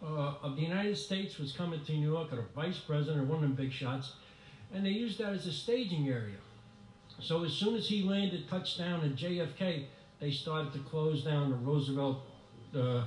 [0.04, 3.26] uh, of the United States was coming to New York, or the vice president, or
[3.26, 4.14] one of them big shots,
[4.72, 6.36] and they used that as a staging area.
[7.20, 9.86] So as soon as he landed touchdown at JFK,
[10.20, 12.22] they started to close down the Roosevelt,
[12.76, 13.06] uh,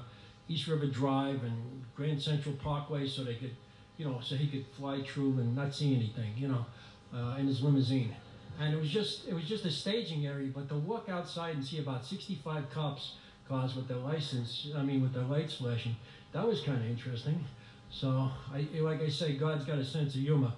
[0.48, 3.54] East River Drive, and Grand Central Parkway, so they could,
[3.96, 6.66] you know, so he could fly through and not see anything, you know,
[7.14, 8.14] uh, in his limousine
[8.60, 10.50] and it was just it was just a staging area.
[10.54, 13.14] But to walk outside and see about 65 cops
[13.48, 15.96] cars with their license, I mean with their lights flashing,
[16.32, 17.44] that was kind of interesting.
[17.90, 20.52] So I like I say, God's got a sense of humor.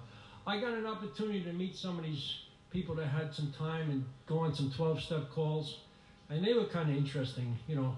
[0.45, 2.39] I got an opportunity to meet some of these
[2.73, 5.81] people that had some time and go on some 12-step calls,
[6.29, 7.95] and they were kind of interesting, you know,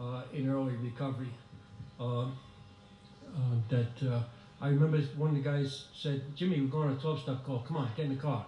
[0.00, 1.32] uh, in early recovery.
[1.98, 4.22] Uh, uh, that uh,
[4.60, 7.60] I remember one of the guys said, "Jimmy, we're going on a 12-step call.
[7.60, 8.44] Come on, get in the car."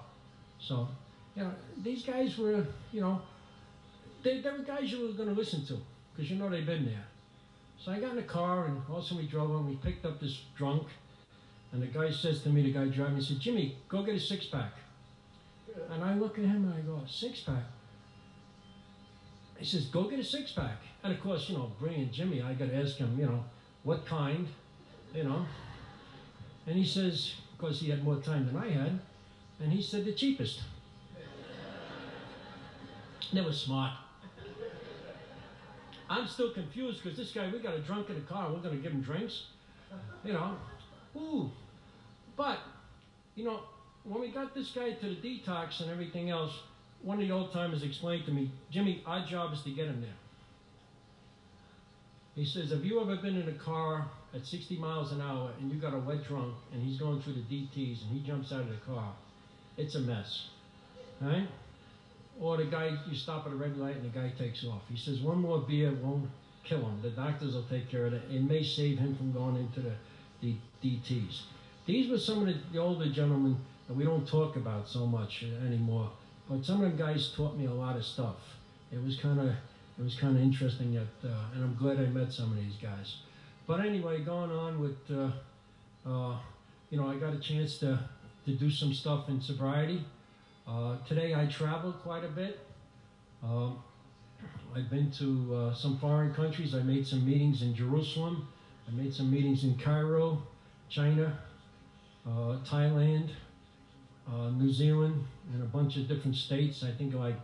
[0.58, 0.88] So,
[1.36, 1.52] you know,
[1.82, 3.22] these guys were, you know,
[4.22, 5.78] they, they were guys you were going to listen to
[6.12, 7.04] because you know they've been there.
[7.78, 10.42] So I got in the car and also we drove and we picked up this
[10.56, 10.86] drunk.
[11.72, 14.20] And the guy says to me, the guy driving, he said, Jimmy, go get a
[14.20, 14.72] six pack.
[15.90, 17.64] And I look at him and I go, six pack?
[19.58, 20.78] He says, go get a six pack.
[21.02, 23.44] And of course, you know, bringing Jimmy, I got to ask him, you know,
[23.82, 24.48] what kind,
[25.14, 25.44] you know.
[26.66, 29.00] And he says, because he had more time than I had,
[29.60, 30.60] and he said the cheapest.
[33.32, 33.92] That was smart.
[36.08, 38.76] I'm still confused because this guy, we got a drunk in the car, we're going
[38.76, 39.44] to give him drinks.
[40.24, 40.56] You know,
[41.16, 41.50] ooh.
[42.36, 42.58] But,
[43.36, 43.60] you know,
[44.04, 46.52] when we got this guy to the detox and everything else,
[47.02, 50.00] one of the old timers explained to me, Jimmy, our job is to get him
[50.00, 50.10] there.
[52.34, 55.70] He says, Have you ever been in a car at 60 miles an hour and
[55.70, 58.60] you got a wet drunk and he's going through the DTs and he jumps out
[58.60, 59.12] of the car?
[59.80, 60.48] it's a mess.
[61.20, 61.48] Right?
[62.40, 64.82] Or the guy, you stop at a red light and the guy takes off.
[64.88, 66.30] He says, one more beer won't
[66.64, 67.00] kill him.
[67.02, 68.22] The doctors will take care of it.
[68.30, 69.92] It may save him from going into the,
[70.40, 71.42] the DTs.
[71.86, 73.56] These were some of the, the older gentlemen
[73.90, 76.08] that we don't talk about so much anymore.
[76.48, 78.36] But some of the guys taught me a lot of stuff.
[78.92, 82.06] It was kind of it was kind of interesting that, uh, and I'm glad I
[82.06, 83.16] met some of these guys.
[83.66, 85.30] But anyway, going on with, uh,
[86.08, 86.38] uh,
[86.90, 87.98] you know, I got a chance to
[88.46, 90.04] to do some stuff in sobriety.
[90.68, 92.60] Uh, today I traveled quite a bit.
[93.42, 93.82] Um,
[94.72, 96.76] I've been to uh, some foreign countries.
[96.76, 98.46] I made some meetings in Jerusalem.
[98.86, 100.44] I made some meetings in Cairo,
[100.88, 101.40] China,
[102.24, 103.30] uh, Thailand,
[104.32, 106.82] uh, New Zealand, and a bunch of different states.
[106.82, 107.36] I think like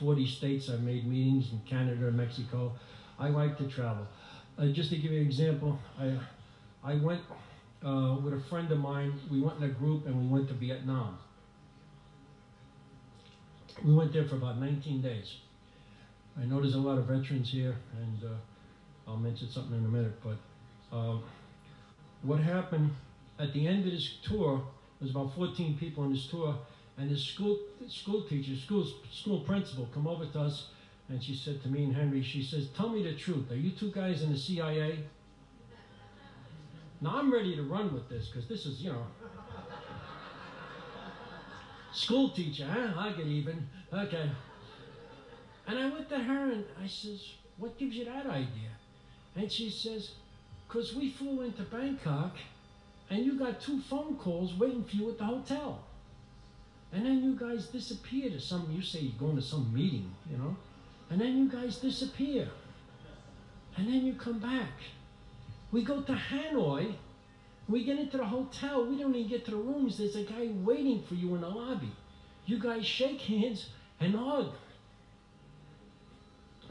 [0.00, 2.72] 40 states I've made meetings in Canada, and Mexico.
[3.18, 4.06] I like to travel.
[4.58, 6.18] Uh, just to give you an example, I,
[6.84, 7.20] I went
[7.84, 9.14] uh, with a friend of mine.
[9.30, 11.18] We went in a group and we went to Vietnam.
[13.84, 15.36] We went there for about 19 days.
[16.40, 19.88] I know there's a lot of veterans here, and uh, I'll mention something in a
[19.88, 20.18] minute.
[20.22, 21.22] But um,
[22.22, 22.90] what happened
[23.38, 24.62] at the end of this tour,
[25.02, 26.56] there's about 14 people on this tour,
[26.96, 27.58] and this school
[27.88, 30.68] school teacher, school school principal, come over to us,
[31.08, 33.50] and she said to me and Henry, she says, "Tell me the truth.
[33.50, 35.04] Are you two guys in the CIA?"
[37.00, 39.04] Now I'm ready to run with this because this is, you know,
[41.92, 42.92] school teacher, huh?
[42.96, 43.68] I get even.
[43.92, 44.30] Okay.
[45.66, 47.20] And I went to her and I says,
[47.58, 48.70] what gives you that idea?
[49.36, 50.12] And she says,
[50.66, 52.36] because we flew into Bangkok
[53.10, 55.84] and you got two phone calls waiting for you at the hotel.
[56.92, 60.36] And then you guys disappear to some, you say you're going to some meeting, you
[60.36, 60.56] know,
[61.10, 62.48] and then you guys disappear.
[63.76, 64.72] And then you come back.
[65.70, 66.94] We go to Hanoi.
[67.68, 68.86] We get into the hotel.
[68.86, 69.96] We don't even get to the rooms.
[69.98, 71.92] There's a guy waiting for you in the lobby.
[72.44, 73.70] You guys shake hands
[74.00, 74.52] and hug.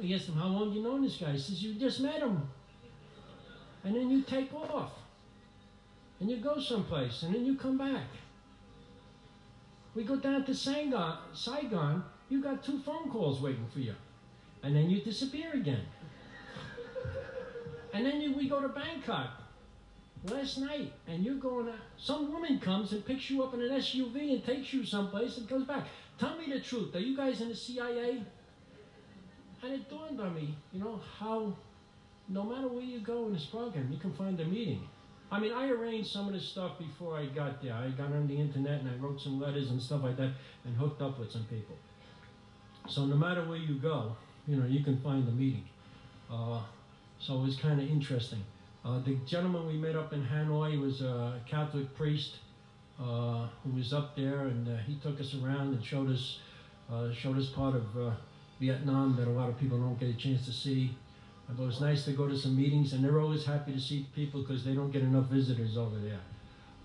[0.02, 1.32] I asked him, How long you known this guy?
[1.32, 2.48] He says, You just met him.
[3.84, 4.92] And then you take off.
[6.22, 7.24] And you go someplace.
[7.24, 8.06] And then you come back.
[9.96, 11.18] We go down to Saigon.
[11.34, 12.04] Saigon.
[12.30, 13.96] You got two phone calls waiting for you.
[14.64, 15.82] And then you disappear again.
[17.94, 19.32] And then we go to Bangkok.
[20.30, 21.76] last night, and you're going out.
[21.98, 25.50] Some woman comes and picks you up in an SUV and takes you someplace and
[25.50, 25.88] comes back.
[26.20, 26.96] Tell me the truth.
[26.96, 28.24] Are you guys in the CIA?
[29.64, 31.54] And it dawned on me, you know, how
[32.30, 34.88] no matter where you go in this program, you can find a meeting.
[35.32, 37.74] I mean, I arranged some of this stuff before I got there.
[37.74, 40.32] I got on the internet and I wrote some letters and stuff like that
[40.66, 41.78] and hooked up with some people.
[42.90, 45.64] So no matter where you go, you know, you can find a meeting.
[46.30, 46.60] Uh,
[47.20, 48.44] so it was kind of interesting.
[48.84, 52.38] Uh, the gentleman we met up in Hanoi was a Catholic priest
[53.00, 56.40] uh, who was up there, and uh, he took us around and showed us
[56.92, 58.12] uh, showed us part of uh,
[58.60, 60.94] Vietnam that a lot of people don't get a chance to see.
[61.58, 64.42] It was nice to go to some meetings, and they're always happy to see people
[64.42, 66.20] because they don't get enough visitors over there.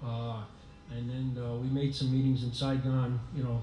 [0.04, 0.42] Uh,
[0.90, 3.62] and then we made some meetings in Saigon, you know,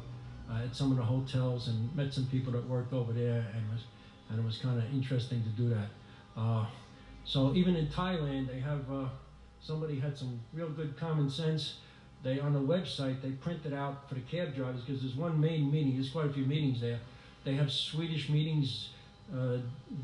[0.63, 3.83] at some of the hotels, and met some people that worked over there, and was
[4.29, 5.89] and it was kind of interesting to do that.
[6.35, 6.65] Uh,
[7.25, 9.05] so even in Thailand, they have uh,
[9.61, 11.75] somebody had some real good common sense.
[12.23, 15.71] They on the website they printed out for the cab drivers because there's one main
[15.71, 15.95] meeting.
[15.95, 16.99] There's quite a few meetings there.
[17.43, 18.89] They have Swedish meetings,
[19.37, 19.57] uh,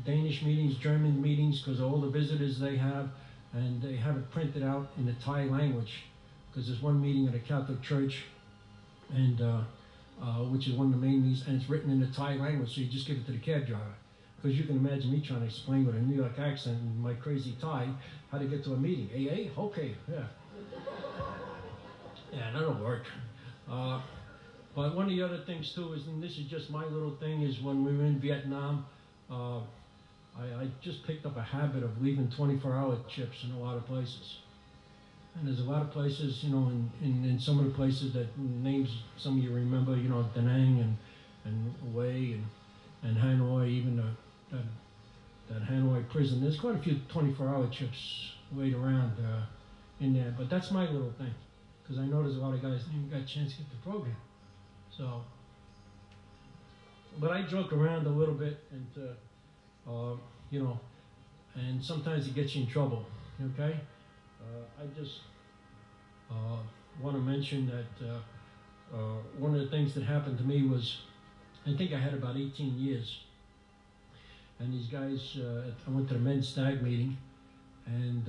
[0.04, 3.10] Danish meetings, German meetings because all the visitors they have,
[3.52, 6.04] and they have it printed out in the Thai language
[6.50, 8.24] because there's one meeting at a Catholic church,
[9.14, 9.60] and uh,
[10.20, 12.74] uh, which is one of the main meetings, and it's written in the Thai language.
[12.74, 13.94] So you just give it to the cab driver.
[14.36, 17.12] Because you can imagine me trying to explain with a New York accent and my
[17.12, 17.88] crazy Thai
[18.32, 19.10] how to get to a meeting.
[19.12, 19.60] AA?
[19.60, 20.24] Okay, yeah.
[22.32, 23.04] yeah, that'll work.
[23.70, 24.00] Uh,
[24.74, 27.42] but one of the other things too is, and this is just my little thing,
[27.42, 28.86] is when we were in Vietnam,
[29.30, 29.58] uh,
[30.38, 33.86] I, I, just picked up a habit of leaving 24-hour chips in a lot of
[33.86, 34.38] places.
[35.36, 38.12] And there's a lot of places, you know, in, in, in, some of the places
[38.14, 40.96] that names some of you remember, you know, Da Nang and,
[41.44, 42.44] and Hue and,
[43.02, 44.10] and Hanoi, even the
[44.50, 44.64] that,
[45.48, 46.40] that Hanoi prison.
[46.40, 49.44] There's quite a few 24-hour chips laid around uh,
[50.00, 51.32] in there, but that's my little thing
[51.82, 53.70] because I know there's a lot of guys that even got a chance to get
[53.70, 54.16] the program.
[54.96, 55.22] So,
[57.18, 58.86] but I joke around a little bit, and
[59.88, 60.16] uh, uh,
[60.50, 60.78] you know,
[61.54, 63.04] and sometimes it gets you in trouble.
[63.54, 63.78] Okay,
[64.40, 65.20] uh, I just
[66.30, 66.58] uh,
[67.02, 68.20] want to mention that
[69.38, 70.98] one of the things that happened to me was,
[71.66, 73.20] I think I had about 18 years
[74.58, 75.38] and these guys,
[75.86, 77.16] I went to the men's stag meeting,
[77.86, 78.26] and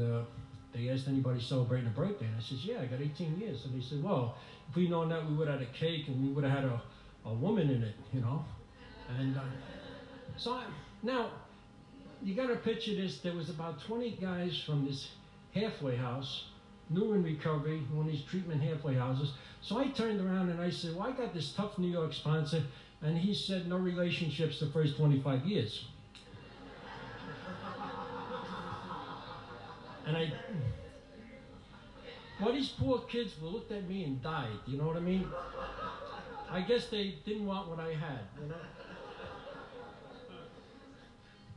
[0.74, 2.26] they asked anybody celebrating a birthday.
[2.26, 3.66] And I said, yeah, I got 18 years.
[3.66, 4.36] And they said, well,
[4.70, 6.64] if we'd known that, we would have had a cake and we would have had
[6.66, 6.82] a,
[7.26, 8.46] a woman in it, you know.
[9.20, 9.42] And uh,
[10.38, 10.66] so I,
[11.04, 11.32] now,
[12.24, 13.20] you got to picture this.
[13.20, 15.10] There was about 20 guys from this
[15.54, 16.46] halfway house,
[16.90, 19.34] new in recovery, one of these treatment halfway houses.
[19.62, 22.64] So I turned around and I said, well, I got this tough New York sponsor.
[23.02, 25.86] And he said, no relationships the first 25 years.
[30.06, 30.34] And I,
[32.42, 34.60] well, these poor kids looked at me and died.
[34.66, 35.28] You know what I mean?
[36.50, 38.20] I guess they didn't want what I had.
[38.42, 38.56] You know.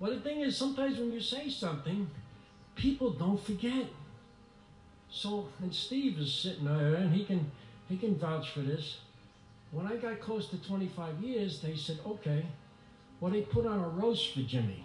[0.04, 2.10] Well, the thing is, sometimes when you say something,
[2.76, 3.86] people don't forget.
[5.10, 7.50] So, and Steve is sitting there, and he can
[7.88, 8.98] he can vouch for this.
[9.70, 12.44] When I got close to 25 years, they said, okay,
[13.18, 14.84] well, they put on a roast for Jimmy.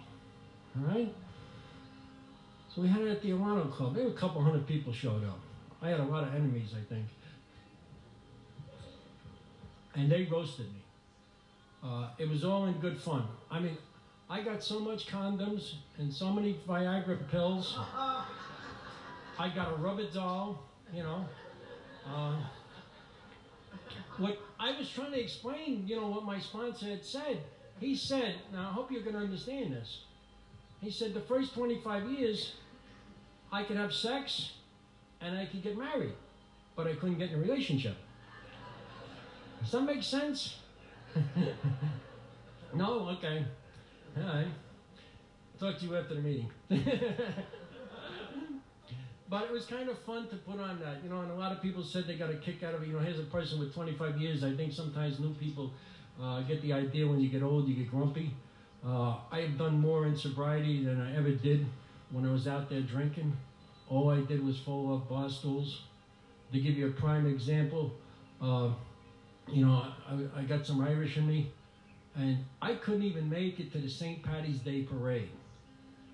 [0.74, 1.14] All right?
[2.74, 3.96] So we had it at the Alano Club.
[3.96, 5.38] Maybe a couple hundred people showed up.
[5.82, 7.04] I had a lot of enemies, I think.
[9.94, 10.82] And they roasted me.
[11.84, 13.24] Uh, it was all in good fun.
[13.50, 13.76] I mean,
[14.30, 17.76] I got so much condoms and so many Viagra pills.
[19.36, 20.62] I got a rubber doll,
[20.94, 21.26] you know.
[22.06, 22.36] Uh,
[24.18, 27.42] what I was trying to explain, you know, what my sponsor had said.
[27.80, 30.02] He said, now I hope you're going to understand this.
[30.80, 32.52] He said the first 25 years,
[33.50, 34.52] I could have sex
[35.20, 36.12] and I could get married,
[36.76, 37.96] but I couldn't get in a relationship.
[39.60, 40.58] Does that make sense?
[42.74, 43.08] no?
[43.08, 43.44] Okay.
[44.16, 44.48] Right.
[45.58, 46.50] Talk to you after the meeting.
[49.28, 51.52] but it was kind of fun to put on that, you know, and a lot
[51.52, 52.88] of people said they got a kick out of it.
[52.88, 54.42] You know, here's a person with 25 years.
[54.42, 55.72] I think sometimes new people
[56.20, 58.34] uh, get the idea when you get old, you get grumpy.
[58.84, 61.66] Uh, I have done more in sobriety than I ever did
[62.10, 63.36] when I was out there drinking.
[63.88, 65.82] All I did was follow up bar stools.
[66.52, 67.92] To give you a prime example,
[68.40, 68.70] uh,
[69.46, 71.52] you know, I, I got some Irish in me,
[72.16, 74.22] and I couldn't even make it to the St.
[74.22, 75.30] Patty's Day parade.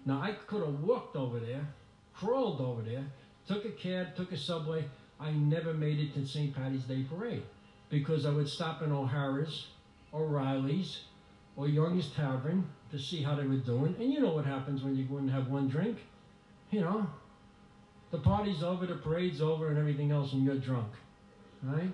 [0.05, 1.67] Now, I could have walked over there,
[2.15, 3.05] crawled over there,
[3.49, 4.85] took a cab, took a subway.
[5.19, 6.55] I never made it to St.
[6.55, 7.43] Patty's Day parade
[7.89, 9.69] because I would stop in O'Hara's,
[10.13, 11.05] O'Reilly's,
[11.57, 13.97] or Young's Tavern to see how they were doing.
[13.99, 15.99] And you know what happens when you go and have one drink.
[16.71, 17.07] You know,
[18.11, 20.93] the party's over, the parade's over, and everything else, and you're drunk,
[21.63, 21.91] right?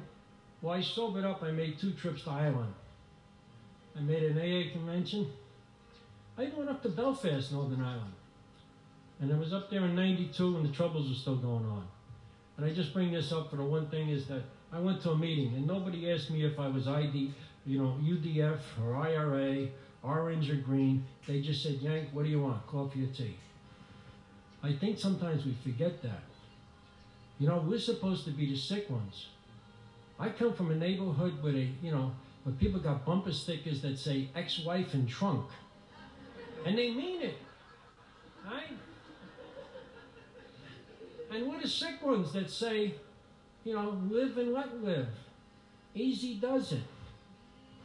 [0.61, 1.43] Well, I sobered up.
[1.43, 2.73] I made two trips to Ireland.
[3.97, 5.31] I made an AA convention.
[6.39, 8.13] I even went up to Belfast, Northern Ireland.
[9.21, 11.87] And I was up there in 92 when the troubles were still going on.
[12.57, 14.43] And I just bring this up for the one thing is that
[14.73, 17.33] I went to a meeting and nobody asked me if I was ID,
[17.67, 19.69] you know, UVF or IRA,
[20.03, 21.05] orange or green.
[21.27, 23.37] They just said, Yank, what do you want, coffee or tea?
[24.63, 26.23] I think sometimes we forget that.
[27.39, 29.27] You know, we're supposed to be the sick ones.
[30.19, 32.13] I come from a neighborhood where they, you know,
[32.45, 35.47] where people got bumper stickers that say ex-wife and trunk.
[36.67, 37.37] And they mean it.
[38.45, 38.77] Right?
[41.31, 42.95] And we're sick ones that say,
[43.65, 45.09] you know, live and let live.
[45.95, 46.83] Easy does it.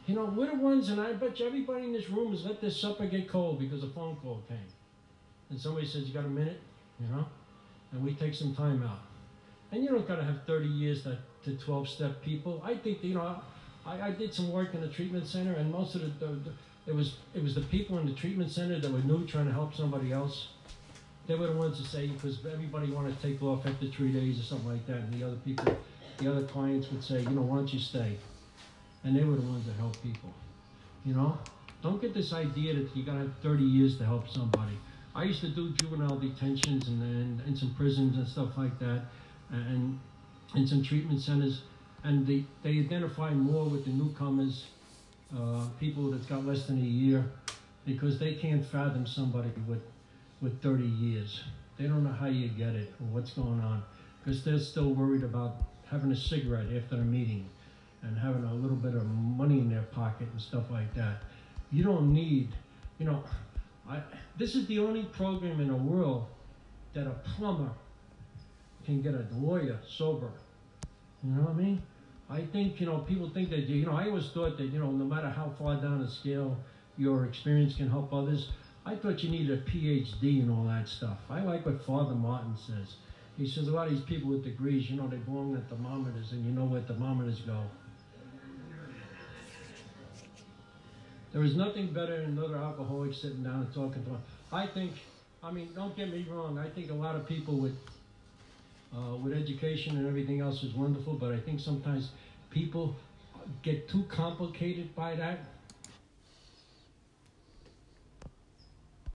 [0.06, 2.60] You know, we're the ones, and I bet you everybody in this room has let
[2.60, 4.58] this supper get cold because a phone call came.
[5.50, 6.60] And somebody says, You got a minute?
[7.00, 7.26] You know?
[7.92, 9.00] And we take some time out.
[9.70, 11.02] And you don't got to have 30 years
[11.44, 12.62] to 12 step people.
[12.64, 13.40] I think, you know,
[13.88, 16.52] I, I did some work in the treatment center, and most of the, the, the
[16.86, 19.52] it was it was the people in the treatment center that were new trying to
[19.52, 20.48] help somebody else.
[21.26, 24.40] They were the ones to say because everybody wanted to take off after three days
[24.40, 25.76] or something like that, and the other people,
[26.18, 28.16] the other clients would say, you know, why don't you stay?
[29.04, 30.32] And they were the ones that helped people.
[31.04, 31.38] You know,
[31.82, 34.78] don't get this idea that you gotta have 30 years to help somebody.
[35.14, 39.02] I used to do juvenile detentions and, and, and some prisons and stuff like that,
[39.50, 39.98] and
[40.54, 41.62] in some treatment centers,
[42.04, 44.66] and they, they identify more with the newcomers,
[45.36, 47.24] uh, people that's got less than a year,
[47.84, 49.82] because they can't fathom somebody with,
[50.40, 51.42] with 30 years.
[51.78, 53.82] They don't know how you get it or what's going on,
[54.24, 55.56] because they're still worried about
[55.90, 57.48] having a cigarette after a meeting
[58.02, 61.22] and having a little bit of money in their pocket and stuff like that.
[61.72, 62.48] You don't need,
[62.98, 63.22] you know,
[63.88, 64.00] I,
[64.36, 66.26] this is the only program in the world
[66.94, 67.70] that a plumber
[68.84, 70.30] can get a lawyer sober.
[71.22, 71.82] You know what I mean?
[72.30, 74.90] I think, you know, people think that, you know, I always thought that, you know,
[74.90, 76.56] no matter how far down the scale
[76.96, 78.48] your experience can help others,
[78.84, 81.18] I thought you needed a PhD and all that stuff.
[81.30, 82.94] I like what Father Martin says.
[83.36, 86.32] He says a lot of these people with degrees, you know, they belong at thermometers
[86.32, 87.62] and you know where thermometers go.
[91.32, 94.20] There is nothing better than another alcoholic sitting down and talking to him.
[94.50, 94.92] I think,
[95.42, 97.74] I mean, don't get me wrong, I think a lot of people with
[98.94, 102.10] uh, with education and everything else is wonderful, but I think sometimes
[102.50, 102.96] people
[103.62, 105.38] get too complicated by that